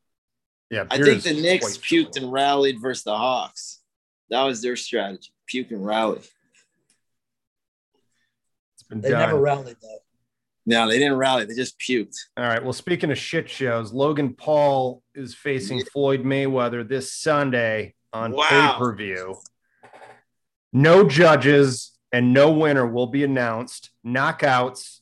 Yeah, 0.71 0.85
I 0.91 1.01
think 1.01 1.23
the 1.23 1.33
Knicks 1.33 1.77
puked 1.77 1.81
chill. 2.15 2.23
and 2.23 2.31
rallied 2.31 2.79
versus 2.81 3.03
the 3.03 3.15
Hawks. 3.17 3.79
That 4.29 4.43
was 4.43 4.61
their 4.61 4.75
strategy: 4.75 5.31
puke 5.47 5.71
and 5.71 5.83
rally. 5.85 6.21
It's 8.73 8.83
been 8.83 9.01
They 9.01 9.09
done. 9.09 9.19
never 9.19 9.39
rallied 9.39 9.77
though. 9.81 9.99
No, 10.65 10.87
they 10.87 10.99
didn't 10.99 11.17
rally; 11.17 11.45
they 11.45 11.55
just 11.55 11.79
puked. 11.79 12.15
All 12.37 12.43
right. 12.45 12.61
Well, 12.63 12.73
speaking 12.73 13.09
of 13.11 13.17
shit 13.17 13.49
shows, 13.49 13.91
Logan 13.91 14.35
Paul 14.35 15.01
is 15.15 15.33
facing 15.33 15.83
Floyd 15.85 16.23
Mayweather 16.23 16.87
this 16.87 17.13
Sunday 17.13 17.95
on 18.13 18.31
Wow. 18.33 18.47
pay 18.73 18.77
per 18.77 18.95
view. 18.95 19.37
No 20.73 21.07
judges 21.07 21.91
and 22.11 22.33
no 22.33 22.51
winner 22.51 22.85
will 22.87 23.07
be 23.07 23.23
announced. 23.23 23.89
Knockouts 24.05 24.99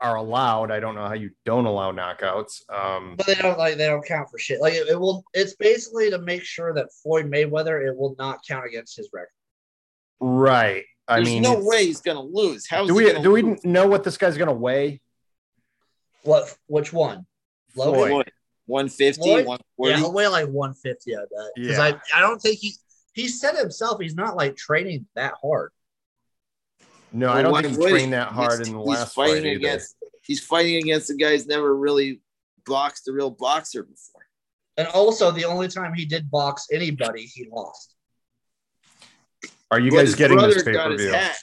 are 0.00 0.16
allowed. 0.16 0.70
I 0.70 0.80
don't 0.80 0.94
know 0.94 1.06
how 1.06 1.14
you 1.14 1.30
don't 1.44 1.64
allow 1.64 1.92
knockouts. 1.92 2.62
Um, 2.70 3.14
But 3.16 3.26
they 3.26 3.34
don't 3.34 3.58
like 3.58 3.76
they 3.76 3.86
don't 3.86 4.04
count 4.04 4.28
for 4.30 4.38
shit. 4.38 4.60
Like 4.60 4.74
it, 4.74 4.88
it 4.88 5.00
will. 5.00 5.24
It's 5.32 5.54
basically 5.56 6.10
to 6.10 6.18
make 6.18 6.42
sure 6.44 6.74
that 6.74 6.88
Floyd 7.02 7.30
Mayweather 7.30 7.86
it 7.86 7.96
will 7.96 8.14
not 8.18 8.40
count 8.46 8.66
against 8.66 8.96
his 8.96 9.08
record. 9.12 9.28
right. 10.20 10.84
I 11.08 11.16
There's 11.16 11.28
mean, 11.28 11.42
no 11.42 11.60
way 11.60 11.86
he's 11.86 12.00
gonna 12.00 12.20
lose. 12.20 12.66
How 12.68 12.82
is 12.82 12.88
do 12.88 12.94
we 12.96 13.06
gonna 13.06 13.22
do 13.22 13.30
we 13.30 13.56
know 13.62 13.86
what 13.86 14.02
this 14.02 14.18
guy's 14.18 14.36
gonna 14.36 14.52
weigh? 14.52 15.00
What? 16.24 16.52
Which 16.66 16.92
one? 16.92 17.26
Logan. 17.76 17.94
Floyd. 17.94 18.10
Floyd, 18.10 18.32
150, 18.66 19.22
Floyd? 19.22 19.46
140. 19.46 19.90
Yeah, 19.92 19.98
he'll 19.98 20.12
weigh 20.12 20.26
like 20.26 20.48
150. 20.48 21.14
I 21.14 21.20
bet. 21.20 21.28
Because 21.54 21.78
Yeah. 21.78 21.84
I, 21.84 22.18
I 22.18 22.20
don't 22.20 22.42
think 22.42 22.58
he 22.58 22.74
he 23.16 23.26
said 23.28 23.56
himself 23.56 23.98
he's 24.00 24.14
not 24.14 24.36
like 24.36 24.56
training 24.56 25.06
that 25.14 25.34
hard. 25.42 25.72
No, 27.12 27.30
I 27.30 27.40
don't 27.42 27.50
why 27.52 27.62
think 27.62 27.72
he 27.74 27.78
would 27.78 27.90
trained 27.90 28.12
that 28.12 28.28
hard 28.28 28.58
He's- 28.58 28.68
in 28.68 28.74
the 28.74 28.80
he's 28.80 28.88
last 28.88 29.14
fighting 29.14 29.34
fight 29.36 29.46
either. 29.46 29.56
against. 29.56 29.96
He's 30.22 30.40
fighting 30.44 30.76
against 30.76 31.08
a 31.10 31.14
guy 31.14 31.30
who's 31.30 31.46
never 31.46 31.74
really 31.74 32.20
boxed 32.66 33.08
a 33.08 33.12
real 33.12 33.30
boxer 33.30 33.82
before. 33.84 34.20
And 34.76 34.86
also, 34.88 35.30
the 35.30 35.44
only 35.46 35.68
time 35.68 35.94
he 35.94 36.04
did 36.04 36.30
box 36.30 36.66
anybody, 36.70 37.22
he 37.22 37.48
lost. 37.50 37.94
Are 39.70 39.80
you 39.80 39.90
But 39.92 39.98
guys 39.98 40.14
getting 40.14 40.36
this 40.36 40.62
brother 40.62 40.78
pay 40.78 40.90
per 40.90 40.96
view? 40.96 41.12
hat. 41.12 41.36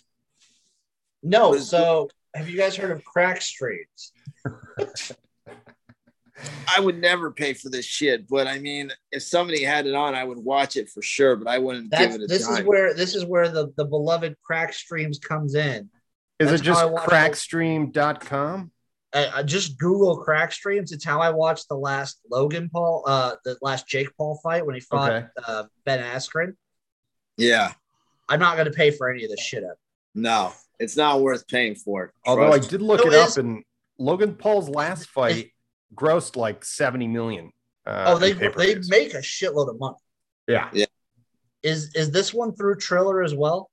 No. 1.24 1.58
So, 1.58 2.10
have 2.36 2.48
you 2.50 2.58
guys 2.58 2.76
heard 2.76 2.92
of 2.92 3.04
crack 3.04 3.42
streams? 3.42 4.12
I 6.76 6.80
would 6.80 7.00
never 7.00 7.32
pay 7.32 7.54
for 7.54 7.70
this 7.70 7.86
shit, 7.86 8.28
but 8.28 8.48
I 8.48 8.58
mean, 8.60 8.92
if 9.12 9.22
somebody 9.24 9.64
had 9.64 9.86
it 9.86 9.94
on, 9.94 10.16
I 10.16 10.24
would 10.24 10.40
watch 10.40 10.76
it 10.78 10.90
for 10.90 11.02
sure. 11.02 11.36
But 11.36 11.48
I 11.48 11.60
wouldn't 11.60 11.92
That's 11.92 12.14
give 12.14 12.22
it 12.22 12.24
a 12.24 12.28
this 12.28 12.48
dime. 12.48 12.62
is 12.62 12.66
where 12.66 12.94
this 12.94 13.16
is 13.16 13.26
where 13.26 13.50
the 13.50 13.72
the 13.78 13.86
beloved 13.86 14.36
crack 14.44 14.74
streams 14.74 15.20
comes 15.20 15.54
in. 15.56 15.90
Is 16.40 16.50
That's 16.50 16.62
it 16.62 16.66
just 16.66 16.80
how 16.82 16.88
I 16.88 16.92
watch 16.92 17.04
crackstream.com? 17.08 18.72
I, 19.14 19.28
I 19.36 19.44
just 19.44 19.78
Google 19.78 20.18
crack 20.18 20.52
streams. 20.52 20.92
It's 20.92 21.06
how 21.06 21.22
I 21.22 21.30
watched 21.30 21.70
the 21.70 21.76
last 21.78 22.20
Logan 22.32 22.70
Paul, 22.72 23.04
uh, 23.06 23.36
the 23.46 23.56
last 23.62 23.88
Jake 23.88 24.10
Paul 24.18 24.40
fight 24.44 24.66
when 24.66 24.74
he 24.76 24.82
fought 24.82 25.12
Okay. 25.12 25.28
uh, 25.48 25.64
Ben 25.86 26.00
Askren. 26.00 26.54
yeah, 27.38 27.74
I'm 28.28 28.40
not 28.40 28.56
going 28.56 28.66
to 28.66 28.74
pay 28.74 28.90
for 28.90 29.12
any 29.12 29.24
of 29.24 29.30
this 29.30 29.40
shit 29.42 29.64
up. 29.64 29.78
no, 30.16 30.52
it's 30.80 30.98
not 30.98 31.22
worth 31.22 31.48
paying 31.48 31.76
for. 31.76 32.12
Although 32.26 32.52
I 32.54 32.60
did 32.60 32.82
look 32.82 33.06
No, 33.06 33.12
it 33.12 33.14
it 33.16 33.20
up, 33.20 33.38
and 33.38 33.64
Logan 34.00 34.34
Paul's 34.34 34.68
last 34.70 35.08
fight 35.10 35.52
grossed 35.94 36.36
like 36.36 36.64
70 36.64 37.08
million. 37.08 37.52
Uh, 37.86 38.06
oh, 38.08 38.18
they 38.18 38.32
they 38.34 38.76
make 38.88 39.14
a 39.14 39.18
shitload 39.18 39.70
of 39.70 39.80
money. 39.80 39.98
yeah. 40.48 40.70
yeah. 40.74 40.86
Is 41.64 41.96
is 41.96 42.12
this 42.12 42.34
one 42.34 42.54
through 42.54 42.76
Triller 42.76 43.24
as 43.24 43.34
well? 43.34 43.70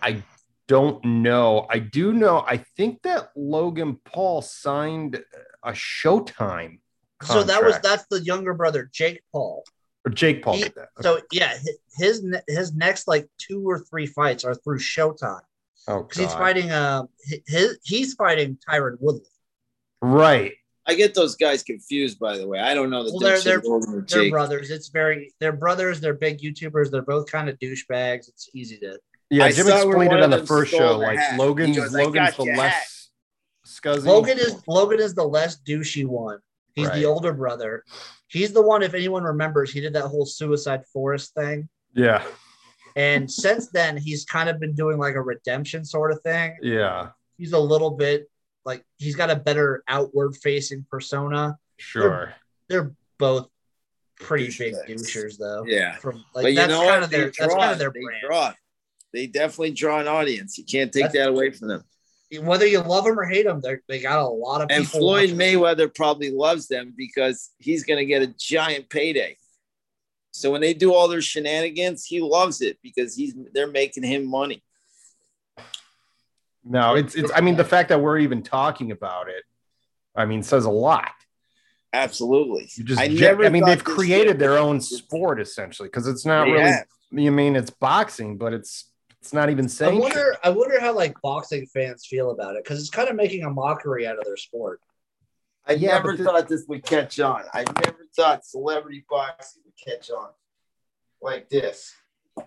I 0.00 0.22
don't 0.68 1.04
know. 1.04 1.66
I 1.68 1.80
do 1.80 2.12
know. 2.12 2.44
I 2.46 2.58
think 2.76 3.02
that 3.02 3.30
Logan 3.34 3.98
Paul 4.04 4.42
signed 4.42 5.20
a 5.64 5.72
Showtime. 5.72 6.78
So 7.24 7.42
that 7.42 7.64
was 7.64 7.80
that's 7.82 8.06
the 8.10 8.20
younger 8.20 8.54
brother 8.54 8.88
Jake 8.92 9.22
Paul. 9.32 9.64
or 10.06 10.12
Jake 10.12 10.42
Paul 10.42 10.54
He- 10.54 10.62
did 10.62 10.74
that. 10.76 10.88
So 11.00 11.20
yeah, 11.32 11.56
his 11.96 12.24
his 12.46 12.74
next 12.74 13.08
like 13.08 13.28
two 13.38 13.68
or 13.68 13.80
three 13.80 14.06
fights 14.06 14.44
are 14.44 14.54
through 14.54 14.78
Showtime 14.78 15.40
oh, 15.88 16.04
because 16.04 16.18
he's 16.18 16.32
fighting 16.32 16.70
um 16.70 17.08
hi- 17.28 17.42
his 17.48 17.78
he's 17.82 18.14
fighting 18.14 18.56
Tyron 18.68 18.98
Woodley. 19.00 19.26
right. 20.00 20.52
I 20.88 20.94
get 20.94 21.14
those 21.14 21.36
guys 21.36 21.62
confused. 21.62 22.18
By 22.18 22.38
the 22.38 22.46
way, 22.48 22.58
I 22.58 22.72
don't 22.74 22.88
know 22.90 23.04
that 23.04 23.10
Well, 23.12 23.20
they're- 23.20 23.36
difference 23.36 23.62
between 23.62 23.70
Logan 23.72 23.94
and 23.98 24.08
They're 24.08 24.30
brothers. 24.30 24.70
It's 24.70 24.88
very 24.88 25.32
they're 25.38 25.52
brothers. 25.52 26.00
They're 26.00 26.14
big 26.14 26.40
YouTubers. 26.40 26.90
They're 26.90 27.02
both 27.02 27.30
kind 27.30 27.48
of 27.48 27.58
douchebags. 27.58 28.28
It's 28.28 28.48
easy 28.54 28.78
to. 28.78 28.98
Yeah, 29.30 29.44
I 29.44 29.52
Jim 29.52 29.66
saw 29.66 29.76
explained 29.82 30.12
it 30.14 30.22
on 30.22 30.30
the 30.30 30.46
first 30.46 30.70
show. 30.72 30.96
Like 30.96 31.18
hat. 31.18 31.32
He 31.34 31.38
Logan's 31.38 31.76
goes, 31.76 31.94
"I 31.94 32.02
Logan's 32.02 32.36
the 32.36 32.44
your 32.44 32.56
less 32.56 33.10
scuzzy. 33.66 34.04
Logan 34.06 34.38
is 34.38 34.62
Logan 34.66 35.00
is 35.00 35.14
the 35.14 35.24
less 35.24 35.60
douchey 35.60 36.06
one. 36.06 36.38
He's 36.74 36.86
Right. 36.88 36.94
the 36.94 37.04
older 37.04 37.34
brother. 37.34 37.84
He's 38.28 38.52
the 38.52 38.62
one. 38.62 38.82
If 38.82 38.94
anyone 38.94 39.24
remembers, 39.24 39.70
he 39.72 39.80
did 39.82 39.92
that 39.94 40.06
whole 40.06 40.24
Suicide 40.24 40.86
Forest 40.92 41.34
thing. 41.34 41.68
yeah, 41.94 42.22
And 42.96 43.30
since 43.30 43.68
then, 43.68 43.96
he's 43.96 44.24
kind 44.24 44.48
of 44.48 44.58
been 44.60 44.74
doing 44.74 44.96
like 44.98 45.14
a 45.14 45.20
redemption 45.20 45.84
sort 45.84 46.12
of 46.12 46.20
thing. 46.22 46.56
yeah, 46.62 47.10
He's 47.36 47.52
a 47.52 47.58
little 47.58 47.90
bit 47.90 48.30
like 48.68 48.84
he's 48.98 49.16
got 49.16 49.30
a 49.30 49.36
better 49.36 49.82
outward 49.88 50.36
facing 50.36 50.84
persona. 50.90 51.58
sure. 51.78 52.34
They're 52.68 52.92
both 53.18 53.48
pretty 54.20 54.46
big 54.56 54.74
Douchebags. 54.74 54.90
douchers, 54.90 55.38
though. 55.38 55.64
Yeah, 55.66 55.96
From 55.96 56.16
like 56.34 56.42
but 56.44 56.48
you 56.50 56.54
that's 56.56 56.68
know 56.70 56.78
kind 56.80 56.88
what? 56.90 57.02
of 57.04 57.10
They 57.10 57.16
their 57.16 57.26
that's 57.26 57.38
draw. 57.38 57.56
kind 57.58 57.72
of 57.72 57.78
their 57.78 57.90
they 57.94 58.00
brand. 58.02 58.22
draw. 58.26 58.52
They 59.14 59.26
definitely 59.26 59.70
draw 59.72 60.00
an 60.00 60.08
audience. 60.08 60.58
You 60.58 60.64
can't 60.64 60.92
take 60.92 61.04
That's- 61.04 61.14
that 61.24 61.30
away 61.30 61.50
from 61.50 61.68
them. 61.68 61.84
Whether 62.42 62.66
you 62.66 62.80
love 62.80 63.04
them 63.04 63.18
or 63.18 63.24
hate 63.24 63.46
them, 63.46 63.62
they 63.62 63.78
they 63.88 64.00
got 64.02 64.18
a 64.20 64.28
lot 64.28 64.60
of 64.60 64.68
And. 64.70 64.86
Floyd 64.86 65.30
watching. 65.32 65.38
Mayweather 65.38 65.94
probably 65.94 66.30
loves 66.30 66.68
them 66.68 66.92
because 66.94 67.50
he's 67.58 67.84
going 67.84 67.98
to 68.00 68.04
get 68.04 68.20
a 68.22 68.26
giant 68.38 68.90
payday. 68.90 69.38
So 70.32 70.52
when 70.52 70.60
they 70.60 70.74
do 70.74 70.92
all 70.92 71.08
their 71.08 71.22
shenanigans, 71.22 72.04
he 72.04 72.20
loves 72.20 72.60
it 72.60 72.76
because 72.82 73.16
he's 73.16 73.34
they're 73.54 73.66
making 73.70 74.02
him 74.02 74.26
money. 74.28 74.62
No, 76.68 76.94
it's 76.96 77.14
it's. 77.14 77.30
I 77.34 77.40
mean, 77.40 77.56
the 77.56 77.64
fact 77.64 77.88
that 77.88 78.00
we're 78.00 78.18
even 78.18 78.42
talking 78.42 78.90
about 78.92 79.28
it, 79.28 79.42
I 80.14 80.26
mean, 80.26 80.42
says 80.42 80.64
a 80.64 80.70
lot. 80.70 81.10
Absolutely. 81.92 82.68
You 82.74 82.84
just, 82.84 83.00
I 83.00 83.04
I, 83.04 83.08
never 83.08 83.46
I 83.46 83.48
mean, 83.48 83.64
they've 83.64 83.82
created 83.82 84.38
their 84.38 84.58
own 84.58 84.80
sport 84.80 85.40
essentially 85.40 85.88
because 85.88 86.06
it's 86.06 86.26
not 86.26 86.44
They 86.44 86.52
really. 86.52 86.76
You 87.10 87.32
mean 87.32 87.56
it's 87.56 87.70
boxing, 87.70 88.36
but 88.36 88.52
it's 88.52 88.90
it's 89.22 89.32
not 89.32 89.48
even 89.48 89.68
I 89.80 89.88
wonder. 89.88 90.36
I 90.44 90.50
wonder 90.50 90.78
how 90.78 90.92
like 90.94 91.18
boxing 91.22 91.66
fans 91.72 92.04
feel 92.06 92.30
about 92.30 92.56
it 92.56 92.64
because 92.64 92.78
it's 92.80 92.90
kind 92.90 93.08
of 93.08 93.16
making 93.16 93.44
a 93.44 93.50
mockery 93.50 94.06
out 94.06 94.18
of 94.18 94.24
their 94.24 94.36
sport. 94.36 94.80
I 95.66 95.72
Yeah, 95.72 95.94
never 95.94 96.16
the- 96.16 96.24
thought 96.24 96.48
this 96.48 96.66
would 96.68 96.84
catch 96.84 97.18
on. 97.20 97.44
I 97.54 97.64
never 97.84 98.04
thought 98.14 98.44
celebrity 98.44 99.06
boxing 99.08 99.62
would 99.64 99.74
catch 99.82 100.10
on 100.10 100.28
like 101.22 101.48
this. 101.48 101.94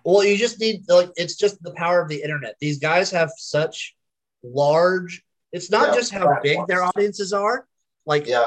Well, 0.04 0.22
you 0.24 0.36
just 0.36 0.60
need 0.60 0.84
like 0.88 1.10
it's 1.16 1.34
just 1.34 1.60
the 1.62 1.72
power 1.72 2.00
of 2.00 2.08
the 2.08 2.22
internet. 2.22 2.54
These 2.60 2.78
guys 2.78 3.10
have 3.10 3.30
such 3.36 3.96
large. 4.42 5.22
It's 5.52 5.70
not 5.70 5.88
Yeah, 5.88 5.94
just 5.94 6.12
how 6.12 6.40
big 6.42 6.58
their 6.66 6.82
audiences 6.82 7.32
are. 7.32 7.66
Like 8.06 8.26
Yeah, 8.26 8.46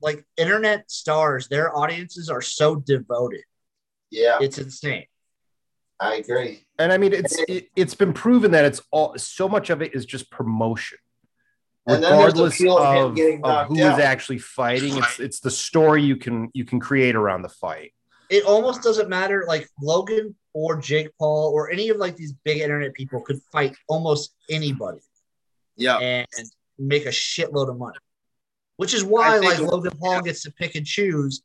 like 0.00 0.24
internet 0.36 0.90
stars, 0.90 1.48
their 1.48 1.74
audiences 1.76 2.28
are 2.28 2.42
so 2.42 2.76
devoted. 2.76 3.42
yeah, 4.10 4.38
It's 4.40 4.58
insane. 4.58 5.06
I 6.00 6.16
agree. 6.16 6.66
and 6.78 6.92
I 6.92 6.98
mean, 6.98 7.12
it's 7.12 7.38
it, 7.48 7.68
it's 7.76 7.94
been 7.94 8.12
proven 8.12 8.50
that 8.50 8.64
it's 8.64 8.82
all 8.90 9.16
so 9.16 9.48
much 9.48 9.70
of 9.70 9.82
it 9.82 9.94
is 9.94 10.04
just 10.04 10.30
promotion, 10.30 10.98
And 11.86 12.02
then 12.02 12.10
the 12.10 12.16
regardless 12.16 12.60
of 12.60 12.68
of, 12.68 13.18
of 13.18 13.40
knocked 13.40 13.68
who 13.68 13.76
is 13.76 13.84
out. 13.84 14.00
actually 14.00 14.38
fighting. 14.38 14.96
It's 14.96 15.20
it's 15.20 15.40
the 15.40 15.50
story 15.50 16.02
you 16.02 16.16
can 16.16 16.50
you 16.54 16.64
can 16.64 16.80
create 16.80 17.14
around 17.14 17.42
the 17.42 17.48
fight. 17.48 17.94
It 18.28 18.44
almost 18.44 18.82
doesn't 18.82 19.08
matter. 19.08 19.44
Like 19.46 19.68
Logan 19.80 20.34
or 20.54 20.76
Jake 20.80 21.10
Paul 21.18 21.52
or 21.54 21.70
any 21.70 21.88
of 21.90 21.98
like 21.98 22.16
these 22.16 22.32
big 22.32 22.58
internet 22.58 22.94
people 22.94 23.20
could 23.20 23.40
fight 23.52 23.76
almost 23.88 24.34
anybody 24.50 24.98
Yeah, 25.76 25.98
and 25.98 26.26
make 26.78 27.06
a 27.06 27.10
shitload 27.10 27.68
of 27.70 27.78
money. 27.78 27.98
Which 28.76 28.94
is 28.94 29.04
why 29.04 29.38
like 29.38 29.58
Logan 29.60 29.92
Paul 29.98 30.22
gets 30.22 30.42
to 30.42 30.50
pick 30.52 30.74
and 30.74 30.84
choose 30.86 31.42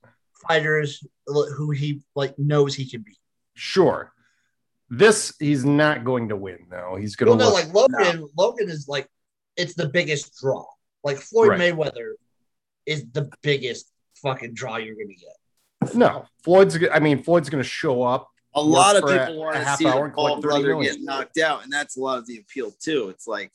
fighters 0.48 1.04
who 1.26 1.72
he 1.72 2.02
like 2.16 2.38
knows 2.40 2.74
he 2.76 2.90
can 2.90 3.02
beat. 3.02 3.18
Sure, 3.54 4.12
this 4.90 5.34
he's 5.40 5.66
not 5.66 6.04
going 6.04 6.30
to 6.30 6.36
win 6.36 6.68
though. 6.70 6.96
He's 7.00 7.16
going 7.16 7.38
Well, 7.38 7.38
to 7.38 7.44
no, 7.46 7.52
like 7.54 7.74
Logan, 7.74 8.28
Logan 8.38 8.70
is 8.70 8.88
like 8.88 9.08
it's 9.56 9.74
the 9.76 9.90
biggest 9.90 10.36
draw. 10.40 10.66
Like 11.04 11.18
Floyd 11.18 11.50
Right. 11.50 11.60
Mayweather 11.74 12.14
is 12.86 13.06
the 13.12 13.30
biggest 13.42 13.92
fucking 14.22 14.54
draw 14.54 14.78
you're 14.78 14.96
gonna 14.96 15.14
get. 15.16 15.96
no, 15.96 16.26
Floyd's. 16.44 16.78
I 16.92 17.00
mean, 17.00 17.22
Floyd's 17.24 17.50
going 17.50 17.64
to 17.64 17.70
show 17.70 18.02
up. 18.04 18.30
a 18.56 18.62
lot 18.62 18.96
of 18.96 19.04
for 19.04 19.16
a- 19.16 19.20
people 19.20 19.40
want 19.40 19.56
a 19.56 19.60
to 19.60 19.66
half 19.66 19.78
see 19.78 19.86
hour 19.86 20.00
the 20.00 20.04
and 20.06 20.14
Paul 20.14 20.42
brother 20.42 20.82
get 20.82 21.02
knocked 21.02 21.38
out, 21.38 21.64
and 21.64 21.72
that's 21.72 21.98
a 21.98 22.00
lot 22.00 22.18
of 22.18 22.26
the 22.26 22.40
appeal 22.40 22.72
too. 22.80 23.10
It's 23.10 23.28
like, 23.28 23.52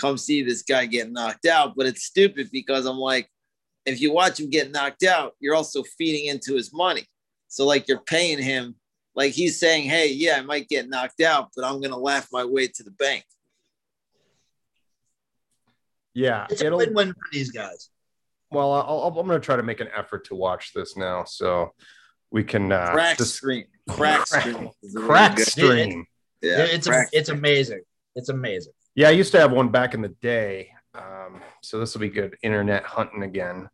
come 0.00 0.16
see 0.18 0.42
this 0.42 0.62
guy 0.62 0.86
get 0.86 1.10
knocked 1.12 1.46
out, 1.46 1.74
but 1.76 1.86
it's 1.86 2.04
stupid 2.04 2.48
because 2.52 2.86
I'm 2.86 2.98
like, 2.98 3.28
if 3.86 4.00
you 4.00 4.12
watch 4.12 4.40
him 4.40 4.50
get 4.50 4.70
knocked 4.70 5.04
out, 5.04 5.34
you're 5.40 5.54
also 5.54 5.82
feeding 5.98 6.26
into 6.26 6.54
his 6.54 6.72
money. 6.72 7.04
So 7.48 7.66
like 7.66 7.88
you're 7.88 8.00
paying 8.02 8.38
him, 8.42 8.76
like 9.14 9.32
he's 9.32 9.58
saying, 9.58 9.88
hey, 9.88 10.12
yeah, 10.12 10.36
I 10.38 10.42
might 10.42 10.68
get 10.68 10.88
knocked 10.88 11.20
out, 11.20 11.48
but 11.56 11.64
I'm 11.64 11.80
gonna 11.80 11.96
laugh 11.98 12.28
my 12.32 12.44
way 12.44 12.66
to 12.68 12.82
the 12.82 12.90
bank. 12.92 13.24
Yeah, 16.14 16.46
It's 16.50 16.60
a 16.62 16.66
it'll. 16.66 16.78
win-win 16.78 17.08
for 17.12 17.28
these 17.32 17.50
guys. 17.50 17.88
Well, 18.50 18.72
I'll, 18.72 19.02
I'll, 19.02 19.18
I'm 19.20 19.26
going 19.28 19.40
to 19.40 19.44
try 19.44 19.54
to 19.56 19.62
make 19.62 19.78
an 19.80 19.88
effort 19.96 20.24
to 20.26 20.34
watch 20.34 20.72
this 20.74 20.96
now, 20.96 21.22
so 21.22 21.72
we 22.32 22.42
can 22.42 22.72
uh, 22.72 22.90
Crack 22.92 23.18
just 23.18 23.36
stream, 23.36 23.64
crack 23.88 24.26
Crack- 24.26 24.42
stream, 24.42 24.70
is 24.82 24.92
the 24.92 25.00
way 25.02 25.06
crack 25.06 25.30
to 25.36 25.36
go. 25.36 25.44
stream. 25.44 26.04
Yeah, 26.42 26.64
it's 26.64 26.86
crack 26.88 27.10
it's 27.12 27.28
amazing. 27.28 27.82
It's 28.16 28.28
amazing. 28.28 28.72
Yeah, 28.94 29.08
I 29.08 29.12
used 29.12 29.32
to 29.32 29.40
have 29.40 29.52
one 29.52 29.68
back 29.68 29.94
in 29.94 30.02
the 30.02 30.08
day. 30.08 30.72
Um, 30.94 31.40
so 31.62 31.78
this 31.78 31.94
will 31.94 32.00
be 32.00 32.08
good 32.08 32.36
internet 32.42 32.84
hunting 32.84 33.22
again. 33.22 33.68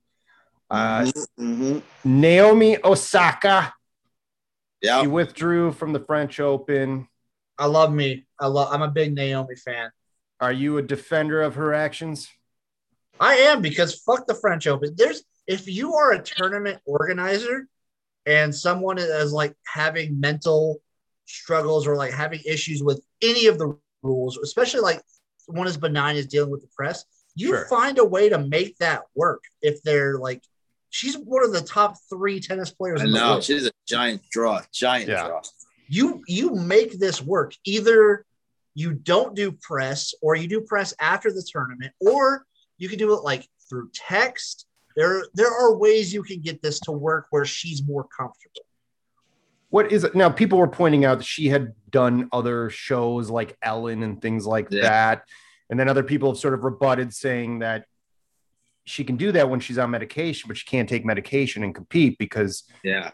Uh, 0.71 1.03
Mhm, 1.03 1.27
mhm. 1.39 1.83
Naomi 2.05 2.77
Osaka, 2.85 3.73
Yeah, 4.83 5.01
she 5.01 5.07
withdrew 5.07 5.73
from 5.73 5.93
the 5.93 6.01
French 6.01 6.39
Open. 6.41 7.09
I 7.59 7.67
love 7.67 7.93
me. 7.93 8.27
I 8.39 8.47
love. 8.49 8.69
I'm 8.73 8.83
a 8.83 8.91
big 8.91 9.15
Naomi 9.15 9.57
fan. 9.57 9.91
Are 10.41 10.53
you 10.53 10.77
a 10.77 10.83
defender 10.83 11.41
of 11.41 11.55
her 11.55 11.73
actions? 11.73 12.29
I 13.19 13.37
am 13.37 13.63
because 13.63 13.95
fuck 14.03 14.27
the 14.27 14.35
French 14.35 14.67
Open. 14.67 14.95
There's 14.95 15.25
if 15.47 15.67
you 15.67 15.95
are 15.95 16.13
a 16.13 16.23
tournament 16.23 16.83
organizer 16.85 17.67
and 18.27 18.55
someone 18.55 18.99
is 18.99 19.33
like 19.33 19.55
having 19.65 20.21
mental 20.21 20.83
struggles 21.25 21.87
or 21.87 21.97
like 21.97 22.13
having 22.13 22.41
issues 22.45 22.83
with 22.83 23.01
any 23.23 23.47
of 23.47 23.59
the 23.59 23.79
rules, 24.03 24.39
especially 24.39 24.81
like 24.81 25.03
one 25.47 25.67
as 25.67 25.77
benign 25.77 26.17
as 26.17 26.27
dealing 26.27 26.51
with 26.51 26.63
the 26.63 26.69
press, 26.77 27.05
you 27.35 27.49
Sure. 27.49 27.67
find 27.67 27.99
a 27.99 28.05
way 28.05 28.29
to 28.29 28.39
make 28.39 28.77
that 28.79 29.03
work 29.15 29.43
if 29.63 29.83
they're 29.83 30.19
like 30.19 30.43
she's 30.91 31.17
one 31.19 31.45
of 31.45 31.53
the 31.53 31.61
top 31.61 31.97
three 32.09 32.41
tennis 32.41 32.71
players 32.71 33.01
I 33.01 33.05
in 33.05 33.13
the 33.13 33.19
know 33.19 33.31
world. 33.33 33.45
she's 33.45 33.67
a 33.67 33.73
giant 33.87 34.23
draw, 34.31 34.63
giant 34.73 35.09
Yeah. 35.09 35.27
draw. 35.29 35.43
you 35.89 36.23
you 36.27 36.55
make 36.55 36.99
this 36.99 37.21
work 37.23 37.55
either 37.65 38.25
you 38.75 38.93
don't 38.93 39.35
do 39.35 39.53
press 39.53 40.15
or 40.23 40.35
you 40.37 40.49
do 40.49 40.61
press 40.61 40.95
after 41.01 41.31
the 41.33 41.43
tournament 41.47 41.93
or 42.01 42.45
you 42.79 42.89
can 42.89 42.99
do 42.99 43.13
it 43.15 43.23
like 43.23 43.47
through 43.69 43.91
text 43.95 44.67
there 44.97 45.27
there 45.35 45.51
are 45.53 45.77
ways 45.77 46.13
you 46.13 46.23
can 46.23 46.41
get 46.41 46.61
this 46.63 46.81
to 46.81 46.93
work 46.93 47.27
where 47.31 47.45
she's 47.45 47.83
more 47.87 48.07
comfortable 48.17 48.66
What 49.71 49.91
is 49.93 50.05
it 50.05 50.15
now? 50.15 50.29
People 50.31 50.59
were 50.59 50.69
pointing 50.69 51.05
out 51.05 51.19
that 51.19 51.25
she 51.25 51.49
had 51.49 51.75
done 51.91 52.29
other 52.33 52.71
shows 52.71 53.31
like 53.31 53.57
Ellen 53.63 54.03
and 54.03 54.21
things 54.23 54.47
like 54.47 54.69
Yeah. 54.71 54.83
that. 54.83 55.25
And 55.69 55.79
then 55.79 55.89
other 55.89 56.05
people 56.05 56.31
have 56.31 56.39
sort 56.39 56.55
of 56.55 56.63
rebutted 56.63 57.13
saying 57.13 57.59
that 57.61 57.87
she 58.85 59.03
can 59.03 59.17
do 59.17 59.33
that 59.33 59.51
when 59.51 59.59
she's 59.59 59.79
on 59.79 59.91
medication, 59.91 60.47
but 60.47 60.57
she 60.57 60.65
can't 60.65 60.89
take 60.89 61.05
medication 61.05 61.65
and 61.65 61.75
compete 61.75 62.19
because, 62.19 62.63
Yeah, 62.85 63.11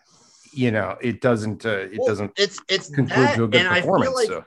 you 0.53 0.70
know, 0.70 0.98
it 1.00 1.22
doesn't, 1.22 1.64
uh, 1.64 1.70
it 1.70 1.98
Well, 1.98 2.09
doesn't 2.09 2.32
it's 2.36 2.61
it's 2.68 2.90
conclude 2.90 3.16
that, 3.16 3.36
to 3.36 3.44
a 3.44 3.48
good 3.48 3.61
and 3.61 3.68
i 3.68 3.80
performance. 3.80 4.11
feel 4.11 4.14
like 4.14 4.28
so. 4.28 4.44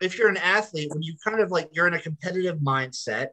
if 0.00 0.16
you're 0.18 0.28
an 0.28 0.38
athlete 0.38 0.88
when 0.90 1.02
you 1.02 1.14
kind 1.22 1.40
of 1.40 1.50
like 1.50 1.68
you're 1.72 1.86
in 1.86 1.92
a 1.94 2.00
competitive 2.00 2.58
mindset 2.58 3.28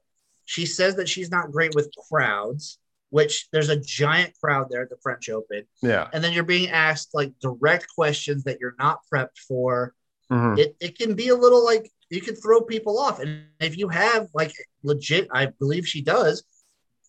she 0.45 0.65
says 0.65 0.95
that 0.95 1.07
she's 1.07 1.29
not 1.31 1.51
great 1.51 1.73
with 1.73 1.89
crowds 2.09 2.79
which 3.14 3.47
there's 3.51 3.70
a 3.70 3.78
giant 3.80 4.34
crowd 4.41 4.66
there 4.72 4.82
at 4.82 4.89
the 4.89 4.97
french 5.03 5.30
open 5.30 5.64
Yeah. 5.84 6.09
and 6.14 6.24
then 6.24 6.34
you're 6.34 6.43
being 6.43 6.70
asked 6.70 7.09
like 7.14 7.32
direct 7.39 7.86
questions 7.93 8.43
that 8.45 8.57
you're 8.59 8.76
not 8.80 9.01
prepped 9.14 9.38
for 9.47 9.93
Mhm. 10.32 10.57
it, 10.57 10.76
it 10.80 10.97
can 10.97 11.14
be 11.14 11.28
a 11.30 11.36
little 11.36 11.64
like 11.64 11.91
you 12.09 12.22
can 12.22 12.36
throw 12.36 12.61
people 12.61 12.97
off 12.97 13.20
and 13.20 13.45
if 13.59 13.78
you 13.78 13.88
have 13.89 14.30
like 14.34 14.51
legit 14.82 15.28
i 15.32 15.45
believe 15.61 15.86
she 15.88 16.01
does 16.01 16.43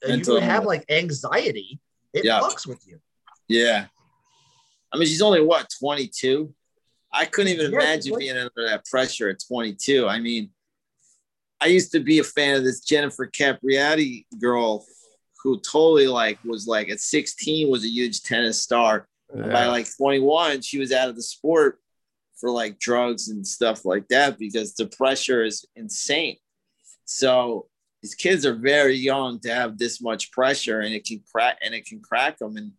uh, 0.06 0.12
you 0.12 0.36
have 0.36 0.64
like 0.66 0.84
anxiety 0.90 1.80
it 2.12 2.22
Yeah. 2.24 2.40
fucks 2.40 2.66
with 2.66 2.86
you 2.86 3.00
yeah. 3.48 3.86
I 4.92 4.96
mean, 4.96 5.06
she's 5.08 5.20
only 5.20 5.42
what 5.42 5.68
22. 5.78 6.54
I 7.12 7.24
couldn't 7.26 7.52
even 7.52 7.72
Yeah, 7.72 7.78
imagine 7.80 8.12
what- 8.12 8.20
being 8.20 8.36
under 8.36 8.64
that 8.68 8.84
pressure 8.86 9.28
at 9.28 9.38
22. 9.46 10.06
I 10.06 10.18
mean, 10.20 10.50
I 11.60 11.66
used 11.66 11.92
to 11.92 12.00
be 12.00 12.20
a 12.20 12.24
fan 12.24 12.56
of 12.56 12.64
this 12.64 12.80
Jennifer 12.80 13.26
Capriati 13.26 14.24
girl 14.38 14.86
who 15.44 15.60
totally 15.60 16.08
like 16.08 16.38
was 16.42 16.66
like 16.66 16.88
at 16.88 17.00
16 17.00 17.70
was 17.70 17.84
a 17.84 17.88
huge 17.88 18.22
tennis 18.22 18.60
star. 18.60 19.06
And 19.32 19.52
by 19.52 19.66
like 19.66 19.86
21, 19.96 20.62
she 20.62 20.78
was 20.78 20.90
out 20.90 21.10
of 21.10 21.16
the 21.16 21.22
sport 21.22 21.78
for 22.40 22.50
like 22.50 22.78
drugs 22.78 23.28
and 23.28 23.46
stuff 23.46 23.84
like 23.84 24.08
that 24.08 24.38
because 24.38 24.74
the 24.74 24.86
pressure 24.86 25.44
is 25.44 25.66
insane. 25.76 26.36
So 27.04 27.68
these 28.00 28.14
kids 28.14 28.46
are 28.46 28.54
very 28.54 28.96
young 28.96 29.38
to 29.40 29.54
have 29.54 29.76
this 29.76 30.00
much 30.00 30.32
pressure 30.32 30.80
and 30.80 30.94
it 30.94 31.04
can 31.04 31.22
crack 31.30 31.58
and 31.62 31.74
it 31.74 31.86
can 31.86 32.00
crack 32.00 32.38
them. 32.38 32.56
And 32.56 32.72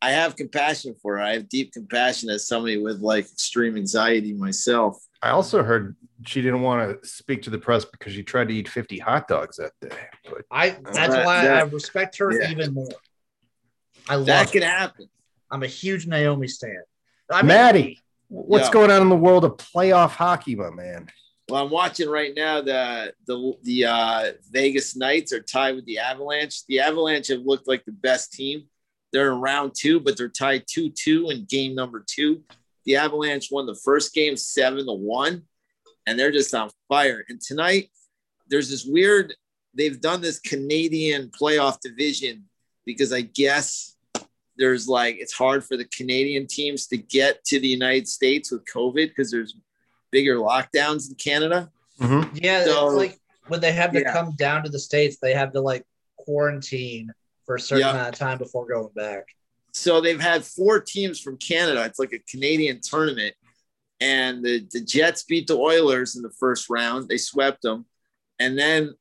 I 0.00 0.10
have 0.10 0.36
compassion 0.36 0.94
for 1.00 1.16
her. 1.16 1.22
I 1.22 1.34
have 1.34 1.48
deep 1.48 1.72
compassion 1.72 2.30
as 2.30 2.48
somebody 2.48 2.78
with 2.78 3.00
like 3.00 3.24
extreme 3.24 3.76
anxiety 3.76 4.32
myself. 4.32 5.02
I 5.24 5.30
also 5.30 5.62
heard 5.62 5.96
she 6.26 6.42
didn't 6.42 6.60
want 6.60 7.02
to 7.02 7.08
speak 7.08 7.42
to 7.42 7.50
the 7.50 7.58
press 7.58 7.84
because 7.86 8.12
she 8.12 8.22
tried 8.22 8.48
to 8.48 8.54
eat 8.54 8.68
50 8.68 8.98
hot 8.98 9.26
dogs 9.26 9.56
that 9.56 9.72
day. 9.80 9.96
But 10.30 10.42
i 10.50 10.70
that's 10.70 10.96
That- 11.14 11.24
why 11.26 11.46
i 11.48 11.62
respect 11.62 12.18
her 12.18 12.30
yeah. 12.32 12.50
even 12.50 12.74
more 12.74 12.88
i 14.08 14.16
love 14.16 14.26
That 14.26 14.46
her. 14.46 14.52
can 14.52 14.62
happen. 14.62 15.08
i'm 15.50 15.62
a 15.62 15.66
huge 15.66 16.06
naomi 16.06 16.46
stan 16.48 16.82
i 17.30 17.40
mean 17.42 17.48
Maddie, 17.48 18.02
what's 18.28 18.66
Yeah. 18.66 18.72
going 18.72 18.90
on 18.90 19.00
in 19.02 19.08
the 19.08 19.16
world 19.16 19.44
of 19.44 19.52
playoff 19.56 20.10
hockey, 20.10 20.54
my 20.56 20.70
man? 20.70 21.08
Well, 21.50 21.62
I'm 21.64 21.70
watching 21.70 22.08
right 22.08 22.32
now 22.34 22.60
the 22.62 23.12
the 23.26 23.52
the 23.62 23.84
uh, 23.84 24.32
Vegas 24.50 24.94
Knights 24.96 25.30
are 25.32 25.42
tied 25.42 25.74
with 25.76 25.84
the 25.84 25.98
Avalanche. 25.98 26.64
The 26.66 26.80
Avalanche 26.80 27.28
have 27.28 27.42
looked 27.42 27.68
like 27.68 27.84
the 27.84 27.92
best 27.92 28.32
team. 28.32 28.64
They're 29.12 29.30
in 29.32 29.40
round 29.40 29.72
two, 29.78 30.00
but 30.00 30.16
they're 30.16 30.30
tied 30.30 30.64
two 30.66 30.88
two 30.90 31.28
in 31.30 31.44
game 31.44 31.74
number 31.74 32.02
two. 32.06 32.42
The 32.84 32.96
Avalanche 32.96 33.48
won 33.50 33.66
the 33.66 33.74
first 33.74 34.12
game 34.14 34.36
seven 34.36 34.86
to 34.86 34.92
one, 34.92 35.42
and 36.06 36.18
they're 36.18 36.32
just 36.32 36.54
on 36.54 36.70
fire. 36.88 37.24
And 37.28 37.40
tonight, 37.40 37.90
there's 38.48 38.70
this 38.70 38.84
weird. 38.84 39.34
They've 39.74 40.00
done 40.00 40.20
this 40.20 40.38
Canadian 40.38 41.30
playoff 41.30 41.80
division 41.80 42.44
because 42.84 43.12
I 43.12 43.22
guess 43.22 43.96
there's 44.56 44.86
like 44.86 45.16
it's 45.18 45.32
hard 45.32 45.64
for 45.64 45.76
the 45.76 45.86
Canadian 45.86 46.46
teams 46.46 46.86
to 46.88 46.96
get 46.96 47.44
to 47.46 47.58
the 47.58 47.66
United 47.68 48.06
States 48.06 48.52
with 48.52 48.64
COVID 48.66 49.08
because 49.08 49.30
there's 49.30 49.56
bigger 50.12 50.36
lockdowns 50.36 51.08
in 51.08 51.16
Canada. 51.16 51.70
Mm-hmm. 52.00 52.36
yeah 52.40 52.64
So- 52.64 52.86
it's 52.88 52.96
like 52.96 53.20
when 53.48 53.60
they 53.60 53.72
have 53.72 53.92
to 53.92 54.00
Yeah. 54.00 54.12
come 54.12 54.34
down 54.36 54.62
to 54.64 54.68
the 54.70 54.78
states 54.78 55.18
they 55.20 55.32
have 55.34 55.52
to 55.52 55.60
like 55.60 55.84
quarantine 56.16 57.12
for 57.46 57.54
a 57.56 57.60
certain 57.60 57.80
Yeah. 57.86 57.90
amount 57.92 58.08
of 58.14 58.18
time 58.18 58.38
before 58.38 58.66
going 58.66 58.88
back 58.96 59.24
So 59.74 60.00
they've 60.00 60.20
had 60.20 60.44
four 60.44 60.80
teams 60.80 61.20
from 61.20 61.36
Canada. 61.36 61.84
It's 61.84 61.98
like 61.98 62.12
a 62.12 62.20
Canadian 62.30 62.80
tournament. 62.80 63.34
And 64.00 64.44
the, 64.44 64.66
the 64.72 64.80
Jets 64.80 65.24
beat 65.24 65.48
the 65.48 65.56
Oilers 65.56 66.14
in 66.16 66.22
the 66.22 66.32
first 66.38 66.70
round. 66.70 67.08
They 67.08 67.16
swept 67.18 67.62
them. 67.62 67.84
And 68.38 68.56
then 68.58 68.94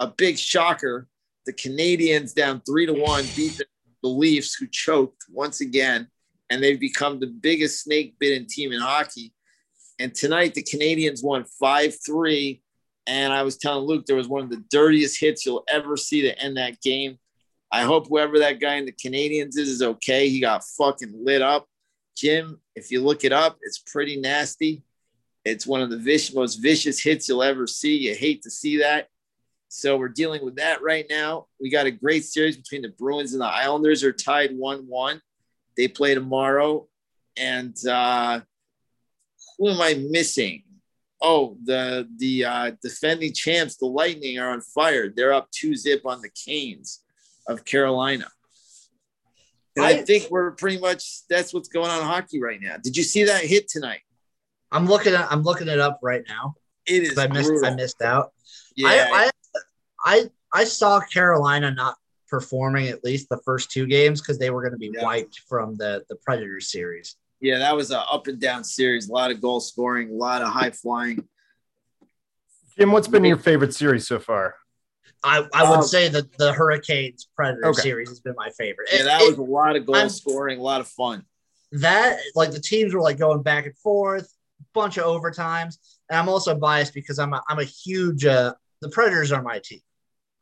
a 0.00 0.08
big 0.08 0.36
shocker 0.36 1.08
the 1.46 1.52
Canadiens 1.52 2.34
down 2.34 2.60
three 2.66 2.86
to 2.86 2.92
one 2.92 3.24
beat 3.36 3.56
the, 3.56 3.66
the 4.02 4.08
Leafs, 4.08 4.54
who 4.54 4.66
choked 4.66 5.24
once 5.30 5.60
again. 5.60 6.08
And 6.50 6.62
they've 6.62 6.78
become 6.78 7.20
the 7.20 7.28
biggest 7.28 7.82
snake 7.82 8.16
bitten 8.18 8.46
team 8.46 8.72
in 8.72 8.80
hockey. 8.80 9.32
And 9.98 10.14
tonight, 10.14 10.54
the 10.54 10.62
Canadiens 10.62 11.24
won 11.24 11.44
5 11.44 11.94
3. 12.04 12.62
And 13.06 13.32
I 13.32 13.42
was 13.44 13.56
telling 13.56 13.86
Luke, 13.86 14.06
there 14.06 14.16
was 14.16 14.28
one 14.28 14.42
of 14.42 14.50
the 14.50 14.64
dirtiest 14.70 15.20
hits 15.20 15.46
you'll 15.46 15.64
ever 15.68 15.96
see 15.96 16.22
to 16.22 16.38
end 16.38 16.56
that 16.56 16.80
game. 16.80 17.18
I 17.76 17.82
hope 17.82 18.08
whoever 18.08 18.38
that 18.38 18.58
guy 18.58 18.76
in 18.76 18.86
the 18.86 18.92
Canadiens 18.92 19.58
is 19.58 19.68
is 19.68 19.82
okay. 19.82 20.30
He 20.30 20.40
got 20.40 20.64
fucking 20.64 21.12
lit 21.12 21.42
up. 21.42 21.66
Jim, 22.16 22.58
if 22.74 22.90
you 22.90 23.02
look 23.02 23.22
it 23.22 23.34
up, 23.34 23.58
it's 23.60 23.76
pretty 23.76 24.16
nasty. 24.16 24.82
It's 25.44 25.66
one 25.66 25.82
of 25.82 25.90
the 25.90 25.98
vicious, 25.98 26.34
most 26.34 26.54
vicious 26.54 27.02
hits 27.02 27.28
you'll 27.28 27.42
ever 27.42 27.66
see. 27.66 27.94
You 27.94 28.14
hate 28.14 28.40
to 28.44 28.50
see 28.50 28.78
that. 28.78 29.08
So 29.68 29.98
we're 29.98 30.08
dealing 30.08 30.42
with 30.42 30.56
that 30.56 30.82
right 30.82 31.04
now. 31.10 31.48
We 31.60 31.68
got 31.68 31.84
a 31.84 31.90
great 31.90 32.24
series 32.24 32.56
between 32.56 32.80
the 32.80 32.88
Bruins 32.88 33.34
and 33.34 33.42
the 33.42 33.46
Islanders 33.46 34.02
are 34.04 34.12
tied 34.12 34.56
1 34.56 34.86
1. 34.88 35.20
They 35.76 35.86
play 35.86 36.14
tomorrow. 36.14 36.88
And 37.36 37.76
uh, 37.86 38.40
who 39.58 39.68
am 39.68 39.82
I 39.82 40.02
missing? 40.10 40.62
Oh, 41.20 41.58
the 41.62 42.08
the 42.16 42.46
uh, 42.46 42.70
defending 42.82 43.34
champs, 43.34 43.76
the 43.76 43.84
Lightning, 43.84 44.38
are 44.38 44.48
on 44.48 44.62
fire. 44.62 45.12
They're 45.14 45.34
up 45.34 45.50
two 45.50 45.76
zip 45.76 46.06
on 46.06 46.22
the 46.22 46.30
Canes 46.30 47.02
of 47.48 47.64
Carolina. 47.64 48.26
And 49.76 49.84
I, 49.84 49.90
I- 49.90 50.02
think 50.02 50.30
we're 50.30 50.52
pretty 50.52 50.78
much 50.78 51.26
that's 51.28 51.52
what's 51.52 51.68
going 51.68 51.90
on 51.90 52.00
in 52.00 52.04
hockey 52.06 52.40
right 52.40 52.60
now. 52.60 52.76
Did 52.82 52.96
you 52.96 53.02
see 53.02 53.24
that 53.24 53.44
hit 53.44 53.68
tonight? 53.68 54.00
i'm 54.72 54.86
looking 54.86 55.14
at 55.14 55.30
i'm 55.30 55.42
looking 55.44 55.68
it 55.68 55.78
up 55.78 56.00
right 56.02 56.24
now 56.28 56.56
It 56.86 57.04
is 57.04 57.16
i 57.16 57.28
missed 57.28 57.48
brutal. 57.50 57.66
i 57.70 57.74
missed 57.76 58.02
out 58.02 58.32
yeah, 58.74 58.88
I, 59.12 59.30
I 60.04 60.20
I 60.52 60.60
I 60.60 60.64
saw 60.64 60.98
Carolina 61.00 61.70
not 61.70 61.94
performing 62.28 62.88
at 62.88 63.04
least 63.04 63.28
the 63.28 63.38
first 63.44 63.70
two 63.70 63.86
games 63.86 64.20
because 64.20 64.40
they 64.40 64.50
were 64.50 64.62
going 64.62 64.72
to 64.72 64.78
be 64.78 64.90
Yeah. 64.92 65.04
wiped 65.04 65.40
from 65.48 65.76
the 65.76 66.04
the 66.08 66.16
Predator 66.16 66.58
series. 66.60 67.14
yeah, 67.40 67.58
that 67.58 67.76
was 67.76 67.92
an 67.92 68.00
up 68.10 68.26
and 68.26 68.40
down 68.40 68.64
series. 68.64 69.08
A 69.08 69.12
lot 69.12 69.30
of 69.30 69.40
goal 69.40 69.60
scoring, 69.60 70.10
a 70.10 70.14
lot 70.14 70.42
of 70.42 70.48
high 70.48 70.70
flying. 70.70 71.26
Jim, 72.76 72.90
what's 72.90 73.08
been 73.08 73.24
your 73.24 73.36
favorite 73.38 73.72
series 73.72 74.06
so 74.08 74.18
far? 74.18 74.56
I, 75.26 75.38
I 75.52 75.68
would 75.68 75.78
Um, 75.80 75.82
say 75.82 76.08
that 76.08 76.32
the 76.38 76.52
Hurricanes 76.52 77.28
Predator 77.34 77.66
Okay. 77.66 77.82
series 77.82 78.08
has 78.10 78.20
been 78.20 78.34
my 78.36 78.50
favorite. 78.50 78.88
Yeah, 78.92 79.00
It- 79.00 79.04
that 79.04 79.22
it- 79.22 79.30
was 79.30 79.38
a 79.38 79.42
lot 79.42 79.74
of 79.74 79.84
goal 79.84 79.96
I'm- 79.96 80.08
scoring, 80.08 80.60
a 80.60 80.62
lot 80.62 80.80
of 80.80 80.86
fun. 80.88 81.24
that 81.72 82.20
like 82.36 82.52
the 82.52 82.60
teams 82.60 82.94
were 82.94 83.00
like 83.00 83.18
going 83.18 83.42
back 83.42 83.66
and 83.66 83.76
forth, 83.78 84.32
bunch 84.72 84.98
of 84.98 85.04
overtimes, 85.04 85.78
and 86.08 86.18
I'm 86.20 86.28
also 86.28 86.54
biased 86.54 86.94
because 86.94 87.18
I'm 87.18 87.32
a, 87.34 87.42
I'm 87.48 87.58
a 87.58 87.64
huge 87.64 88.24
uh, 88.24 88.54
the 88.82 88.88
Predators 88.88 89.32
are 89.32 89.42
my 89.42 89.58
team. 89.58 89.80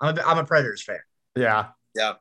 I'm 0.01 0.19
a, 0.19 0.23
I'm 0.23 0.39
a 0.39 0.45
Predators 0.45 0.83
fan. 0.83 1.01
Yeah. 1.35 1.69
Yeah. 1.97 2.15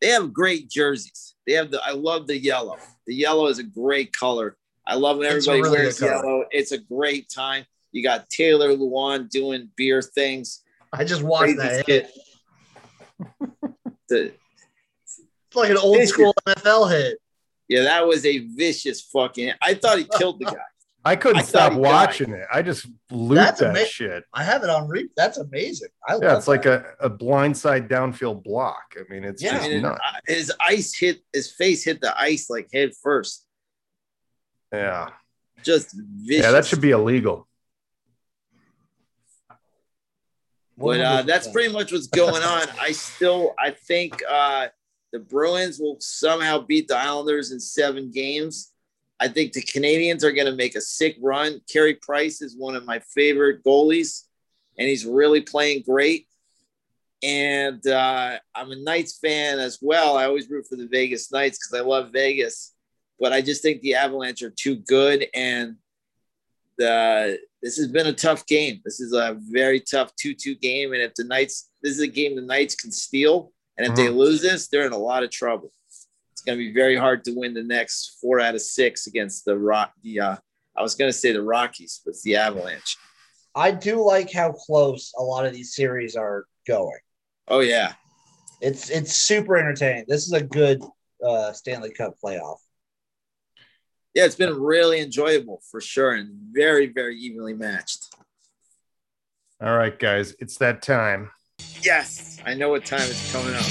They 0.00 0.08
have 0.08 0.32
great 0.32 0.68
jerseys. 0.68 1.34
They 1.46 1.54
have 1.54 1.70
the 1.70 1.82
I 1.82 1.92
love 1.92 2.26
the 2.26 2.36
yellow. 2.38 2.76
The 3.06 3.14
yellow 3.14 3.46
is 3.46 3.58
a 3.58 3.64
great 3.64 4.12
color. 4.12 4.56
I 4.86 4.94
love 4.96 5.16
when 5.18 5.26
It's 5.34 5.46
a 5.46 5.50
everybody 5.50 5.62
really 5.62 5.84
wears 5.86 6.00
yellow. 6.00 6.44
It's 6.50 6.72
a 6.72 6.78
great 6.78 7.28
time. 7.30 7.64
You 7.92 8.02
got 8.02 8.28
Taylor 8.28 8.76
Lewan 8.76 9.28
doing 9.30 9.70
beer 9.76 10.02
things. 10.02 10.62
I 10.92 11.04
just 11.04 11.22
watched 11.22 11.56
Crazy 11.56 11.56
that. 11.58 11.86
shit. 11.86 12.10
The- 14.08 14.32
It's 15.04 15.20
like 15.54 15.70
an 15.70 15.76
old 15.78 16.06
school 16.08 16.34
NFL 16.46 16.90
hit. 16.90 17.18
yeah, 17.68 17.82
that 17.82 18.06
was 18.06 18.24
a 18.26 18.38
vicious 18.38 19.02
fucking. 19.02 19.52
I 19.62 19.74
thought 19.74 19.98
he 19.98 20.04
killed 20.18 20.40
the 20.40 20.46
guy. 20.46 20.56
I 21.04 21.16
couldn't 21.16 21.38
I 21.38 21.42
stop 21.42 21.72
he 21.72 21.78
died. 21.80 21.84
watching 21.90 22.32
it. 22.32 22.46
I 22.52 22.60
just 22.60 22.86
looped 23.10 23.36
That's 23.36 23.60
that 23.60 23.70
ama- 23.76 23.86
shit. 23.86 24.24
I 24.34 24.42
have 24.42 24.62
it 24.62 24.68
on 24.68 24.88
read. 24.88 25.06
That's 25.16 25.38
amazing. 25.38 25.88
I 26.06 26.14
Yeah, 26.14 26.28
love 26.30 26.38
it's 26.38 26.48
like 26.48 26.66
a, 26.66 26.84
a 27.00 27.08
blindside 27.08 27.88
downfield 27.88 28.42
block. 28.44 28.94
I 28.98 29.10
mean, 29.12 29.24
it's 29.24 29.42
Yeah. 29.42 29.52
just 29.52 29.64
I 29.64 29.68
mean, 29.68 29.82
nuts. 29.82 30.00
uh, 30.06 30.18
his 30.26 30.52
ice 30.60 30.94
hit 30.94 31.20
his 31.32 31.50
face 31.52 31.84
hit 31.84 32.00
the 32.00 32.18
ice 32.20 32.50
like 32.50 32.68
head 32.72 32.92
first. 33.02 33.46
Yeah. 34.72 35.10
Just 35.64 35.94
vicious. 35.96 36.44
Yeah, 36.44 36.50
that 36.50 36.66
should 36.66 36.80
be 36.80 36.90
illegal. 36.90 37.47
But 40.78 41.00
uh, 41.00 41.22
that's 41.22 41.48
pretty 41.48 41.72
much 41.72 41.90
what's 41.90 42.06
going 42.06 42.42
on. 42.42 42.68
I 42.80 42.92
still, 42.92 43.54
I 43.58 43.70
think 43.72 44.22
uh, 44.28 44.68
the 45.12 45.18
Bruins 45.18 45.80
will 45.80 45.96
somehow 45.98 46.60
beat 46.60 46.88
the 46.88 46.96
Islanders 46.96 47.50
in 47.50 47.58
seven 47.58 48.10
games. 48.12 48.72
I 49.20 49.26
think 49.26 49.52
the 49.52 49.62
Canadiens 49.62 50.22
are 50.22 50.30
going 50.30 50.46
to 50.46 50.54
make 50.54 50.76
a 50.76 50.80
sick 50.80 51.16
run. 51.20 51.60
Carey 51.70 51.94
Price 51.94 52.40
is 52.40 52.56
one 52.56 52.76
of 52.76 52.86
my 52.86 53.00
favorite 53.00 53.64
goalies, 53.64 54.24
and 54.78 54.88
he's 54.88 55.04
really 55.04 55.40
playing 55.40 55.82
great. 55.82 56.28
And 57.24 57.84
uh, 57.84 58.38
I'm 58.54 58.70
a 58.70 58.76
Knights 58.76 59.18
fan 59.18 59.58
as 59.58 59.80
well. 59.82 60.16
I 60.16 60.26
always 60.26 60.48
root 60.48 60.66
for 60.68 60.76
the 60.76 60.86
Vegas 60.86 61.32
Knights 61.32 61.58
because 61.58 61.84
I 61.84 61.84
love 61.84 62.12
Vegas, 62.12 62.72
but 63.18 63.32
I 63.32 63.40
just 63.40 63.62
think 63.62 63.80
the 63.80 63.96
Avalanche 63.96 64.42
are 64.42 64.50
too 64.50 64.76
good. 64.76 65.26
And 65.34 65.76
the 66.76 67.40
this 67.62 67.76
has 67.76 67.88
been 67.88 68.06
a 68.06 68.12
tough 68.12 68.46
game. 68.46 68.80
This 68.84 69.00
is 69.00 69.12
a 69.12 69.36
very 69.50 69.80
tough 69.80 70.12
2-2 70.24 70.60
game. 70.60 70.92
And 70.92 71.02
if 71.02 71.14
the 71.14 71.24
Knights, 71.24 71.70
this 71.82 71.92
is 71.94 72.00
a 72.00 72.06
game 72.06 72.36
the 72.36 72.42
Knights 72.42 72.74
can 72.74 72.92
steal. 72.92 73.52
And 73.76 73.86
if 73.86 73.94
they 73.94 74.08
lose 74.08 74.42
this, 74.42 74.68
they're 74.68 74.86
in 74.86 74.92
a 74.92 74.98
lot 74.98 75.22
of 75.22 75.30
trouble. 75.30 75.72
It's 76.32 76.42
going 76.42 76.58
to 76.58 76.64
be 76.64 76.72
very 76.72 76.96
hard 76.96 77.24
to 77.24 77.32
win 77.32 77.54
the 77.54 77.62
next 77.62 78.18
four 78.20 78.40
out 78.40 78.54
of 78.54 78.60
six 78.60 79.06
against 79.06 79.44
the 79.44 79.56
Rock. 79.56 79.92
The 80.02 80.20
uh, 80.20 80.36
I 80.76 80.82
was 80.82 80.94
going 80.94 81.08
to 81.08 81.16
say 81.16 81.32
the 81.32 81.42
Rockies, 81.42 82.00
but 82.04 82.10
it's 82.10 82.22
the 82.22 82.36
Avalanche. 82.36 82.96
I 83.54 83.72
do 83.72 84.04
like 84.04 84.32
how 84.32 84.52
close 84.52 85.12
a 85.18 85.22
lot 85.22 85.46
of 85.46 85.52
these 85.52 85.74
series 85.74 86.16
are 86.16 86.46
going. 86.66 86.98
Oh 87.48 87.60
yeah, 87.60 87.94
It's 88.60 88.90
it's 88.90 89.16
super 89.16 89.56
entertaining. 89.56 90.04
This 90.06 90.26
is 90.26 90.32
a 90.32 90.42
good 90.42 90.82
uh, 91.24 91.52
Stanley 91.52 91.90
Cup 91.90 92.14
playoff. 92.24 92.58
Yeah. 94.14 94.24
It's 94.24 94.34
been 94.34 94.58
really 94.60 95.00
enjoyable 95.00 95.60
for 95.70 95.80
sure, 95.80 96.12
and 96.12 96.30
very 96.52 96.86
very 96.86 97.16
evenly 97.16 97.54
matched. 97.54 98.14
All 99.60 99.76
right, 99.76 99.98
guys, 99.98 100.34
it's 100.38 100.56
that 100.58 100.82
time. 100.82 101.30
Yes, 101.82 102.38
I 102.46 102.54
know 102.54 102.70
what 102.70 102.84
time 102.84 103.02
it's 103.02 103.32
coming 103.32 103.54
up. 103.54 103.64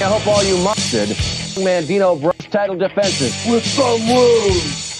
I 0.00 0.04
hope 0.04 0.26
all 0.26 0.42
you 0.42 0.56
mustard 0.64 1.08
Mandino 1.62 2.20
bros 2.20 2.34
title 2.50 2.76
defenses. 2.76 3.34
with 3.46 3.64
some 3.64 4.06
wounds. 4.08 4.90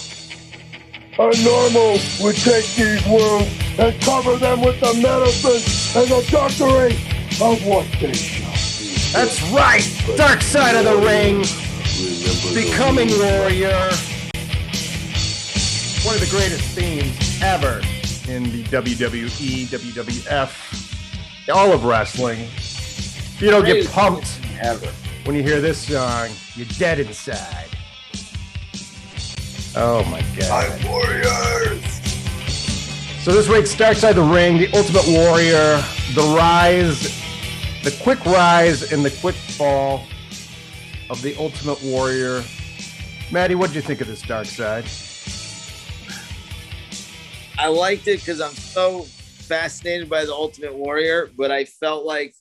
A 1.18 1.30
normal 1.44 1.98
would 2.20 2.36
take 2.36 2.66
these 2.74 3.04
wounds 3.06 3.50
and 3.78 4.00
cover 4.02 4.36
them 4.36 4.60
with 4.62 4.80
the 4.80 4.94
medicine 4.94 6.00
and 6.00 6.08
the 6.08 6.28
doctoring 6.30 6.96
of 7.40 7.64
what 7.66 7.86
they 8.00 8.12
shall 8.12 8.50
be. 8.52 9.12
That's 9.12 9.42
right. 9.50 9.82
Dark 10.16 10.40
side 10.40 10.74
of 10.76 10.84
the 10.84 10.96
ring. 11.06 11.44
Becoming 12.54 13.08
warrior. 13.18 13.90
One 16.04 16.14
of 16.14 16.20
the 16.20 16.28
greatest 16.30 16.62
themes 16.74 17.40
ever 17.42 17.80
in 18.28 18.42
the 18.52 18.62
WWE, 18.64 19.66
WWF, 19.68 21.48
all 21.48 21.72
of 21.72 21.84
wrestling. 21.84 22.40
If 22.40 23.40
you 23.40 23.50
don't 23.50 23.64
get 23.64 23.88
pumped 23.90 24.38
Ever. 24.60 24.86
when 25.24 25.34
you 25.34 25.42
hear 25.42 25.62
this 25.62 25.78
song, 25.88 26.28
you're 26.54 26.66
dead 26.78 27.00
inside. 27.00 27.68
Oh 29.74 30.04
my 30.10 30.20
god. 30.38 30.84
Warriors! 30.84 31.82
So 33.22 33.32
this 33.32 33.48
week's 33.48 33.74
Dark 33.74 33.96
Side 33.96 34.18
of 34.18 34.26
the 34.26 34.34
Ring, 34.34 34.58
the 34.58 34.70
Ultimate 34.76 35.08
Warrior, 35.08 35.82
the 36.14 36.34
rise, 36.36 37.18
the 37.82 37.98
quick 38.02 38.22
rise 38.26 38.92
and 38.92 39.02
the 39.02 39.10
quick 39.10 39.36
fall 39.36 40.04
of 41.12 41.20
the 41.20 41.36
Ultimate 41.36 41.80
Warrior. 41.82 42.42
Maddie, 43.30 43.54
what 43.54 43.66
did 43.68 43.76
you 43.76 43.82
think 43.82 44.00
of 44.00 44.06
this 44.06 44.22
Dark 44.22 44.46
Side? 44.46 44.84
I 47.58 47.68
liked 47.68 48.08
it 48.08 48.20
because 48.20 48.40
I'm 48.40 48.54
so 48.54 49.02
fascinated 49.02 50.08
by 50.08 50.24
the 50.24 50.32
Ultimate 50.32 50.74
Warrior, 50.74 51.30
but 51.36 51.50
I 51.50 51.66
felt 51.66 52.06
like 52.06 52.34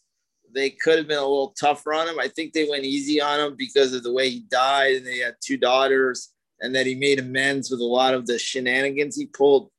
they 0.53 0.69
could 0.69 0.97
have 0.97 1.07
been 1.07 1.17
a 1.17 1.21
little 1.21 1.53
tougher 1.59 1.93
on 1.93 2.07
him. 2.07 2.17
I 2.17 2.29
think 2.29 2.53
they 2.53 2.69
went 2.69 2.85
easy 2.85 3.21
on 3.21 3.41
him 3.41 3.55
because 3.57 3.93
of 3.93 4.03
the 4.03 4.13
way 4.13 4.29
he 4.29 4.45
died, 4.49 4.95
and 4.95 5.05
they 5.05 5.17
had 5.17 5.35
two 5.41 5.57
daughters, 5.57 6.29
and 6.61 6.73
that 6.73 6.85
he 6.85 6.95
made 6.95 7.19
amends 7.19 7.69
with 7.69 7.81
a 7.81 7.85
lot 7.85 8.13
of 8.13 8.25
the 8.25 8.39
shenanigans 8.39 9.17
he 9.17 9.25
pulled. 9.25 9.69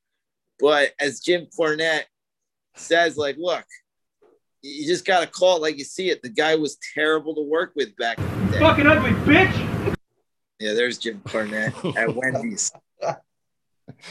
But 0.59 0.91
as 0.99 1.19
Jim 1.19 1.47
Cornette 1.59 2.05
says, 2.75 3.17
like, 3.17 3.37
look, 3.39 3.65
you 4.63 4.87
just 4.87 5.05
got 5.05 5.19
to 5.19 5.27
call 5.27 5.57
it 5.57 5.61
like 5.61 5.77
you 5.77 5.83
see 5.83 6.09
it. 6.09 6.21
The 6.23 6.29
guy 6.29 6.55
was 6.55 6.77
terrible 6.93 7.35
to 7.35 7.41
work 7.41 7.73
with 7.75 7.95
back 7.97 8.17
in 8.17 8.47
the 8.47 8.53
day. 8.53 8.59
Fucking 8.59 8.87
ugly 8.87 9.11
bitch. 9.11 9.95
Yeah, 10.59 10.73
there's 10.73 10.97
Jim 10.97 11.21
Cornette 11.25 11.95
at 11.97 12.15
Wendy's. 12.15 12.71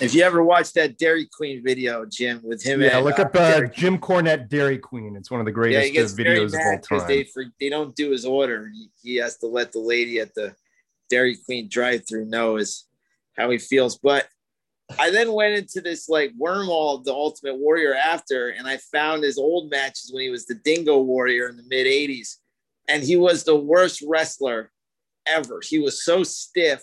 If 0.00 0.14
you 0.14 0.22
ever 0.22 0.44
watched 0.44 0.74
that 0.74 0.98
Dairy 0.98 1.26
Queen 1.34 1.62
video, 1.64 2.04
Jim, 2.04 2.42
with 2.44 2.62
him, 2.62 2.82
Yeah, 2.82 2.98
and, 2.98 3.06
look 3.06 3.18
uh, 3.18 3.22
up 3.22 3.34
uh, 3.34 3.62
Jim 3.68 3.98
Cornette 3.98 4.50
Dairy 4.50 4.76
Queen. 4.76 5.16
It's 5.16 5.30
one 5.30 5.40
of 5.40 5.46
the 5.46 5.52
greatest 5.52 5.90
he 5.90 5.98
uh, 5.98 6.02
gets 6.02 6.12
very 6.12 6.38
videos 6.38 6.52
of 6.54 6.60
all 6.60 6.76
because 6.76 7.02
time. 7.02 7.08
they 7.08 7.24
for, 7.24 7.44
they 7.58 7.70
don't 7.70 7.96
do 7.96 8.10
his 8.10 8.26
order. 8.26 8.64
and 8.64 8.74
He, 8.74 8.90
he 9.02 9.16
has 9.16 9.38
to 9.38 9.46
let 9.46 9.72
the 9.72 9.78
lady 9.78 10.20
at 10.20 10.34
the 10.34 10.54
Dairy 11.08 11.38
Queen 11.46 11.68
drive-through 11.70 12.26
know 12.26 12.56
his 12.56 12.86
how 13.34 13.48
he 13.48 13.56
feels. 13.56 13.96
But 13.96 14.26
I 14.98 15.10
then 15.10 15.32
went 15.32 15.54
into 15.54 15.80
this 15.80 16.08
like 16.08 16.32
wormhole 16.40 16.98
of 16.98 17.04
the 17.04 17.12
Ultimate 17.12 17.58
Warrior 17.58 17.94
after, 17.94 18.50
and 18.50 18.66
I 18.66 18.76
found 18.76 19.22
his 19.22 19.38
old 19.38 19.70
matches 19.70 20.10
when 20.12 20.22
he 20.22 20.30
was 20.30 20.46
the 20.46 20.54
Dingo 20.54 21.00
Warrior 21.00 21.48
in 21.48 21.56
the 21.56 21.64
mid 21.68 21.86
'80s, 21.86 22.36
and 22.88 23.02
he 23.02 23.16
was 23.16 23.44
the 23.44 23.56
worst 23.56 24.02
wrestler 24.06 24.70
ever. 25.26 25.60
He 25.64 25.78
was 25.78 26.04
so 26.04 26.22
stiff, 26.22 26.82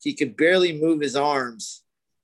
he 0.00 0.14
could 0.14 0.36
barely 0.36 0.80
move 0.80 1.00
his 1.00 1.16
arms. 1.16 1.82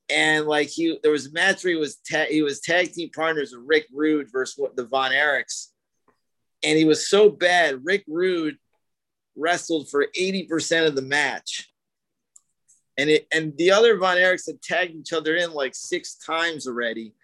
And 0.09 0.47
like 0.47 0.69
he, 0.69 0.99
there 1.03 1.13
was 1.13 1.27
a 1.27 1.33
match 1.33 1.65
where 1.65 1.73
he 1.73 1.79
was 1.79 1.97
ta- 1.97 2.27
he 2.29 2.43
was 2.43 2.61
tag 2.61 2.93
team 2.93 3.11
partners 3.15 3.53
with 3.53 3.67
Rick 3.67 3.87
Rude 3.93 4.31
versus 4.31 4.59
what 4.59 4.77
the 4.77 4.85
Von 4.85 5.11
Erichs, 5.11 5.69
and 6.63 6.79
he 6.79 6.85
was 6.85 7.09
so 7.09 7.31
bad. 7.31 7.81
Rick 7.85 8.05
Rude 8.07 8.57
wrestled 9.37 9.89
for 9.89 10.07
eighty 10.17 10.45
percent 10.45 10.87
of 10.87 10.95
the 10.95 11.03
match, 11.03 11.72
and 13.03 13.11
it 13.11 13.27
and 13.33 13.53
the 13.59 13.73
other 13.73 13.97
Von 13.97 14.17
Erichs 14.17 14.47
had 14.47 14.63
tagged 14.63 14.95
each 14.95 15.13
other 15.13 15.35
in 15.35 15.53
like 15.53 15.75
six 15.75 16.15
times 16.15 16.69
already, 16.69 17.15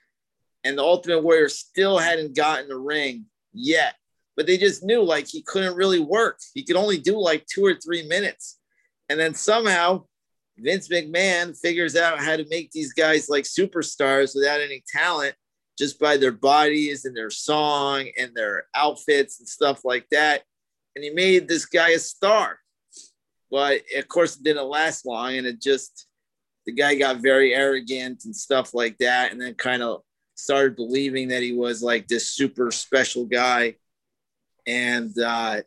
and 0.64 0.76
the 0.76 0.82
Ultimate 0.82 1.22
Warrior 1.22 1.48
still 1.48 1.98
hadn't 1.98 2.34
gotten 2.34 2.68
the 2.68 2.76
ring 2.76 3.26
yet. 3.52 3.94
But 4.36 4.48
they 4.48 4.58
just 4.58 4.82
knew 4.82 5.02
like 5.04 5.28
he 5.28 5.40
couldn't 5.40 5.76
really 5.76 6.00
work. 6.00 6.40
He 6.52 6.64
could 6.64 6.74
only 6.74 6.98
do 6.98 7.16
like 7.16 7.46
two 7.46 7.64
or 7.64 7.76
three 7.76 8.08
minutes, 8.08 8.58
and 9.08 9.20
then 9.20 9.34
somehow 9.34 10.04
Vince 10.58 10.88
McMahon 10.88 11.56
figures 11.56 11.94
out 11.94 12.18
how 12.18 12.34
to 12.34 12.46
make 12.50 12.72
these 12.72 12.92
guys 12.92 13.28
like 13.28 13.44
superstars 13.44 14.34
without 14.34 14.60
any 14.60 14.82
talent 14.92 15.36
just 15.78 16.00
by 16.00 16.16
their 16.16 16.32
bodies 16.32 17.04
and 17.04 17.16
their 17.16 17.30
song 17.30 18.08
and 18.18 18.34
their 18.34 18.66
outfits 18.74 19.38
and 19.38 19.48
stuff 19.48 19.84
like 19.84 20.08
that. 20.10 20.42
And 20.96 21.04
he 21.04 21.10
made 21.10 21.46
this 21.46 21.66
guy 21.66 21.90
a 21.90 22.00
star. 22.00 22.58
But 23.50 23.82
of 23.96 24.08
course, 24.08 24.36
it 24.36 24.42
didn't 24.42 24.68
last 24.68 25.06
long. 25.06 25.36
And 25.36 25.46
it 25.46 25.60
just, 25.60 26.06
the 26.66 26.72
guy 26.72 26.94
got 26.94 27.18
very 27.22 27.54
arrogant 27.54 28.24
and 28.24 28.34
stuff 28.34 28.74
like 28.74 28.98
that. 28.98 29.32
And 29.32 29.40
then 29.40 29.54
kind 29.54 29.82
of 29.82 30.02
started 30.34 30.76
believing 30.76 31.28
that 31.28 31.42
he 31.42 31.52
was 31.52 31.82
like 31.82 32.06
this 32.06 32.30
super 32.30 32.70
special 32.70 33.24
guy. 33.24 33.76
And 34.66 35.18
uh, 35.18 35.62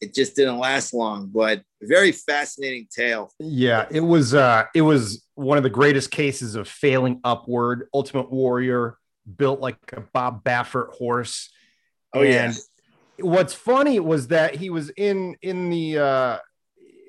it 0.00 0.14
just 0.14 0.36
didn't 0.36 0.58
last 0.58 0.92
long. 0.92 1.30
But 1.32 1.62
very 1.82 2.12
fascinating 2.12 2.88
tale. 2.94 3.30
Yeah, 3.38 3.86
it 3.90 4.00
was 4.00 4.34
uh 4.34 4.64
it 4.74 4.82
was 4.82 5.24
one 5.34 5.56
of 5.56 5.62
the 5.62 5.70
greatest 5.70 6.10
cases 6.10 6.54
of 6.54 6.68
failing 6.68 7.20
upward. 7.24 7.88
Ultimate 7.94 8.30
Warrior 8.30 8.96
built 9.36 9.60
like 9.60 9.78
a 9.92 10.00
Bob 10.00 10.44
Baffert 10.44 10.94
horse. 10.94 11.50
Oh, 12.14 12.22
yeah. 12.22 12.52
What's 13.18 13.54
funny 13.54 14.00
was 14.00 14.28
that 14.28 14.54
he 14.54 14.70
was 14.70 14.90
in 14.90 15.36
in 15.42 15.70
the 15.70 15.98
uh 15.98 16.38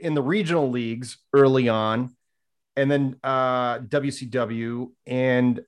in 0.01 0.13
the 0.13 0.21
regional 0.21 0.69
leagues 0.69 1.17
early 1.33 1.69
on 1.69 2.15
and 2.75 2.89
then 2.89 3.15
uh 3.23 3.79
WCW 3.79 4.91
and 5.05 5.61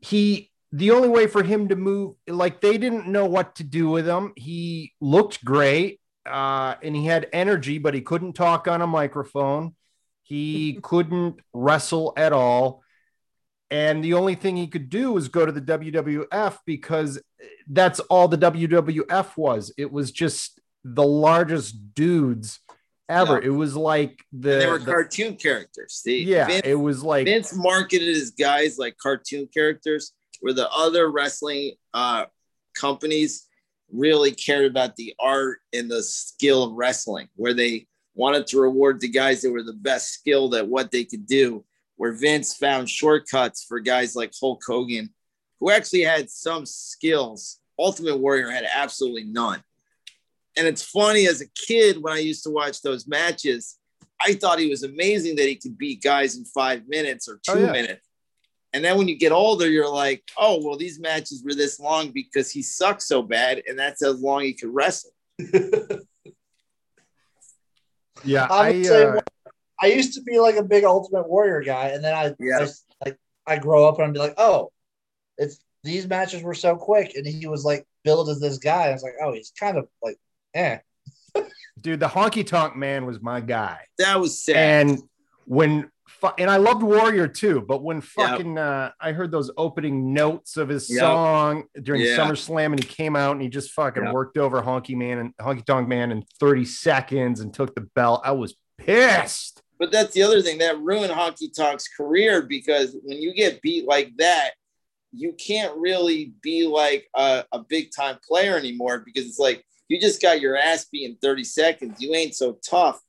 he 0.00 0.50
the 0.74 0.90
only 0.90 1.08
way 1.08 1.28
for 1.28 1.44
him 1.44 1.68
to 1.68 1.76
move 1.76 2.16
like 2.26 2.60
they 2.60 2.78
didn't 2.78 3.06
know 3.06 3.26
what 3.26 3.54
to 3.56 3.64
do 3.64 3.88
with 3.88 4.08
him. 4.08 4.32
He 4.34 4.92
looked 5.00 5.44
great 5.44 6.00
uh, 6.26 6.74
and 6.82 6.96
he 6.96 7.06
had 7.06 7.28
energy, 7.32 7.78
but 7.78 7.94
he 7.94 8.00
couldn't 8.00 8.32
talk 8.32 8.66
on 8.66 8.82
a 8.82 8.86
microphone. 8.86 9.76
He 10.24 10.78
couldn't 10.82 11.38
wrestle 11.52 12.12
at 12.16 12.32
all. 12.32 12.82
And 13.70 14.02
the 14.02 14.14
only 14.14 14.34
thing 14.34 14.56
he 14.56 14.66
could 14.66 14.90
do 14.90 15.12
was 15.12 15.28
go 15.28 15.46
to 15.46 15.52
the 15.52 15.60
WWF 15.60 16.58
because 16.66 17.20
that's 17.68 18.00
all 18.00 18.26
the 18.26 18.38
WWF 18.38 19.36
was. 19.36 19.72
It 19.78 19.92
was 19.92 20.10
just 20.10 20.60
the 20.82 21.06
largest 21.06 21.94
dudes 21.94 22.58
ever. 23.08 23.40
It 23.40 23.50
was 23.50 23.76
like 23.76 24.24
the, 24.32 24.52
And 24.54 24.62
they 24.62 24.66
were 24.66 24.78
the- 24.78 24.84
cartoon 24.92 25.36
characters. 25.36 25.94
See, 25.94 26.24
yeah, 26.24 26.46
Vince, 26.46 26.62
it 26.64 26.74
was 26.74 27.02
like 27.02 27.26
Vince 27.26 27.54
marketed 27.54 28.08
his 28.08 28.30
guys 28.30 28.78
like 28.78 28.96
cartoon 28.98 29.48
characters, 29.52 30.12
where 30.40 30.52
the 30.54 30.70
other 30.70 31.10
wrestling 31.10 31.72
uh, 31.92 32.26
companies 32.74 33.46
really 33.92 34.32
cared 34.32 34.64
about 34.66 34.96
the 34.96 35.14
art 35.20 35.58
and 35.72 35.90
the 35.90 36.02
skill 36.02 36.64
of 36.64 36.72
wrestling, 36.72 37.28
where 37.36 37.54
they 37.54 37.86
wanted 38.14 38.46
to 38.48 38.60
reward 38.60 39.00
the 39.00 39.08
guys 39.08 39.42
that 39.42 39.50
were 39.50 39.62
the 39.62 39.72
best 39.72 40.12
skilled 40.12 40.54
at 40.54 40.66
what 40.66 40.90
they 40.90 41.04
could 41.04 41.26
do. 41.26 41.64
Where 41.96 42.12
Vince 42.12 42.54
found 42.54 42.90
shortcuts 42.90 43.62
for 43.64 43.78
guys 43.78 44.16
like 44.16 44.32
Hulk 44.40 44.62
Hogan, 44.66 45.10
who 45.60 45.70
actually 45.70 46.02
had 46.02 46.28
some 46.28 46.66
skills. 46.66 47.60
Ultimate 47.78 48.16
Warrior 48.18 48.50
had 48.50 48.64
absolutely 48.72 49.24
none. 49.24 49.62
And 50.56 50.66
it's 50.66 50.82
funny 50.84 51.26
as 51.26 51.40
a 51.40 51.48
kid 51.48 52.00
when 52.02 52.12
I 52.12 52.18
used 52.18 52.44
to 52.44 52.50
watch 52.50 52.80
those 52.82 53.06
matches, 53.08 53.76
I 54.20 54.34
thought 54.34 54.58
he 54.60 54.68
was 54.70 54.84
amazing 54.84 55.36
that 55.36 55.48
he 55.48 55.56
could 55.56 55.76
beat 55.76 56.02
guys 56.02 56.36
in 56.36 56.44
five 56.44 56.86
minutes 56.88 57.28
or 57.28 57.40
two 57.44 57.52
Oh, 57.52 57.58
yeah. 57.58 57.72
minutes. 57.72 58.06
And 58.72 58.84
then 58.84 58.96
when 58.98 59.06
you 59.08 59.16
get 59.16 59.32
older, 59.32 59.68
you're 59.68 59.88
like, 59.90 60.22
oh, 60.36 60.60
well, 60.64 60.76
these 60.76 60.98
matches 60.98 61.42
were 61.44 61.54
this 61.54 61.78
long 61.78 62.10
because 62.10 62.50
he 62.50 62.60
sucks 62.62 63.06
so 63.06 63.22
bad, 63.22 63.62
and 63.68 63.78
that's 63.78 64.04
how 64.04 64.12
long 64.12 64.42
he 64.42 64.52
could 64.52 64.74
wrestle. 64.74 65.10
yeah. 68.24 68.46
I'm 68.50 68.66
I 68.66 68.72
the 68.72 69.08
uh, 69.10 69.12
way. 69.14 69.20
I 69.82 69.86
used 69.86 70.14
to 70.14 70.22
be 70.22 70.38
like 70.38 70.56
a 70.56 70.62
big 70.62 70.84
Ultimate 70.84 71.28
Warrior 71.28 71.62
guy, 71.62 71.88
and 71.88 72.02
then 72.02 72.14
I, 72.14 72.34
Yeah. 72.40 72.60
I 72.66 72.68
like 73.04 73.18
I 73.46 73.58
grow 73.58 73.86
up 73.88 73.98
and 73.98 74.06
I'd 74.08 74.12
be 74.12 74.18
like, 74.18 74.34
oh, 74.38 74.70
it's 75.36 75.60
these 75.82 76.06
matches 76.06 76.42
were 76.42 76.54
so 76.54 76.76
quick, 76.76 77.14
and 77.14 77.26
he 77.26 77.46
was 77.46 77.64
like 77.64 77.86
billed 78.04 78.28
as 78.28 78.40
this 78.40 78.58
guy. 78.58 78.88
I 78.88 78.92
was 78.92 79.02
like, 79.02 79.14
oh, 79.22 79.32
he's 79.32 79.52
kind 79.58 79.76
of 79.76 79.86
like, 80.02 80.16
eh. 80.54 80.78
dude, 81.80 82.00
the 82.00 82.08
honky 82.08 82.46
tonk 82.46 82.76
man 82.76 83.04
was 83.06 83.20
my 83.20 83.40
guy. 83.40 83.80
That 83.98 84.20
was 84.20 84.40
sad. 84.42 84.56
And 84.56 84.98
when 85.46 85.90
and 86.38 86.48
I 86.50 86.56
loved 86.56 86.82
Warrior 86.82 87.28
too, 87.28 87.60
but 87.60 87.82
when 87.82 87.96
Yep. 87.96 88.04
fucking 88.04 88.56
uh, 88.58 88.92
I 89.00 89.12
heard 89.12 89.30
those 89.30 89.50
opening 89.56 90.14
notes 90.14 90.56
of 90.56 90.68
his 90.68 90.88
Yep. 90.88 91.00
song 91.00 91.64
during 91.82 92.02
Yeah. 92.02 92.16
SummerSlam, 92.18 92.66
and 92.66 92.82
he 92.82 92.86
came 92.88 93.16
out 93.16 93.32
and 93.32 93.42
he 93.42 93.48
just 93.48 93.72
fucking 93.72 94.04
Yep. 94.04 94.12
worked 94.12 94.38
over 94.38 94.62
Honky 94.62 94.96
Man 94.96 95.18
and 95.18 95.36
Honky 95.38 95.64
Tonk 95.64 95.88
Man 95.88 96.12
in 96.12 96.22
30 96.40 96.64
seconds 96.64 97.40
and 97.40 97.52
took 97.52 97.74
the 97.74 97.82
belt. 97.94 98.22
I 98.24 98.32
was 98.32 98.54
pissed. 98.78 99.60
But 99.78 99.90
that's 99.90 100.14
the 100.14 100.22
other 100.22 100.40
thing 100.40 100.58
that 100.58 100.78
ruined 100.78 101.12
Honky 101.12 101.54
Tonk's 101.54 101.88
career 101.88 102.42
because 102.42 102.96
when 103.02 103.20
you 103.20 103.34
get 103.34 103.60
beat 103.60 103.86
like 103.86 104.16
that, 104.18 104.52
you 105.12 105.32
can't 105.34 105.76
really 105.76 106.32
be 106.42 106.66
like 106.66 107.08
a, 107.14 107.44
a 107.52 107.58
big 107.58 107.90
time 107.94 108.18
player 108.26 108.56
anymore 108.56 109.02
because 109.04 109.26
it's 109.26 109.38
like 109.38 109.64
you 109.88 110.00
just 110.00 110.20
got 110.22 110.40
your 110.40 110.56
ass 110.56 110.86
beat 110.90 111.04
in 111.10 111.16
30 111.16 111.44
seconds. 111.44 112.00
You 112.00 112.14
ain't 112.14 112.34
so 112.34 112.58
tough. 112.68 113.00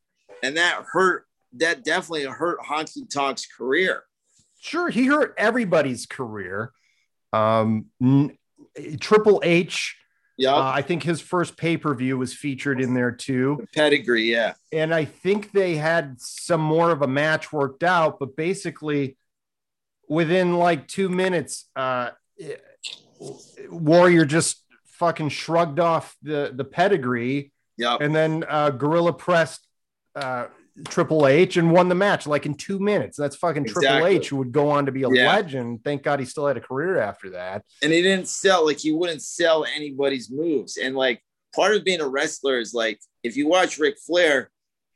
And 0.43 0.57
that 0.57 0.83
hurt, 0.91 1.25
that 1.57 1.83
definitely 1.83 2.23
hurt 2.25 2.59
Honky 2.59 3.09
Tonk's 3.11 3.45
career. 3.47 4.03
Sure, 4.59 4.89
he 4.89 5.05
hurt 5.05 5.33
everybody's 5.37 6.05
career. 6.05 6.71
Um, 7.33 7.85
Triple 8.99 9.41
H, 9.43 9.95
Yeah. 10.37 10.55
uh, 10.55 10.71
I 10.73 10.81
think 10.81 11.03
his 11.03 11.21
first 11.21 11.55
pay 11.55 11.77
per 11.77 11.93
view 11.93 12.17
was 12.17 12.33
featured 12.33 12.81
in 12.81 12.93
there 12.93 13.11
too. 13.11 13.65
pedigree. 13.73 14.31
Yeah. 14.31 14.53
and 14.71 14.93
I 14.93 15.05
think 15.05 15.51
they 15.51 15.75
had 15.75 16.19
some 16.19 16.61
more 16.61 16.91
of 16.91 17.01
a 17.01 17.07
match 17.07 17.53
worked 17.53 17.83
out, 17.83 18.19
but 18.19 18.35
basically 18.35 19.17
within 20.09 20.57
like 20.57 20.87
two 20.87 21.07
minutes, 21.09 21.69
uh, 21.75 22.09
Warrior 23.69 24.25
just 24.25 24.63
fucking 24.99 25.29
shrugged 25.29 25.79
off 25.79 26.15
the 26.21 26.51
the 26.53 26.63
pedigree, 26.65 27.51
Yep. 27.77 28.01
and 28.01 28.15
then 28.15 28.43
uh, 28.47 28.69
Gorilla 28.71 29.13
pressed 29.13 29.67
uh, 30.15 30.47
Triple 30.87 31.27
H 31.27 31.57
and 31.57 31.71
won 31.71 31.89
the 31.89 31.95
match 31.95 32.25
like 32.27 32.45
in 32.45 32.53
two 32.55 32.79
minutes. 32.79 33.17
That's 33.17 33.35
fucking 33.35 33.65
Triple 33.65 34.05
H, 34.07 34.29
who 34.29 34.37
would 34.37 34.51
go 34.51 34.69
on 34.69 34.85
to 34.85 34.91
be 34.91 35.03
a 35.03 35.09
Yeah. 35.09 35.27
legend. 35.35 35.83
Thank 35.83 36.03
God 36.03 36.19
he 36.19 36.25
still 36.25 36.47
had 36.47 36.57
a 36.57 36.61
career 36.61 36.99
after 36.99 37.29
that. 37.31 37.63
and 37.81 37.91
he 37.93 38.01
didn't 38.01 38.27
sell 38.27 38.65
like 38.65 38.79
he 38.79 38.91
wouldn't 38.91 39.21
sell 39.21 39.65
anybody's 39.65 40.29
moves. 40.31 40.77
And 40.77 40.95
like 40.95 41.21
part 41.55 41.75
of 41.75 41.83
being 41.83 42.01
a 42.01 42.07
wrestler 42.07 42.59
is 42.59 42.73
like 42.73 42.99
if 43.23 43.35
you 43.37 43.47
watch 43.47 43.77
Ric 43.77 43.97
Flair, 44.05 44.51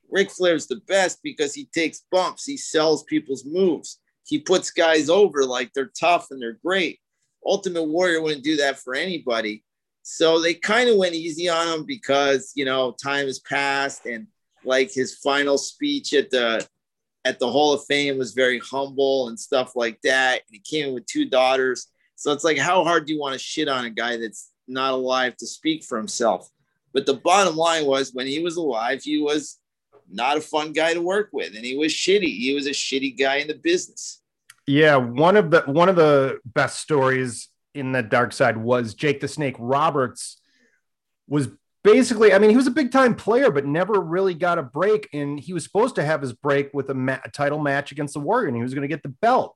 Ric 0.10 0.30
Flair's 0.32 0.68
the 0.68 0.82
best 0.88 1.20
because 1.24 1.54
he 1.54 1.66
takes 1.74 2.02
bumps, 2.12 2.46
he 2.46 2.58
sells 2.58 3.04
people's 3.04 3.46
moves, 3.46 4.00
he 4.26 4.40
puts 4.40 4.72
guys 4.72 5.10
over 5.10 5.46
like 5.46 5.72
they're 5.74 5.92
tough 6.00 6.28
and 6.32 6.42
they're 6.42 6.60
great. 6.66 7.00
Ultimate 7.46 7.84
Warrior 7.84 8.22
wouldn't 8.22 8.44
do 8.44 8.58
that 8.58 8.80
for 8.80 8.96
anybody. 8.96 9.64
So 10.04 10.42
they 10.42 10.54
kind 10.54 10.90
of 10.90 10.98
went 10.98 11.16
easy 11.16 11.50
on 11.50 11.68
him 11.68 11.86
because 11.86 12.52
you 12.56 12.66
know 12.66 12.96
time 13.04 13.26
has 13.26 13.40
passed 13.40 14.06
and 14.06 14.28
like 14.64 14.92
his 14.92 15.16
final 15.16 15.58
speech 15.58 16.14
at 16.14 16.30
the 16.30 16.68
at 17.26 17.40
the 17.40 17.50
Hall 17.50 17.74
of 17.74 17.86
Fame 17.86 18.18
was 18.18 18.34
very 18.34 18.60
humble 18.60 19.28
and 19.28 19.40
stuff 19.40 19.76
like 19.76 20.02
that. 20.04 20.42
And 20.48 20.52
he 20.52 20.60
came 20.60 20.90
in 20.90 20.94
with 20.94 21.06
two 21.06 21.26
daughters. 21.26 21.88
So 22.16 22.32
it's 22.32 22.44
like, 22.44 22.58
how 22.58 22.84
hard 22.84 23.06
do 23.06 23.14
you 23.14 23.20
want 23.20 23.34
to 23.34 23.40
shit 23.40 23.68
on 23.68 23.86
a 23.86 23.90
guy 23.90 24.18
that's 24.18 24.52
not 24.68 24.94
alive 24.94 25.36
to 25.38 25.48
speak 25.48 25.84
for 25.84 25.98
himself? 25.98 26.50
But 26.94 27.06
the 27.06 27.16
bottom 27.16 27.56
line 27.56 27.86
was 27.86 28.14
when 28.14 28.28
he 28.28 28.42
was 28.42 28.58
alive, 28.58 29.04
he 29.04 29.22
was 29.22 29.58
not 30.10 30.38
a 30.38 30.42
fun 30.42 30.74
guy 30.74 30.94
to 30.94 31.02
work 31.02 31.30
with, 31.32 31.56
and 31.56 31.64
he 31.64 31.78
was 31.78 31.94
shitty. 31.94 32.38
He 32.38 32.54
was 32.56 32.66
a 32.66 32.72
shitty 32.72 33.18
guy 33.18 33.38
in 33.38 33.48
the 33.48 33.54
business. 33.54 34.22
Yeah, 34.66 34.96
one 34.96 35.36
of 35.36 35.52
the 35.52 35.62
one 35.62 35.90
of 35.90 35.96
the 35.96 36.40
best 36.46 36.80
stories 36.80 37.48
in 37.74 37.92
the 37.92 38.02
dark 38.04 38.34
side 38.34 38.58
was 38.58 38.94
Jake 38.94 39.20
the 39.20 39.28
Snake 39.28 39.56
Roberts 39.60 40.42
was 41.28 41.50
basically, 41.84 42.34
I 42.34 42.40
mean, 42.40 42.50
he 42.50 42.58
was 42.58 42.68
a 42.68 42.72
big 42.72 42.92
time 42.92 43.16
player, 43.16 43.52
but 43.52 43.66
never 43.66 44.00
really 44.02 44.34
got 44.34 44.58
a 44.58 44.64
break. 44.64 45.08
And 45.14 45.40
he 45.40 45.54
was 45.54 45.64
supposed 45.64 45.96
to 45.96 46.04
have 46.04 46.22
his 46.22 46.34
break 46.34 46.72
with 46.74 46.90
a, 46.90 46.94
ma- 46.94 47.20
a 47.24 47.30
title 47.30 47.60
match 47.60 47.92
against 47.92 48.14
the 48.16 48.20
Warrior, 48.20 48.48
and 48.48 48.56
he 48.58 48.64
was 48.64 48.74
going 48.74 48.82
to 48.82 48.94
get 48.94 49.04
the 49.04 49.10
belt. 49.10 49.56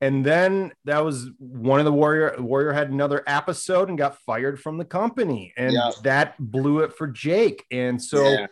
And 0.00 0.26
then 0.26 0.72
that 0.84 1.04
was 1.04 1.30
one 1.38 1.78
of 1.78 1.84
the 1.86 1.92
Warrior. 1.92 2.34
Warrior 2.38 2.72
had 2.72 2.90
another 2.90 3.22
episode 3.26 3.88
and 3.88 3.96
got 3.96 4.18
fired 4.26 4.60
from 4.60 4.76
the 4.76 4.84
company, 4.84 5.54
and 5.56 5.72
Yeah. 5.72 5.92
that 6.02 6.34
blew 6.38 6.80
it 6.80 6.92
for 6.94 7.06
Jake. 7.06 7.64
And 7.70 8.02
so. 8.02 8.22
Yeah. 8.24 8.46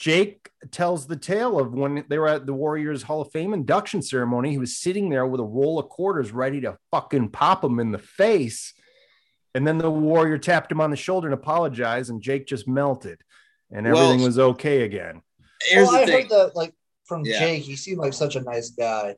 Jake 0.00 0.48
tells 0.70 1.06
the 1.06 1.16
tale 1.16 1.60
of 1.60 1.74
when 1.74 2.06
they 2.08 2.16
were 2.16 2.26
at 2.26 2.46
the 2.46 2.54
Warriors 2.54 3.02
Hall 3.02 3.20
of 3.20 3.30
Fame 3.32 3.52
induction 3.52 4.00
ceremony. 4.00 4.50
He 4.50 4.56
was 4.56 4.78
sitting 4.78 5.10
there 5.10 5.26
with 5.26 5.42
a 5.42 5.44
roll 5.44 5.78
of 5.78 5.90
quarters 5.90 6.32
ready 6.32 6.58
to 6.62 6.78
fucking 6.90 7.28
pop 7.28 7.62
him 7.62 7.78
in 7.78 7.92
the 7.92 7.98
face. 7.98 8.72
And 9.54 9.66
then 9.66 9.76
the 9.76 9.90
Warrior 9.90 10.38
tapped 10.38 10.72
him 10.72 10.80
on 10.80 10.90
the 10.90 10.96
shoulder 10.96 11.26
and 11.28 11.34
apologized, 11.34 12.08
and 12.08 12.22
Jake 12.22 12.46
just 12.46 12.66
melted 12.66 13.20
and 13.70 13.84
Well- 13.84 13.98
everything 13.98 14.24
was 14.24 14.38
okay 14.38 14.82
again. 14.84 15.20
Here's 15.60 15.86
well, 15.88 15.98
the 15.98 16.02
I 16.02 16.06
thing. 16.06 16.20
heard 16.22 16.30
that 16.30 16.56
like 16.56 16.74
from 17.04 17.22
Yeah. 17.26 17.38
Jake. 17.38 17.62
He 17.64 17.76
seemed 17.76 17.98
like 17.98 18.14
such 18.14 18.36
a 18.36 18.40
nice 18.40 18.70
guy. 18.70 19.16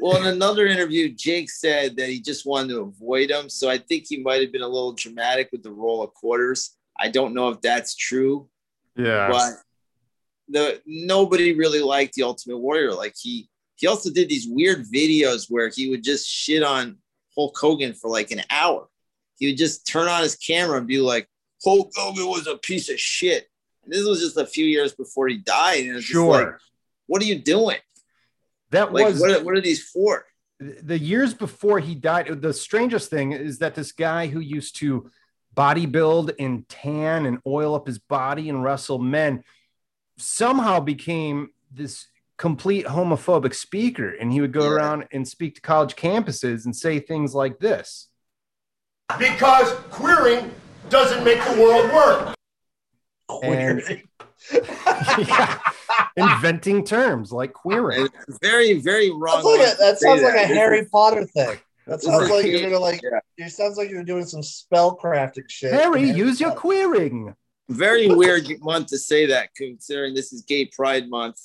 Well, 0.00 0.16
in 0.16 0.26
another 0.26 0.66
interview, 0.66 1.08
Jake 1.08 1.50
said 1.50 1.96
that 1.98 2.08
he 2.08 2.20
just 2.20 2.44
wanted 2.46 2.70
to 2.70 2.80
avoid 2.80 3.30
him. 3.30 3.48
So 3.48 3.70
I 3.70 3.78
think 3.78 4.06
he 4.08 4.16
might 4.20 4.40
have 4.40 4.50
been 4.50 4.62
a 4.62 4.68
little 4.68 4.92
dramatic 4.94 5.50
with 5.52 5.62
the 5.62 5.70
roll 5.70 6.02
of 6.02 6.12
quarters. 6.14 6.76
I 6.98 7.10
don't 7.10 7.32
know 7.32 7.50
if 7.50 7.60
that's 7.60 7.94
true, 7.94 8.48
Yeah. 9.04 9.28
but 9.30 9.52
the 10.48 10.80
nobody 10.86 11.54
really 11.54 11.80
liked 11.80 12.14
the 12.14 12.22
Ultimate 12.24 12.58
Warrior. 12.58 12.92
Like 12.92 13.14
he 13.20 13.48
he 13.76 13.86
also 13.86 14.10
did 14.10 14.28
these 14.28 14.46
weird 14.48 14.84
videos 14.92 15.46
where 15.48 15.68
he 15.74 15.88
would 15.90 16.02
just 16.04 16.28
shit 16.28 16.62
on 16.62 16.98
Hulk 17.36 17.56
Hogan 17.58 17.94
for 17.94 18.10
like 18.10 18.30
an 18.30 18.42
hour. 18.50 18.88
He 19.38 19.46
would 19.46 19.56
just 19.56 19.86
turn 19.86 20.06
on 20.08 20.22
his 20.22 20.36
camera 20.36 20.76
and 20.78 20.86
be 20.86 21.00
like, 21.00 21.28
Hulk 21.64 21.90
Hogan 21.96 22.26
was 22.26 22.46
a 22.46 22.58
piece 22.58 22.90
of 22.90 23.00
shit. 23.00 23.46
And 23.84 23.92
this 23.92 24.04
was 24.06 24.20
just 24.20 24.36
a 24.36 24.44
few 24.46 24.66
years 24.66 24.92
before 24.92 25.28
he 25.28 25.38
died. 25.38 25.86
And 25.86 25.96
it's 25.96 26.06
just 26.06 26.18
like, 26.18 26.40
sure. 26.42 26.60
what 27.06 27.22
are 27.22 27.24
you 27.24 27.38
doing? 27.38 27.78
that 28.70 28.92
Like, 28.92 29.06
was 29.06 29.20
what, 29.20 29.30
are- 29.30 29.44
what 29.44 29.54
are 29.56 29.60
these 29.62 29.82
for? 29.88 30.26
the 30.82 30.98
years 30.98 31.32
before 31.32 31.78
he 31.78 31.94
died, 31.94 32.42
the 32.42 32.52
strangest 32.52 33.08
thing 33.08 33.32
is 33.32 33.58
that 33.60 33.74
this 33.74 33.92
guy 33.92 34.26
who 34.26 34.40
used 34.40 34.76
to 34.76 35.10
bodybuild 35.60 36.32
and 36.38 36.66
tan 36.68 37.26
and 37.26 37.38
oil 37.46 37.74
up 37.74 37.86
his 37.86 37.98
body 37.98 38.48
and 38.48 38.64
wrestle 38.64 38.98
men 38.98 39.44
somehow 40.16 40.80
became 40.80 41.50
this 41.70 42.06
complete 42.38 42.86
homophobic 42.86 43.54
speaker. 43.54 44.08
And 44.10 44.32
he 44.32 44.40
would 44.40 44.52
go 44.52 44.64
Yeah. 44.64 44.70
around 44.76 45.08
and 45.12 45.28
speak 45.28 45.56
to 45.56 45.60
college 45.60 45.96
campuses 45.96 46.64
and 46.64 46.74
say 46.74 46.98
things 46.98 47.34
like 47.34 47.58
this. 47.58 48.08
Because 49.18 49.70
queering 49.90 50.50
doesn't 50.88 51.24
make 51.24 51.42
the 51.44 51.60
world 51.60 51.92
work. 51.92 52.34
And- 53.42 53.82
Yeah. 55.18 55.58
Inventing 56.16 56.84
terms 56.84 57.30
like 57.30 57.52
queering. 57.52 58.00
And 58.26 58.40
very, 58.40 58.80
very 58.80 59.10
wrong. 59.10 59.42
That's 59.44 59.44
like 59.44 59.74
a, 59.74 59.76
that 59.78 59.98
sounds 59.98 60.22
like 60.22 60.34
a 60.34 60.46
Harry 60.46 60.86
Potter 60.86 61.26
thing. 61.26 61.58
That 61.90 62.00
sounds 62.02 62.30
like 62.30 62.46
you're 62.46 62.62
gonna 62.62 62.78
like. 62.78 63.00
yeah. 63.02 63.46
It 63.46 63.50
sounds 63.50 63.76
like 63.76 63.90
you're 63.90 64.04
doing 64.04 64.24
some 64.24 64.42
spellcrafting 64.42 65.50
shit. 65.50 65.72
Harry, 65.72 66.08
use 66.08 66.40
your 66.40 66.52
queering. 66.52 67.34
very 67.68 68.06
weird 68.14 68.46
month 68.60 68.86
to 68.88 68.98
say 68.98 69.26
that, 69.26 69.52
considering 69.56 70.14
this 70.14 70.32
is 70.32 70.42
Gay 70.42 70.66
Pride 70.66 71.10
Month, 71.10 71.40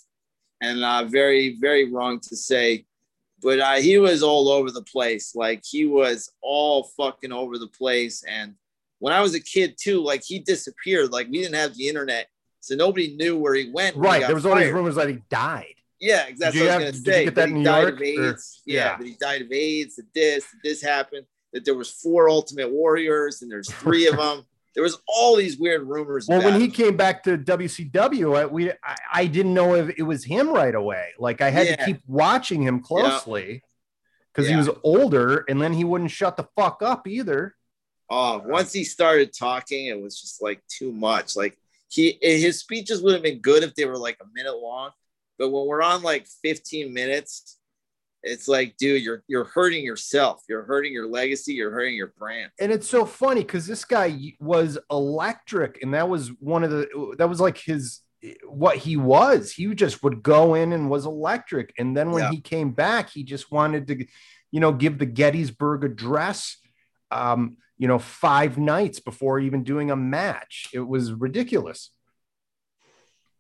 and 0.62 0.84
uh, 0.84 1.06
very, 1.06 1.58
very 1.60 1.92
wrong 1.92 2.20
to 2.20 2.36
say. 2.36 2.86
But 3.42 3.60
uh, 3.60 3.74
he 3.78 3.98
was 3.98 4.22
all 4.22 4.50
over 4.50 4.70
the 4.70 4.84
place. 4.84 5.34
Like 5.36 5.64
he 5.68 5.88
was 5.88 6.32
all 6.42 6.92
fucking 6.96 7.32
over 7.32 7.58
the 7.58 7.68
place. 7.68 8.24
And 8.28 8.54
when 9.00 9.14
I 9.14 9.22
was 9.22 9.34
a 9.34 9.40
kid 9.40 9.78
too, 9.80 10.00
like 10.04 10.24
he 10.24 10.38
disappeared. 10.38 11.12
Like 11.12 11.28
we 11.28 11.40
didn't 11.42 11.56
have 11.56 11.76
the 11.76 11.88
internet, 11.88 12.28
so 12.60 12.76
nobody 12.76 13.16
knew 13.16 13.36
where 13.36 13.56
he 13.56 13.72
went. 13.72 13.96
when 13.96 14.06
he 14.06 14.10
Right. 14.12 14.28
There 14.28 14.36
was 14.36 14.46
all 14.46 14.56
these 14.56 14.72
rumors 14.72 14.96
that 14.96 15.10
he 15.10 15.24
died. 15.28 15.75
Yeah, 16.06 16.26
exactly. 16.28 16.60
Did 16.60 16.66
you 16.66 16.72
what 16.72 16.82
I 16.82 16.86
was 16.86 17.00
gonna 17.02 17.16
say. 17.16 17.24
get 17.26 17.36
that 17.36 17.48
he 17.50 17.52
in 17.56 17.58
New 17.60 17.64
died 17.66 17.82
York, 17.82 17.94
of 17.96 18.00
or- 18.02 18.04
AIDS. 18.30 18.62
Yeah, 18.66 18.76
yeah. 18.92 18.98
that 18.98 19.08
he 19.08 19.14
died 19.20 19.42
of 19.42 19.52
AIDS. 19.52 19.96
That 19.96 20.14
this, 20.14 20.44
that 20.46 20.58
this 20.64 20.82
happened. 20.82 21.26
That 21.54 21.66
there 21.66 21.76
was 21.76 21.90
four 21.90 22.30
Ultimate 22.30 22.70
Warriors, 22.72 23.42
and 23.42 23.50
there's 23.52 23.72
three 23.72 24.08
of 24.08 24.18
them. 24.24 24.44
There 24.76 24.84
was 24.84 24.98
all 25.08 25.38
these 25.38 25.58
weird 25.58 25.84
rumors. 25.88 26.28
Well, 26.28 26.44
when 26.44 26.60
he 26.60 26.66
him. 26.66 26.72
came 26.72 26.98
back 26.98 27.24
to 27.24 27.38
WCW, 27.38 28.38
I, 28.38 28.46
we 28.46 28.72
I, 28.72 28.96
I 29.14 29.26
didn't 29.26 29.54
know 29.54 29.74
if 29.76 29.98
it 29.98 30.04
was 30.04 30.24
him 30.26 30.50
right 30.50 30.76
away. 30.76 31.10
Like 31.18 31.42
I 31.42 31.50
had 31.50 31.80
to 31.80 31.86
keep 31.86 32.02
watching 32.08 32.62
him 32.62 32.82
closely 32.82 33.64
because 34.34 34.48
he 34.48 34.52
Yeah. 34.54 34.60
was 34.60 34.70
older, 34.84 35.46
and 35.50 35.62
then 35.62 35.74
he 35.74 35.84
wouldn't 35.86 36.12
shut 36.12 36.36
the 36.38 36.48
fuck 36.58 36.82
up 36.84 37.08
either. 37.08 37.56
Oh, 38.10 38.44
once 38.46 38.72
he 38.74 38.84
started 38.84 39.34
talking, 39.34 39.88
it 39.88 40.00
was 40.00 40.20
just 40.22 40.42
like 40.42 40.62
too 40.68 40.92
much. 40.92 41.36
Like 41.36 41.58
he, 41.88 42.18
his 42.22 42.60
speeches 42.60 43.02
would 43.02 43.14
have 43.14 43.24
been 43.24 43.40
good 43.40 43.64
if 43.64 43.74
they 43.76 43.86
were 43.86 43.98
like 43.98 44.18
a 44.22 44.26
minute 44.36 44.58
long, 44.58 44.92
but 45.38 45.50
when 45.50 45.66
we're 45.66 45.82
on 45.82 46.02
like 46.04 46.28
15 46.44 46.94
minutes, 46.94 47.58
it's 48.24 48.48
like, 48.48 48.76
dude, 48.78 49.04
you're 49.04 49.24
you're 49.28 49.44
hurting 49.44 49.86
yourself. 49.86 50.42
You're 50.50 50.64
hurting 50.64 50.92
your 50.92 51.08
legacy. 51.08 51.54
You're 51.54 51.72
hurting 51.72 51.96
your 51.96 52.14
brand. 52.18 52.52
And 52.60 52.72
it's 52.72 52.90
so 52.90 53.06
funny 53.06 53.42
because 53.42 53.68
this 53.68 53.86
guy 53.86 54.34
was 54.40 54.80
electric, 54.90 55.80
and 55.84 55.94
that 55.94 56.10
was 56.10 56.30
one 56.40 56.64
of 56.64 56.72
the 56.72 57.16
that 57.20 57.30
was 57.30 57.40
like 57.40 57.58
his 57.58 58.02
what 58.48 58.78
he 58.78 58.98
was. 58.98 59.52
He 59.52 59.74
just 59.76 60.04
would 60.04 60.24
go 60.24 60.56
in 60.56 60.74
and 60.74 60.90
was 60.90 61.06
electric, 61.06 61.72
and 61.78 61.96
then 61.96 62.10
when 62.12 62.24
Yeah. 62.24 62.32
he 62.32 62.42
came 62.42 62.72
back, 62.72 63.12
he 63.12 63.24
just 63.24 63.52
wanted 63.52 63.88
to, 63.90 64.06
you 64.52 64.60
know, 64.60 64.72
give 64.72 64.98
the 64.98 65.06
Gettysburg 65.06 65.84
Address. 65.84 66.58
Um, 67.12 67.58
you 67.78 67.88
know, 67.90 68.00
five 68.00 68.58
nights 68.58 69.00
before 69.02 69.40
even 69.40 69.64
doing 69.64 69.92
a 69.92 69.96
match. 69.98 70.70
It 70.74 70.80
was 70.80 71.12
ridiculous. 71.12 71.92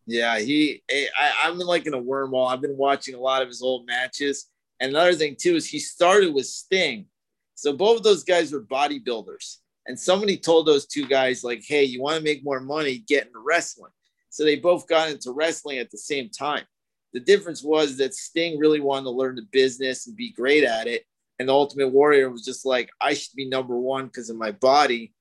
Yeah, 0.07 0.39
he. 0.39 0.83
I, 0.91 1.31
I'm 1.43 1.57
like 1.57 1.87
in 1.87 1.93
a 1.93 2.01
wormhole. 2.01 2.49
I've 2.49 2.61
been 2.61 2.77
watching 2.77 3.15
a 3.15 3.19
lot 3.19 3.41
of 3.41 3.47
his 3.47 3.61
old 3.61 3.87
matches, 3.87 4.47
and 4.79 4.91
another 4.91 5.15
thing 5.15 5.35
too 5.39 5.55
is 5.55 5.67
he 5.67 5.79
started 5.79 6.33
with 6.33 6.45
Sting, 6.45 7.07
so 7.55 7.73
both 7.73 7.97
of 7.97 8.03
those 8.03 8.23
guys 8.23 8.51
were 8.51 8.61
bodybuilders, 8.61 9.57
and 9.87 9.99
somebody 9.99 10.37
told 10.37 10.67
those 10.67 10.85
two 10.85 11.07
guys 11.07 11.43
like, 11.43 11.63
"Hey, 11.65 11.83
you 11.83 12.01
want 12.01 12.17
to 12.17 12.23
make 12.23 12.43
more 12.43 12.59
money? 12.59 13.03
Get 13.07 13.27
into 13.27 13.39
wrestling." 13.39 13.91
So 14.29 14.43
they 14.43 14.57
both 14.57 14.87
got 14.87 15.09
into 15.09 15.31
wrestling 15.31 15.79
at 15.79 15.89
the 15.89 15.97
same 15.97 16.29
time. 16.29 16.65
The 17.13 17.19
difference 17.21 17.63
was 17.63 17.97
that 17.97 18.13
Sting 18.13 18.59
really 18.59 18.81
wanted 18.81 19.05
to 19.05 19.11
learn 19.11 19.35
the 19.35 19.47
business 19.51 20.05
and 20.05 20.15
be 20.15 20.33
great 20.33 20.63
at 20.63 20.85
it, 20.85 21.03
and 21.39 21.49
the 21.49 21.53
Ultimate 21.53 21.89
Warrior 21.89 22.29
was 22.29 22.45
just 22.45 22.63
like, 22.63 22.91
"I 23.01 23.15
should 23.15 23.35
be 23.35 23.49
number 23.49 23.75
one 23.75 24.05
because 24.05 24.29
of 24.29 24.37
my 24.37 24.51
body," 24.51 25.15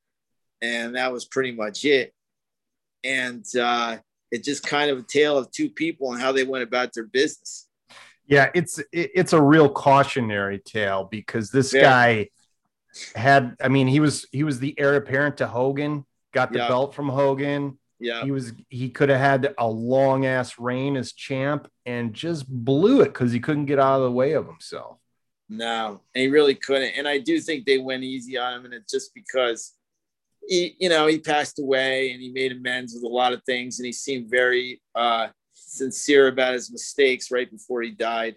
and 0.60 0.94
that 0.96 1.10
was 1.10 1.24
pretty 1.24 1.52
much 1.52 1.86
it. 1.86 2.12
And 3.02 3.44
uh, 3.56 3.98
it's 4.34 4.44
just 4.46 4.66
kind 4.66 4.90
of 4.90 4.98
a 4.98 5.02
tale 5.02 5.38
of 5.38 5.50
two 5.52 5.70
people 5.70 6.12
and 6.12 6.20
how 6.20 6.32
they 6.32 6.44
went 6.44 6.64
about 6.64 6.92
their 6.92 7.04
business. 7.06 7.68
Yeah, 8.26 8.50
it's 8.54 8.80
it's 8.92 9.32
a 9.32 9.40
real 9.40 9.68
cautionary 9.68 10.58
tale 10.58 11.04
because 11.10 11.50
this 11.50 11.72
Yeah. 11.72 11.82
guy 11.82 12.30
had. 13.14 13.54
I 13.60 13.68
mean, 13.68 13.86
he 13.86 14.00
was 14.00 14.26
he 14.32 14.42
was 14.44 14.58
the 14.60 14.74
heir 14.78 14.96
apparent 14.96 15.36
to 15.38 15.46
Hogan. 15.46 16.04
Got 16.32 16.52
the 16.52 16.58
Yeah. 16.58 16.68
belt 16.68 16.94
from 16.94 17.08
Hogan. 17.08 17.78
Yeah. 18.00 18.24
he 18.24 18.32
was 18.32 18.52
he 18.68 18.90
could 18.90 19.08
have 19.08 19.20
had 19.20 19.54
a 19.56 19.68
long 19.68 20.26
ass 20.26 20.58
reign 20.58 20.96
as 20.96 21.12
champ 21.12 21.70
and 21.86 22.12
just 22.12 22.46
blew 22.48 23.00
it 23.02 23.06
because 23.14 23.30
he 23.32 23.40
couldn't 23.40 23.66
get 23.66 23.78
out 23.78 23.98
of 23.98 24.02
the 24.02 24.12
way 24.12 24.32
of 24.32 24.46
himself. 24.46 24.98
No, 25.48 26.00
and 26.14 26.22
he 26.22 26.28
really 26.28 26.54
couldn't. 26.56 26.94
And 26.98 27.06
I 27.06 27.18
do 27.18 27.38
think 27.40 27.64
they 27.66 27.78
went 27.78 28.02
easy 28.02 28.36
on 28.36 28.54
him, 28.54 28.64
and 28.64 28.74
it's 28.74 28.90
just 28.92 29.14
because 29.14 29.74
he, 30.48 30.76
you 30.78 30.88
know, 30.88 31.06
he 31.06 31.18
passed 31.18 31.58
away 31.58 32.10
and 32.12 32.20
he 32.20 32.30
made 32.30 32.52
amends 32.52 32.94
with 32.94 33.02
a 33.04 33.08
lot 33.14 33.32
of 33.32 33.42
things, 33.44 33.78
and 33.78 33.86
he 33.86 33.92
seemed 33.92 34.30
very 34.30 34.80
uh, 34.94 35.28
sincere 35.54 36.28
about 36.28 36.54
his 36.54 36.70
mistakes 36.70 37.30
right 37.30 37.50
before 37.50 37.82
he 37.82 37.90
died. 37.90 38.36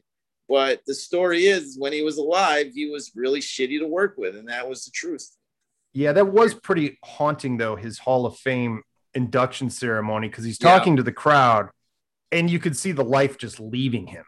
But 0.50 0.82
the 0.88 0.96
story 0.96 1.48
is, 1.48 1.76
when 1.78 1.92
he 1.92 2.04
was 2.04 2.18
alive, 2.18 2.68
he 2.74 2.90
was 2.90 3.12
really 3.16 3.42
shitty 3.42 3.80
to 3.80 3.88
work 3.88 4.16
with, 4.18 4.36
and 4.36 4.48
that 4.48 4.68
was 4.70 4.86
the 4.86 4.92
truth. 4.92 5.30
Yeah, 5.94 6.14
that 6.14 6.28
was 6.28 6.54
pretty 6.54 6.98
haunting 7.04 7.58
though. 7.58 7.76
His 7.76 7.98
Hall 8.00 8.26
of 8.26 8.38
Fame 8.38 8.84
induction 9.14 9.70
ceremony 9.70 10.30
because 10.30 10.46
he's 10.46 10.60
Yeah. 10.62 10.70
talking 10.78 10.96
to 10.98 11.04
the 11.04 11.12
crowd, 11.12 11.70
and 12.32 12.50
you 12.50 12.60
could 12.60 12.78
see 12.78 12.92
the 12.92 13.04
life 13.04 13.38
just 13.38 13.60
leaving 13.60 14.08
him. 14.08 14.24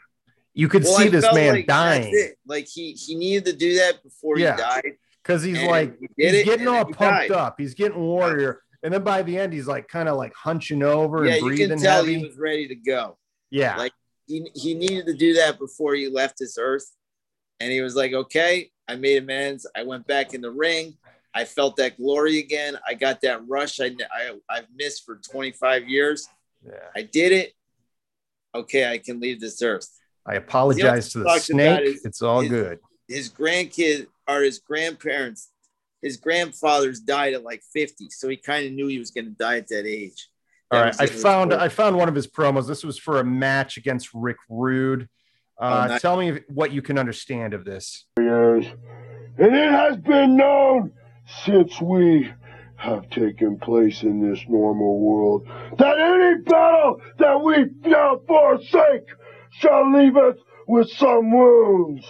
You 0.54 0.68
could 0.68 0.84
Well, 0.84 0.98
see 0.98 1.06
I 1.06 1.10
this 1.10 1.26
man 1.34 1.54
like 1.54 1.68
dying. 1.68 2.34
Like 2.46 2.68
he 2.68 2.94
he 2.94 3.16
needed 3.16 3.46
to 3.46 3.54
do 3.54 3.76
that 3.76 4.04
before 4.04 4.38
Yeah. 4.40 4.56
he 4.56 4.62
died. 4.62 4.98
Because 5.24 5.44
he's 5.44 5.58
and 5.60 5.68
like 5.68 5.98
he's 6.18 6.34
it, 6.34 6.46
getting 6.46 6.68
all 6.68 6.84
pumped 6.86 6.98
died. 7.00 7.32
up. 7.32 7.56
He's 7.58 7.74
getting 7.74 8.00
warrior, 8.00 8.62
and 8.84 8.94
then 8.94 9.04
by 9.04 9.22
the 9.22 9.38
end, 9.38 9.54
he's 9.54 9.68
like 9.68 9.88
kind 9.88 10.08
of 10.10 10.18
like 10.18 10.34
hunching 10.36 10.84
over 10.84 11.26
Yeah, 11.26 11.34
and 11.34 11.42
you 11.42 11.48
breathing 11.48 11.70
can 11.70 11.80
tell 11.80 11.98
heavy. 12.04 12.18
he 12.20 12.26
was 12.26 12.38
ready 12.38 12.68
to 12.68 12.76
go. 12.76 13.18
yeah, 13.52 13.78
like- 13.78 13.94
he, 14.28 14.48
he 14.54 14.76
needed 14.76 15.08
to 15.08 15.14
do 15.16 15.34
that 15.34 15.58
before 15.58 15.96
he 15.96 16.08
left 16.08 16.36
this 16.38 16.58
earth. 16.60 16.86
And 17.60 17.72
he 17.72 17.82
was 17.82 17.96
like, 17.96 18.14
okay, 18.14 18.70
I 18.88 18.96
made 18.96 19.18
amends. 19.24 19.66
I 19.76 19.82
went 19.82 20.06
back 20.06 20.36
in 20.36 20.42
the 20.42 20.52
ring. 20.52 20.98
I 21.34 21.46
felt 21.46 21.78
that 21.78 21.98
glory 21.98 22.38
again. 22.38 22.78
I 22.88 22.94
got 22.94 23.22
that 23.22 23.42
rush 23.48 23.80
I, 23.80 23.88
I, 24.14 24.34
I've 24.48 24.68
missed 24.76 25.04
for 25.04 25.16
25 25.16 25.90
years. 25.90 26.28
yeah. 26.64 26.74
I 26.96 27.02
did 27.02 27.32
it. 27.32 27.54
Okay, 28.54 28.88
I 28.90 29.00
can 29.00 29.20
leave 29.20 29.40
this 29.42 29.62
earth. 29.64 29.90
I 30.28 30.36
apologize 30.36 31.12
to 31.14 31.20
the 31.20 31.40
snake. 31.40 31.98
it's 32.04 32.22
all 32.22 32.48
good. 32.48 32.78
His 33.08 33.30
grandkid 33.30 34.08
or 34.30 34.42
his 34.44 34.60
grandparents, 34.60 35.50
his 36.02 36.18
grandfathers 36.18 37.00
died 37.00 37.34
at 37.34 37.44
like 37.44 37.62
50. 37.74 38.10
So 38.12 38.30
he 38.30 38.38
kind 38.38 38.66
of 38.66 38.72
knew 38.74 38.88
he 38.88 39.00
was 39.00 39.12
going 39.12 39.26
to 39.26 39.32
die 39.32 39.58
at 39.58 39.68
that 39.70 39.86
age. 39.86 40.30
All 40.72 40.80
That 40.80 40.84
right, 40.84 40.88
was 40.90 41.00
I 41.00 41.04
it. 41.06 41.10
It 41.10 41.14
was 41.16 41.24
found. 41.24 41.54
I 41.54 41.68
found 41.68 41.98
one 41.98 42.08
of 42.08 42.16
his 42.16 42.28
promos. 42.28 42.68
This 42.68 42.84
was 42.84 42.98
for 42.98 43.20
a 43.20 43.24
match 43.24 43.78
against 43.78 44.10
Rick 44.14 44.38
Rude. 44.50 45.10
Uh, 45.60 45.84
Oh, 45.86 45.88
nice. 45.88 46.02
Tell 46.02 46.16
me 46.16 46.40
what 46.48 46.72
you 46.72 46.82
can 46.82 46.98
understand 46.98 47.54
of 47.54 47.66
this. 47.66 48.06
years. 48.18 48.66
And 49.38 49.56
it 49.56 49.72
has 49.72 49.98
been 49.98 50.38
known 50.38 50.92
since 51.46 51.82
we 51.82 52.32
have 52.78 53.10
taken 53.10 53.58
place 53.60 54.04
in 54.04 54.22
this 54.22 54.40
normal 54.48 55.00
world 55.00 55.46
that 55.78 56.00
any 56.00 56.42
battle 56.44 57.02
that 57.18 57.42
we 57.42 57.68
shall 57.90 58.22
forsake 58.26 59.06
shall 59.52 59.92
leave 59.92 60.16
us 60.16 60.38
with 60.68 60.90
some 60.90 61.30
wounds. 61.32 62.06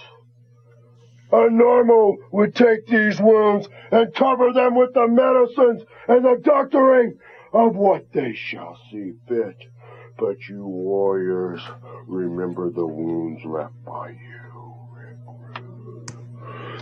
A 1.31 1.49
normal 1.49 2.17
would 2.31 2.55
take 2.55 2.87
these 2.87 3.21
wounds 3.21 3.69
and 3.91 4.13
cover 4.13 4.51
them 4.51 4.75
with 4.75 4.93
the 4.93 5.07
medicines 5.07 5.83
and 6.07 6.25
the 6.25 6.39
doctoring 6.43 7.19
of 7.53 7.75
what 7.75 8.11
they 8.11 8.33
shall 8.33 8.79
see 8.91 9.13
fit. 9.27 9.57
But 10.17 10.47
you 10.49 10.65
warriors, 10.65 11.61
remember 12.07 12.69
the 12.71 12.87
wounds 12.87 13.45
left 13.45 13.83
by 13.85 14.09
you. 14.09 14.39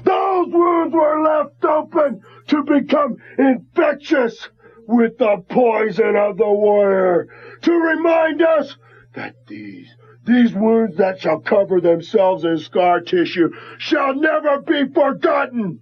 Those 0.03 0.47
wounds 0.47 0.93
were 0.93 1.21
left 1.21 1.65
open 1.65 2.21
to 2.47 2.63
become 2.63 3.17
infectious 3.37 4.49
with 4.87 5.17
the 5.17 5.43
poison 5.49 6.15
of 6.15 6.37
the 6.37 6.49
warrior 6.49 7.27
to 7.61 7.71
remind 7.73 8.41
us 8.41 8.77
that 9.13 9.35
these 9.47 9.93
these 10.27 10.53
wounds 10.53 10.97
that 10.97 11.19
shall 11.19 11.39
cover 11.39 11.81
themselves 11.81 12.43
in 12.43 12.59
scar 12.59 12.99
tissue 13.01 13.49
shall 13.79 14.13
never 14.13 14.61
be 14.61 14.85
forgotten. 14.93 15.79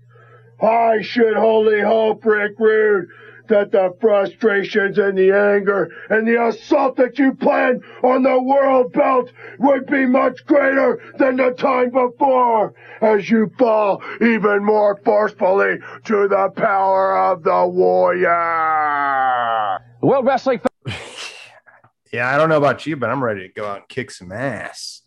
I 0.61 1.01
should 1.01 1.35
wholly 1.35 1.81
hope, 1.81 2.23
Rick 2.25 2.53
Rude, 2.59 3.09
that 3.47 3.71
the 3.71 3.95
frustrations 3.99 4.97
and 4.97 5.17
the 5.17 5.31
anger 5.31 5.91
and 6.09 6.27
the 6.27 6.43
assault 6.47 6.95
that 6.97 7.19
you 7.19 7.33
planned 7.33 7.83
on 8.03 8.23
the 8.23 8.41
world 8.41 8.93
belt 8.93 9.31
would 9.59 9.85
be 9.87 10.05
much 10.05 10.45
greater 10.45 11.01
than 11.17 11.37
the 11.37 11.51
time 11.51 11.91
before 11.91 12.73
as 13.01 13.29
you 13.29 13.51
fall 13.57 14.01
even 14.21 14.63
more 14.63 14.99
forcefully 15.03 15.77
to 16.05 16.27
the 16.27 16.49
power 16.55 17.17
of 17.17 17.43
the 17.43 17.67
warrior. 17.67 18.29
World 20.01 20.25
Wrestling 20.25 20.59
Yeah, 22.15 22.33
I 22.33 22.37
don't 22.37 22.47
know 22.47 22.55
about 22.55 22.85
you, 22.85 22.95
but 22.95 23.09
I'm 23.09 23.21
ready 23.21 23.41
to 23.41 23.53
go 23.53 23.67
out 23.67 23.77
and 23.79 23.87
kick 23.89 24.09
some 24.09 24.31
ass. 24.31 25.01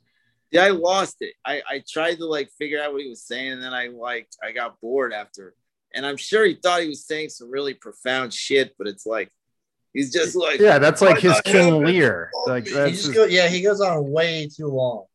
Yeah, 0.51 0.65
I 0.65 0.71
lost 0.71 1.17
it. 1.21 1.33
I, 1.43 1.63
I 1.67 1.83
tried 1.89 2.17
to 2.17 2.27
like 2.27 2.51
figure 2.59 2.83
out 2.83 2.93
what 2.93 3.01
he 3.01 3.09
was 3.09 3.23
saying, 3.23 3.53
and 3.53 3.63
then 3.63 3.73
I 3.73 3.87
like 3.87 4.29
I 4.45 4.53
got 4.53 4.79
bored 4.83 5.15
after. 5.15 5.55
And 5.95 6.05
I'm 6.05 6.19
sure 6.19 6.45
he 6.45 6.55
thought 6.55 6.83
he 6.83 6.89
was 6.89 7.07
saying 7.07 7.31
some 7.31 7.51
really 7.51 7.73
profound 7.73 8.35
shit, 8.35 8.75
but 8.77 8.87
it's 8.87 9.07
like 9.07 9.31
he's 9.95 10.13
just 10.13 10.37
like 10.37 10.61
Yeah, 10.61 10.79
that's 10.79 11.01
like 11.01 11.19
his 11.19 11.41
King? 11.47 11.83
Lear. 11.83 12.31
Like 12.47 12.67
He 12.67 12.75
He 12.75 12.91
just 12.91 13.31
yeah, 13.31 13.49
he 13.49 13.63
goes 13.63 13.81
on 13.81 14.11
way 14.11 14.51
too 14.55 14.67
long. 14.67 15.07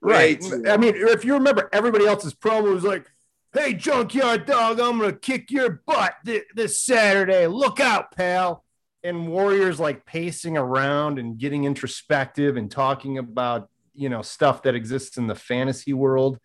right. 0.00 0.40
too 0.40 0.64
I 0.68 0.76
mean, 0.76 0.94
if 0.96 1.24
you 1.24 1.34
remember, 1.34 1.68
everybody 1.72 2.04
else's 2.04 2.34
promo 2.34 2.74
was 2.74 2.82
like, 2.82 3.06
"Hey, 3.52 3.74
junkyard 3.74 4.44
dog, 4.44 4.80
I'm 4.80 4.98
gonna 4.98 5.12
kick 5.12 5.52
your 5.52 5.82
butt 5.86 6.16
thi- 6.24 6.42
this 6.56 6.80
Saturday. 6.80 7.46
Look 7.46 7.78
out, 7.78 8.10
pal." 8.10 8.64
And 9.04 9.28
Warriors 9.28 9.78
like 9.78 10.04
pacing 10.04 10.56
around 10.56 11.18
and 11.18 11.38
getting 11.38 11.64
introspective 11.64 12.56
and 12.56 12.70
talking 12.70 13.18
about 13.18 13.68
you 13.94 14.08
know 14.08 14.22
stuff 14.22 14.62
that 14.62 14.74
exists 14.74 15.16
in 15.16 15.26
the 15.26 15.34
fantasy 15.34 15.92
world. 15.92 16.38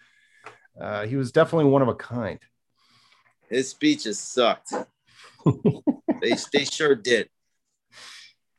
Uh, 0.79 1.05
he 1.05 1.15
was 1.15 1.31
definitely 1.31 1.69
one 1.69 1.81
of 1.81 1.87
a 1.87 1.95
kind. 1.95 2.39
his 3.49 3.69
speeches 3.69 4.19
sucked. 4.19 4.73
they 6.21 6.35
they 6.51 6.65
sure 6.65 6.95
did. 6.95 7.29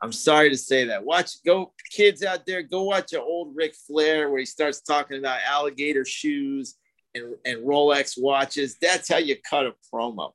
I'm 0.04 0.12
sorry 0.12 0.50
to 0.50 0.56
say 0.58 0.84
that. 0.84 1.02
Watch, 1.02 1.42
go 1.46 1.72
kids 1.90 2.22
out 2.22 2.44
there, 2.44 2.62
go 2.62 2.82
watch 2.82 3.14
an 3.14 3.20
old 3.20 3.56
Ric 3.56 3.74
Flair 3.74 4.28
where 4.28 4.38
he 4.38 4.44
starts 4.44 4.82
talking 4.82 5.18
about 5.18 5.40
alligator 5.48 6.04
shoes 6.04 6.74
and, 7.14 7.36
and 7.46 7.64
Rolex 7.64 8.20
watches. 8.20 8.76
That's 8.80 9.08
how 9.08 9.16
you 9.16 9.36
cut 9.48 9.64
a 9.64 9.72
promo. 9.90 10.32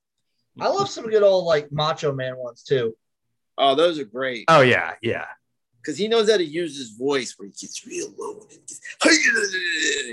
I 0.60 0.70
love 0.70 0.90
some 0.90 1.08
good 1.08 1.22
old 1.22 1.46
like 1.46 1.72
Macho 1.72 2.12
Man 2.12 2.36
ones 2.38 2.64
too. 2.64 2.96
Oh, 3.62 3.76
those 3.76 4.00
are 4.00 4.06
great 4.06 4.46
Oh 4.48 4.62
yeah, 4.62 4.94
yeah. 5.02 5.26
because 5.82 5.98
he 5.98 6.08
knows 6.08 6.32
how 6.32 6.38
to 6.38 6.44
use 6.46 6.78
his 6.78 6.92
voice 6.92 7.36
where 7.38 7.48
he 7.48 7.52
gets 7.52 7.86
real 7.86 8.08
low. 8.18 8.48
And 8.50 8.60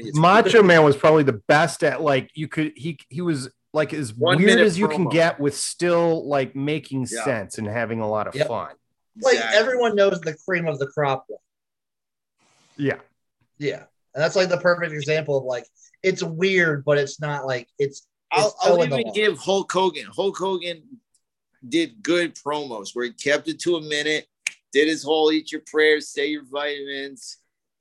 gets, 0.04 0.16
Macho 0.18 0.62
Man 0.70 0.82
was 0.84 0.96
probably 0.96 1.22
the 1.22 1.40
best 1.48 1.84
at 1.84 2.02
like 2.02 2.30
you 2.34 2.48
could 2.48 2.72
he 2.76 2.98
he 3.08 3.20
was 3.20 3.48
like 3.72 3.92
as 3.94 4.12
One 4.14 4.38
weird 4.38 4.58
as 4.60 4.78
you 4.78 4.88
can 4.88 5.08
get 5.08 5.38
with 5.38 5.54
still 5.56 6.26
like 6.28 6.56
making 6.56 7.06
Yeah. 7.10 7.24
sense 7.24 7.58
and 7.58 7.66
having 7.68 8.00
a 8.00 8.08
lot 8.08 8.26
of 8.26 8.34
Yep. 8.34 8.48
fun. 8.48 8.74
Like 9.22 9.34
Exactly. 9.34 9.58
everyone 9.58 9.94
knows 9.96 10.20
the 10.20 10.34
cream 10.46 10.66
of 10.66 10.78
the 10.78 10.86
crop 10.88 11.24
one. 11.28 11.40
Yeah. 12.76 12.98
Yeah. 13.58 13.84
And 14.14 14.22
that's 14.24 14.36
like 14.36 14.48
the 14.48 14.58
perfect 14.58 14.92
example 14.92 15.38
of 15.38 15.44
like 15.44 15.66
it's 16.02 16.22
weird, 16.22 16.84
but 16.84 16.98
it's 16.98 17.20
not 17.20 17.46
like 17.46 17.68
it's 17.78 18.06
I'll, 18.32 18.54
I'll 18.60 18.84
even 18.84 19.12
give 19.14 19.38
Hulk 19.38 19.70
Hogan. 19.72 20.06
Hulk 20.14 20.36
Hogan 20.36 20.82
did 21.66 22.02
good 22.02 22.34
promos 22.34 22.94
where 22.94 23.04
he 23.04 23.12
kept 23.12 23.48
it 23.48 23.60
to 23.60 23.76
a 23.76 23.80
minute, 23.80 24.26
did 24.72 24.88
his 24.88 25.02
whole 25.02 25.30
eat 25.32 25.52
your 25.52 25.62
prayers, 25.66 26.08
say 26.08 26.26
your 26.28 26.44
vitamins, 26.44 27.38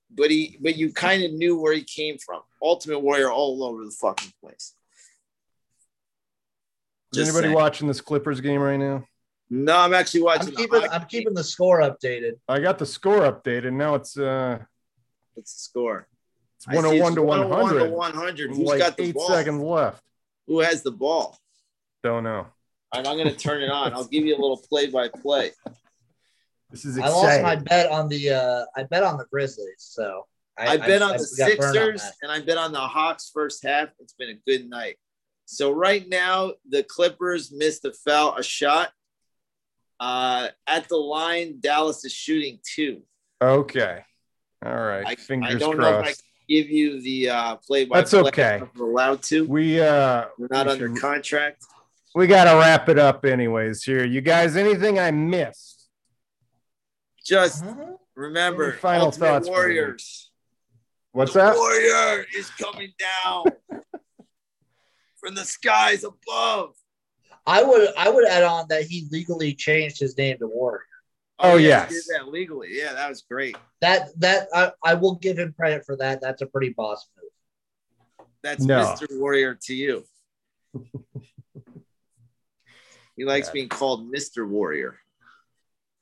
but 0.10 0.30
he 0.32 0.58
but 0.62 0.76
you 0.78 0.94
kind 0.94 1.24
of 1.24 1.34
knew 1.34 1.60
where 1.60 1.74
he 1.74 1.84
came 1.84 2.18
from. 2.18 2.42
Ultimate 2.62 3.00
Warrior 3.00 3.32
all 3.32 3.64
over 3.64 3.84
the 3.84 3.92
fucking 3.92 4.34
place. 4.42 4.74
Is 7.12 7.18
Just 7.20 7.30
anybody 7.30 7.48
saying. 7.48 7.56
watching 7.56 7.88
this 7.88 8.02
Clippers 8.02 8.42
game 8.42 8.62
right 8.62 8.78
now? 8.78 9.06
No, 9.50 9.78
I'm 9.78 9.94
actually 9.94 10.24
watching. 10.24 10.50
I'm 10.50 10.56
keeping 10.56 10.82
hockey 10.82 10.92
I'm 10.94 11.06
keeping 11.06 11.34
the 11.34 11.44
score 11.44 11.80
updated. 11.82 12.34
I 12.48 12.60
got 12.60 12.78
the 12.80 12.86
score 12.86 13.20
updated. 13.22 13.74
Now 13.74 13.96
it's 13.96 14.18
uh 14.18 14.60
What's 15.34 15.54
the 15.54 15.60
score? 15.60 16.08
it's 16.58 16.66
101 16.68 17.08
it's 17.08 17.16
to 17.16 17.22
101 17.22 17.62
100. 17.64 17.88
to 17.88 17.92
100. 17.94 18.50
with 18.50 18.58
Who's 18.58 18.68
like 18.70 18.80
got 18.80 18.98
the 18.98 19.04
eight 19.04 19.16
ball? 19.16 19.28
seconds 19.28 19.62
left. 19.62 20.02
Who 20.48 20.62
has 20.62 20.82
the 20.82 20.92
ball? 20.92 21.38
Don't 22.04 22.24
know. 22.24 22.48
All 22.96 23.02
right, 23.04 23.10
I'm 23.10 23.18
going 23.18 23.30
to 23.30 23.36
turn 23.36 23.62
it 23.62 23.70
on. 23.70 23.94
I'll 23.94 24.06
give 24.08 24.26
you 24.26 24.34
a 24.36 24.40
little 24.40 24.56
play-by-play. 24.70 25.52
This 26.72 26.86
is 26.86 26.98
I 26.98 27.10
lost 27.10 27.42
my 27.42 27.56
bet 27.58 27.92
on 27.92 28.08
the 28.10 28.30
uh 28.32 28.66
I 28.76 28.84
bet 28.84 29.04
on 29.04 29.18
the 29.18 29.26
Grizzlies, 29.32 29.76
so 29.78 30.26
I, 30.58 30.78
bet 30.78 31.02
on 31.02 31.14
I 31.14 31.18
the 31.18 31.36
got 31.38 31.58
burned 31.58 31.78
on 31.78 31.98
Sixers 31.98 32.12
and 32.22 32.32
I 32.32 32.40
bet 32.42 32.58
on 32.58 32.72
the 32.72 32.80
Hawks 32.80 33.30
first 33.34 33.64
half. 33.64 33.90
It's 34.00 34.14
been 34.14 34.30
a 34.30 34.50
good 34.50 34.70
night. 34.70 34.96
So 35.46 35.72
right 35.72 36.08
now 36.08 36.54
the 36.70 36.84
Clippers 36.84 37.52
missed 37.52 37.86
a 37.86 37.94
foul, 37.94 38.36
a 38.38 38.44
shot. 38.44 38.92
Uh, 40.00 40.48
at 40.68 40.90
the 40.90 40.98
line, 40.98 41.58
Dallas 41.60 42.04
is 42.04 42.12
shooting 42.14 42.60
two. 42.76 43.04
Okay. 43.42 44.00
All 44.66 44.74
right. 44.76 45.06
I, 45.06 45.12
I 45.12 45.16
Fingers 45.16 45.60
don't 45.60 45.78
know 45.78 45.88
if 45.88 45.96
I 45.96 46.02
crossed. 46.04 46.24
can 46.24 46.58
give 46.64 46.70
you 46.70 47.02
the 47.02 47.30
uh, 47.30 47.56
play-by-play. 47.58 48.02
That's 48.02 48.14
okay. 48.14 48.62
We're 48.76 48.90
allowed 48.90 49.22
to. 49.24 49.46
We 49.46 49.80
uh 49.80 50.26
We're 50.38 50.48
not 50.50 50.66
we 50.66 50.72
under 50.74 50.88
should- 50.90 51.00
contract. 51.02 51.64
We 52.16 52.28
gotta 52.28 52.58
wrap 52.58 52.88
it 52.90 52.98
up 52.98 53.26
anyways 53.26 53.84
here. 53.84 54.06
You 54.06 54.22
guys, 54.22 54.56
anything 54.56 54.98
I 54.98 55.12
missed? 55.12 55.90
Just 57.24 57.64
Mhm. 57.64 58.00
remember, 58.16 58.72
Any 58.72 58.80
final 58.80 59.06
Ultimate 59.08 59.28
thoughts? 59.28 59.48
Warriors. 59.50 60.32
What's 61.12 61.34
the 61.34 61.40
that? 61.40 61.56
Warrior 61.56 62.26
is 62.36 62.50
coming 62.52 62.94
down 62.98 63.44
from 65.18 65.36
the 65.36 65.44
skies 65.46 66.04
above. 66.04 66.76
I 67.48 67.62
would 67.64 67.90
I 67.98 68.10
would 68.10 68.26
add 68.28 68.44
on 68.44 68.68
that 68.70 68.84
he 68.84 69.08
legally 69.12 69.54
changed 69.54 70.00
his 70.00 70.18
name 70.18 70.38
to 70.40 70.48
Warrior. 70.48 70.82
Oh, 71.38 71.58
yeah, 71.58 71.68
yes. 71.68 71.90
he 71.90 71.96
did 71.96 72.04
that 72.22 72.28
legally. 72.30 72.70
Yeah, 72.72 72.94
that 72.94 73.10
was 73.10 73.22
great. 73.24 73.58
That 73.82 74.18
that 74.22 74.48
I, 74.54 74.72
I 74.84 74.94
will 74.94 75.16
give 75.16 75.38
him 75.38 75.52
credit 75.54 75.86
for 75.86 75.98
that. 75.98 76.22
That's 76.22 76.42
a 76.42 76.46
pretty 76.46 76.70
boss 76.70 77.06
move. 77.18 78.28
That's 78.42 78.64
No. 78.64 78.80
Mr. 78.86 79.08
Warrior 79.20 79.56
to 79.64 79.76
you. 79.76 80.06
he 83.16 83.26
likes 83.26 83.48
Yeah. 83.48 83.54
being 83.54 83.70
called 83.70 84.12
Mr. 84.12 84.48
Warrior. 84.48 85.00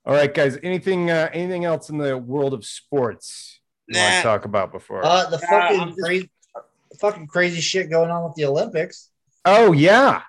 All 0.05 0.13
right, 0.13 0.33
guys. 0.33 0.57
Anything 0.63 1.09
uh 1.09 1.29
anything 1.33 1.65
else 1.65 1.89
in 1.89 1.97
the 1.97 2.17
world 2.17 2.53
of 2.53 2.65
sports 2.65 3.59
you 3.87 3.99
want 3.99 4.15
to 4.17 4.21
talk 4.23 4.45
about 4.45 4.71
before? 4.71 5.05
Uh, 5.05 5.29
the 5.29 5.39
Yeah, 5.41 5.49
fucking 5.49 5.79
I'm 5.79 5.87
just- 5.89 6.01
crazy, 6.01 6.31
fucking 6.99 7.27
crazy 7.27 7.61
shit 7.61 7.89
going 7.89 8.11
on 8.11 8.23
with 8.25 8.35
the 8.35 8.45
Olympics. 8.45 9.09
oh 9.45 9.71
yeah. 9.71 10.23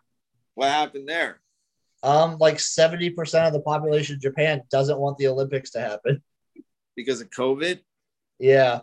What 0.54 0.68
happened 0.70 1.08
there? 1.08 1.40
Um, 2.04 2.36
like 2.38 2.60
seventy 2.60 3.10
percent 3.10 3.46
of 3.46 3.52
the 3.52 3.60
population 3.60 4.16
of 4.16 4.20
Japan 4.20 4.62
doesn't 4.70 4.98
want 4.98 5.18
the 5.18 5.26
Olympics 5.28 5.70
to 5.70 5.80
happen. 5.80 6.22
Because 6.96 7.20
of 7.20 7.30
COVID? 7.30 7.80
Yeah, 8.38 8.80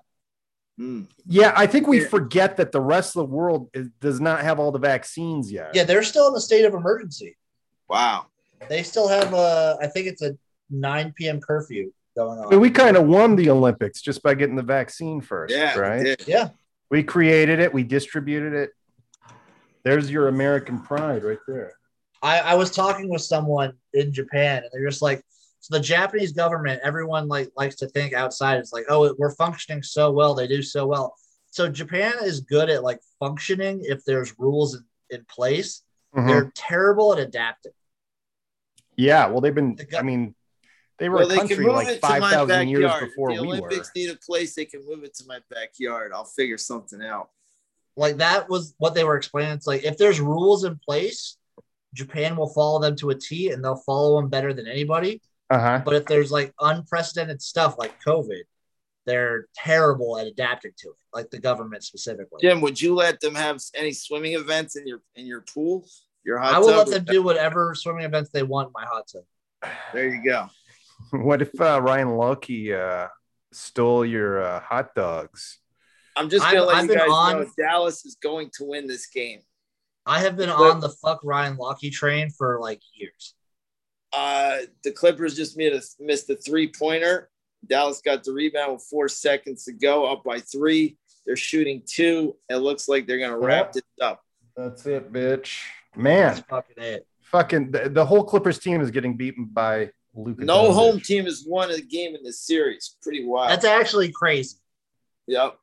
Hmm. 0.77 1.03
Yeah, 1.25 1.53
I 1.55 1.67
think 1.67 1.87
we 1.87 1.99
forget 1.99 2.57
that 2.57 2.71
the 2.71 2.81
rest 2.81 3.15
of 3.15 3.19
the 3.27 3.33
world 3.33 3.69
is, 3.73 3.89
does 4.01 4.19
not 4.19 4.41
have 4.41 4.59
all 4.59 4.71
the 4.71 4.79
vaccines 4.79 5.51
yet. 5.51 5.75
yeah, 5.75 5.83
they're 5.83 6.01
still 6.03 6.27
in 6.29 6.35
a 6.35 6.39
state 6.41 6.65
of 6.65 6.73
emergency. 6.73 7.37
Wow. 7.91 8.27
They 8.69 8.83
still 8.83 9.09
have 9.09 9.33
a, 9.33 9.77
I 9.81 9.87
think 9.87 10.07
it's 10.07 10.21
a 10.21 10.37
nine 10.69 11.13
p.m. 11.17 11.41
curfew 11.41 11.91
going 12.15 12.39
I 12.39 12.43
on. 12.43 12.49
mean, 12.49 12.61
we 12.61 12.69
kind 12.69 12.95
of 12.95 13.05
won 13.05 13.35
the 13.35 13.49
Olympics 13.49 14.01
just 14.01 14.23
by 14.23 14.33
getting 14.33 14.55
the 14.55 14.63
vaccine 14.63 15.19
first, 15.19 15.53
Yeah, 15.53 15.75
we 15.75 15.81
right? 15.81 16.27
yeah, 16.27 16.49
We 16.89 17.03
created 17.03 17.59
it, 17.59 17.73
we 17.73 17.83
distributed 17.83 18.53
it. 18.53 18.69
There's 19.83 20.09
your 20.09 20.29
American 20.29 20.79
pride 20.79 21.23
right 21.25 21.39
there. 21.47 21.73
I, 22.23 22.39
I 22.39 22.53
was 22.55 22.71
talking 22.71 23.09
with 23.09 23.23
someone 23.23 23.73
in 23.93 24.13
Japan, 24.13 24.57
and 24.63 24.69
they're 24.71 24.87
just 24.87 25.01
like, 25.01 25.21
so 25.59 25.75
the 25.75 25.83
Japanese 25.83 26.31
government, 26.31 26.79
everyone 26.83 27.27
like 27.27 27.49
likes 27.57 27.75
to 27.77 27.87
think 27.87 28.13
outside. 28.13 28.57
It's 28.59 28.71
like, 28.71 28.85
oh, 28.89 29.13
we're 29.17 29.35
functioning 29.35 29.83
so 29.83 30.11
well, 30.11 30.33
they 30.33 30.47
do 30.47 30.61
so 30.61 30.87
well. 30.87 31.15
So 31.49 31.67
Japan 31.67 32.13
is 32.23 32.39
good 32.41 32.69
at 32.69 32.83
like 32.83 32.99
functioning 33.19 33.81
if 33.83 34.05
there's 34.05 34.33
rules 34.39 34.75
in, 34.75 34.83
in 35.17 35.25
place. 35.29 35.81
Mhm. 36.15 36.27
They're 36.27 36.51
terrible 36.55 37.11
at 37.13 37.19
adapting. 37.19 37.71
Yeah, 38.95 39.27
well, 39.27 39.41
they've 39.41 39.55
been. 39.55 39.77
I 39.97 40.01
mean, 40.01 40.35
they 40.99 41.09
were 41.09 41.17
Well, 41.17 41.25
a 41.25 41.29
they 41.29 41.37
can 41.37 41.47
country 41.47 41.65
move 41.65 41.75
like 41.75 41.87
it 41.87 41.93
to 41.95 41.99
five 41.99 42.21
my 42.21 42.31
thousand 42.31 42.67
years 42.69 42.83
backyard. 42.83 43.09
before 43.09 43.31
if 43.31 43.37
the 43.37 43.41
we 43.41 43.47
Olympics 43.49 43.87
were. 43.95 43.99
need 44.01 44.09
a 44.11 44.15
place, 44.17 44.55
they 44.55 44.65
can 44.65 44.85
move 44.85 45.03
it 45.03 45.15
to 45.15 45.25
my 45.27 45.39
backyard. 45.49 46.11
I'll 46.13 46.25
figure 46.25 46.57
something 46.57 47.01
out. 47.01 47.29
Like 47.97 48.17
that 48.17 48.49
was 48.49 48.73
what 48.77 48.93
they 48.93 49.03
were 49.03 49.17
explaining. 49.17 49.53
It's 49.53 49.67
like 49.67 49.83
if 49.83 49.97
there's 49.97 50.19
rules 50.21 50.63
in 50.63 50.79
place, 50.85 51.37
Japan 51.93 52.35
will 52.37 52.49
follow 52.49 52.79
them 52.79 52.95
to 52.97 53.09
a 53.09 53.15
T, 53.15 53.49
and 53.51 53.63
they'll 53.63 53.75
follow 53.75 54.19
them 54.19 54.29
better 54.29 54.53
than 54.53 54.67
anybody. 54.67 55.21
Uh 55.49 55.59
huh. 55.59 55.81
But 55.83 55.95
if 55.95 56.05
there's 56.05 56.31
like 56.31 56.53
unprecedented 56.61 57.41
stuff 57.41 57.75
like 57.77 58.01
COVID, 58.03 58.43
they're 59.05 59.47
terrible 59.55 60.17
at 60.19 60.27
adapting 60.27 60.71
to 60.77 60.89
it, 60.89 60.95
like 61.13 61.29
the 61.31 61.39
government 61.39 61.83
specifically. 61.83 62.39
Jim, 62.41 62.61
would 62.61 62.79
you 62.79 62.93
let 62.95 63.19
them 63.19 63.35
have 63.35 63.59
any 63.75 63.91
swimming 63.91 64.33
events 64.35 64.75
in 64.75 64.87
your 64.87 65.01
in 65.15 65.25
your 65.25 65.41
pool? 65.41 65.85
Your 66.23 66.37
hot 66.37 66.53
I 66.53 66.59
will 66.59 66.67
tub? 66.69 66.87
let 66.87 66.89
them 66.89 67.05
do 67.05 67.23
whatever 67.23 67.73
swimming 67.75 68.03
events 68.05 68.29
they 68.31 68.43
want 68.43 68.67
in 68.67 68.73
my 68.73 68.85
hot 68.85 69.07
tub. 69.11 69.71
There 69.93 70.07
you 70.13 70.23
go. 70.23 70.47
What 71.11 71.41
if 71.41 71.59
uh, 71.59 71.81
Ryan 71.81 72.09
Lochte 72.09 72.71
uh, 72.77 73.07
stole 73.51 74.05
your 74.05 74.41
uh, 74.43 74.59
hot 74.59 74.93
dogs? 74.93 75.57
I'm 76.15 76.29
just 76.29 76.45
I've- 76.45 76.55
gonna 76.57 76.67
let 76.67 76.75
I've 76.77 76.83
you 76.83 76.89
been 76.89 76.97
guys 76.99 77.07
on- 77.09 77.39
know 77.41 77.47
Dallas 77.57 78.05
is 78.05 78.17
going 78.21 78.51
to 78.57 78.65
win 78.65 78.85
this 78.87 79.07
game. 79.07 79.39
I 80.05 80.19
have 80.19 80.37
been 80.37 80.49
But- 80.49 80.61
on 80.61 80.79
the 80.79 80.89
fuck 80.89 81.21
Ryan 81.23 81.57
Lochte 81.57 81.91
train 81.91 82.29
for 82.29 82.59
like 82.61 82.81
years. 82.93 83.33
Uh, 84.13 84.59
the 84.83 84.91
Clippers 84.91 85.35
just 85.35 85.57
made 85.57 85.73
a, 85.73 85.81
missed 85.99 86.29
a 86.29 86.35
three 86.35 86.67
pointer. 86.71 87.29
Dallas 87.65 88.01
got 88.05 88.23
the 88.23 88.31
rebound 88.31 88.73
with 88.73 88.83
four 88.89 89.07
seconds 89.09 89.63
to 89.65 89.71
go, 89.73 90.05
up 90.05 90.23
by 90.23 90.39
three. 90.39 90.97
They're 91.25 91.35
shooting 91.35 91.81
two. 91.85 92.35
It 92.49 92.57
looks 92.57 92.87
like 92.87 93.07
they're 93.07 93.19
gonna 93.19 93.39
wrap 93.39 93.71
this 93.73 93.83
up. 94.01 94.21
That's 94.55 94.85
it, 94.85 95.11
bitch. 95.11 95.61
That's 95.93 96.03
Man, 96.03 96.43
fucking 96.49 96.75
it. 96.83 97.07
fucking 97.21 97.71
the, 97.71 97.89
the 97.89 98.05
whole 98.05 98.23
Clippers 98.23 98.59
team 98.59 98.81
is 98.81 98.91
getting 98.91 99.17
beaten 99.17 99.45
by 99.45 99.89
Luka. 100.15 100.45
No 100.45 100.69
Doncic. 100.69 100.73
home 100.73 100.99
team 100.99 101.25
has 101.25 101.43
won 101.47 101.71
a 101.71 101.81
game 101.81 102.15
in 102.15 102.23
this 102.23 102.39
series. 102.39 102.95
Pretty 103.01 103.25
wild. 103.25 103.49
That's 103.51 103.65
actually 103.65 104.11
crazy. 104.11 104.57
yep. 105.27 105.57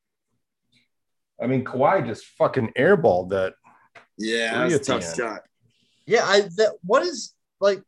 I 1.41 1.47
mean, 1.47 1.65
Kawhi 1.65 2.05
just 2.07 2.25
fucking 2.37 2.73
airballed 2.77 3.31
that. 3.31 3.55
Yeah, 4.19 4.67
that's 4.69 4.89
a 4.89 4.93
tough 4.93 5.05
end. 5.05 5.17
shot. 5.17 5.41
Yeah, 6.07 6.25
I 6.25 6.41
that 6.57 6.73
what 6.83 7.03
is 7.05 7.35
like 7.61 7.83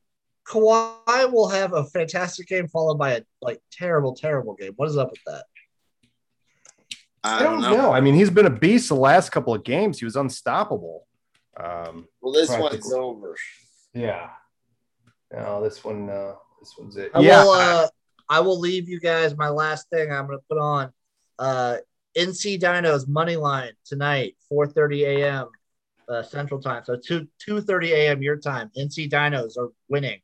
Kawhi 0.46 1.32
will 1.32 1.48
have 1.48 1.72
a 1.72 1.84
fantastic 1.84 2.46
game 2.46 2.68
followed 2.68 2.98
by 2.98 3.12
a 3.12 3.22
like 3.42 3.60
terrible, 3.72 4.14
terrible 4.14 4.54
game. 4.54 4.72
What 4.76 4.88
is 4.88 4.96
up 4.96 5.10
with 5.10 5.20
that? 5.26 5.44
I 7.22 7.42
don't 7.42 7.60
know. 7.60 7.92
I 7.92 8.00
mean, 8.00 8.14
he's 8.14 8.30
been 8.30 8.46
a 8.46 8.50
beast 8.50 8.88
the 8.88 8.94
last 8.94 9.30
couple 9.30 9.52
of 9.54 9.62
games. 9.62 9.98
He 9.98 10.04
was 10.06 10.16
unstoppable. 10.16 11.06
Um, 11.62 12.08
Well, 12.20 12.32
this 12.32 12.48
one's 12.50 12.92
over. 12.92 13.36
yeah. 13.94 14.30
No, 15.32 15.62
this 15.62 15.84
one. 15.84 16.08
Uh, 16.08 16.34
this 16.60 16.74
one's 16.78 16.96
it. 16.96 17.10
I 17.14 17.20
yeah. 17.20 17.44
will 17.44 17.50
uh 17.50 17.88
I 18.28 18.40
will 18.40 18.58
leave 18.58 18.88
you 18.88 19.00
guys 19.00 19.36
my 19.36 19.48
last 19.48 19.88
thing 19.90 20.10
I'm 20.12 20.26
gonna 20.26 20.38
put 20.48 20.58
on 20.58 20.92
uh 21.38 21.76
NC 22.16 22.60
Dinos 22.60 23.06
money 23.06 23.36
line 23.36 23.72
tonight, 23.84 24.36
4:30 24.50 25.02
a.m. 25.02 25.48
Uh, 26.08 26.22
Central 26.24 26.60
Time. 26.60 26.82
So 26.84 26.96
2 26.96 27.28
2:30 27.48 27.88
a.m. 27.92 28.22
your 28.22 28.36
time. 28.36 28.70
NC 28.76 29.08
Dinos 29.08 29.56
are 29.56 29.70
winning. 29.88 30.20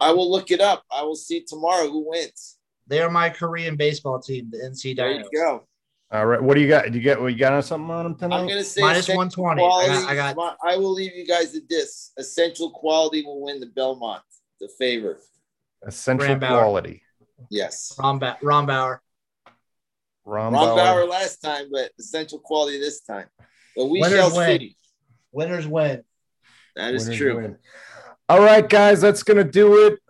I 0.00 0.12
will 0.12 0.30
look 0.30 0.50
it 0.50 0.60
up. 0.60 0.84
I 0.92 1.02
will 1.02 1.16
see 1.16 1.40
tomorrow 1.42 1.88
who 1.90 2.08
wins. 2.10 2.58
They 2.86 3.00
are 3.00 3.10
my 3.10 3.30
Korean 3.30 3.76
baseball 3.76 4.20
team, 4.20 4.50
the 4.50 4.58
NC 4.58 4.92
Dinos. 4.92 4.96
There 4.96 5.08
Dinos. 5.14 5.24
you 5.32 5.40
go. 5.42 5.64
All 6.12 6.24
right. 6.26 6.40
What 6.40 6.54
do 6.54 6.60
you 6.60 6.68
got? 6.68 6.90
Do 6.90 6.98
you 6.98 7.02
get? 7.02 7.20
What 7.20 7.28
you 7.32 7.38
got 7.38 7.52
on 7.52 7.62
something 7.62 7.90
on 7.90 8.04
them 8.04 8.14
tonight? 8.16 8.38
I'm 8.40 8.46
gonna 8.48 8.62
say 8.62 8.80
Minus 8.80 9.08
essential 9.08 9.42
120. 9.44 9.62
I 9.62 9.86
got- 9.86 10.08
I 10.10 10.14
got- 10.34 10.56
I 10.62 10.76
will 10.76 10.92
leave 10.92 11.14
you 11.16 11.26
guys 11.26 11.54
at 11.56 11.68
this. 11.68 12.12
Essential 12.16 12.70
quality 12.70 13.22
will 13.22 13.40
win 13.42 13.58
the 13.60 13.66
Belmont, 13.66 14.22
the 14.60 14.68
favorite. 14.78 15.20
Essential 15.84 16.28
Rombauer. 16.36 16.48
quality. 16.48 17.02
Yes. 17.50 17.92
Ron, 17.98 18.18
ba- 18.20 18.38
Rombauer. 18.42 18.98
Ron, 20.24 20.52
Rombauer. 20.52 20.76
Bauer 20.76 21.06
last 21.06 21.38
time, 21.42 21.68
but 21.70 21.90
essential 21.98 22.38
quality 22.38 22.78
this 22.78 23.00
time. 23.02 23.26
But 23.76 23.86
we 23.86 24.00
Winners 24.00 24.18
shall 24.18 24.36
win. 24.36 24.58
see. 24.60 24.76
Winners 25.32 25.66
win. 25.68 26.02
That 26.76 26.94
is 26.94 27.04
Winners 27.04 27.18
true. 27.18 27.36
win. 27.36 27.58
All 28.28 28.40
right, 28.40 28.66
guys, 28.68 29.00
that's 29.00 29.22
going 29.22 29.36
to 29.44 29.44
do 29.50 29.86
it. 29.86 30.00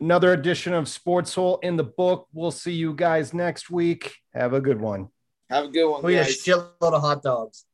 Another 0.00 0.32
edition 0.32 0.74
of 0.74 0.88
Sports 0.88 1.34
Hole 1.34 1.58
in 1.62 1.76
the 1.76 1.84
book. 1.84 2.28
We'll 2.32 2.50
see 2.50 2.72
you 2.72 2.92
guys 2.94 3.32
next 3.32 3.70
week. 3.70 4.16
Have 4.34 4.52
a 4.52 4.60
good 4.60 4.80
one. 4.80 5.08
Have 5.54 5.66
a 5.66 5.68
good 5.68 5.88
one, 5.88 6.00
oh, 6.02 6.06
We 6.06 6.16
a 6.16 6.24
guys. 6.24 6.36
shitload 6.36 6.94
of 6.94 7.00
hot 7.00 7.22
dogs. 7.22 7.64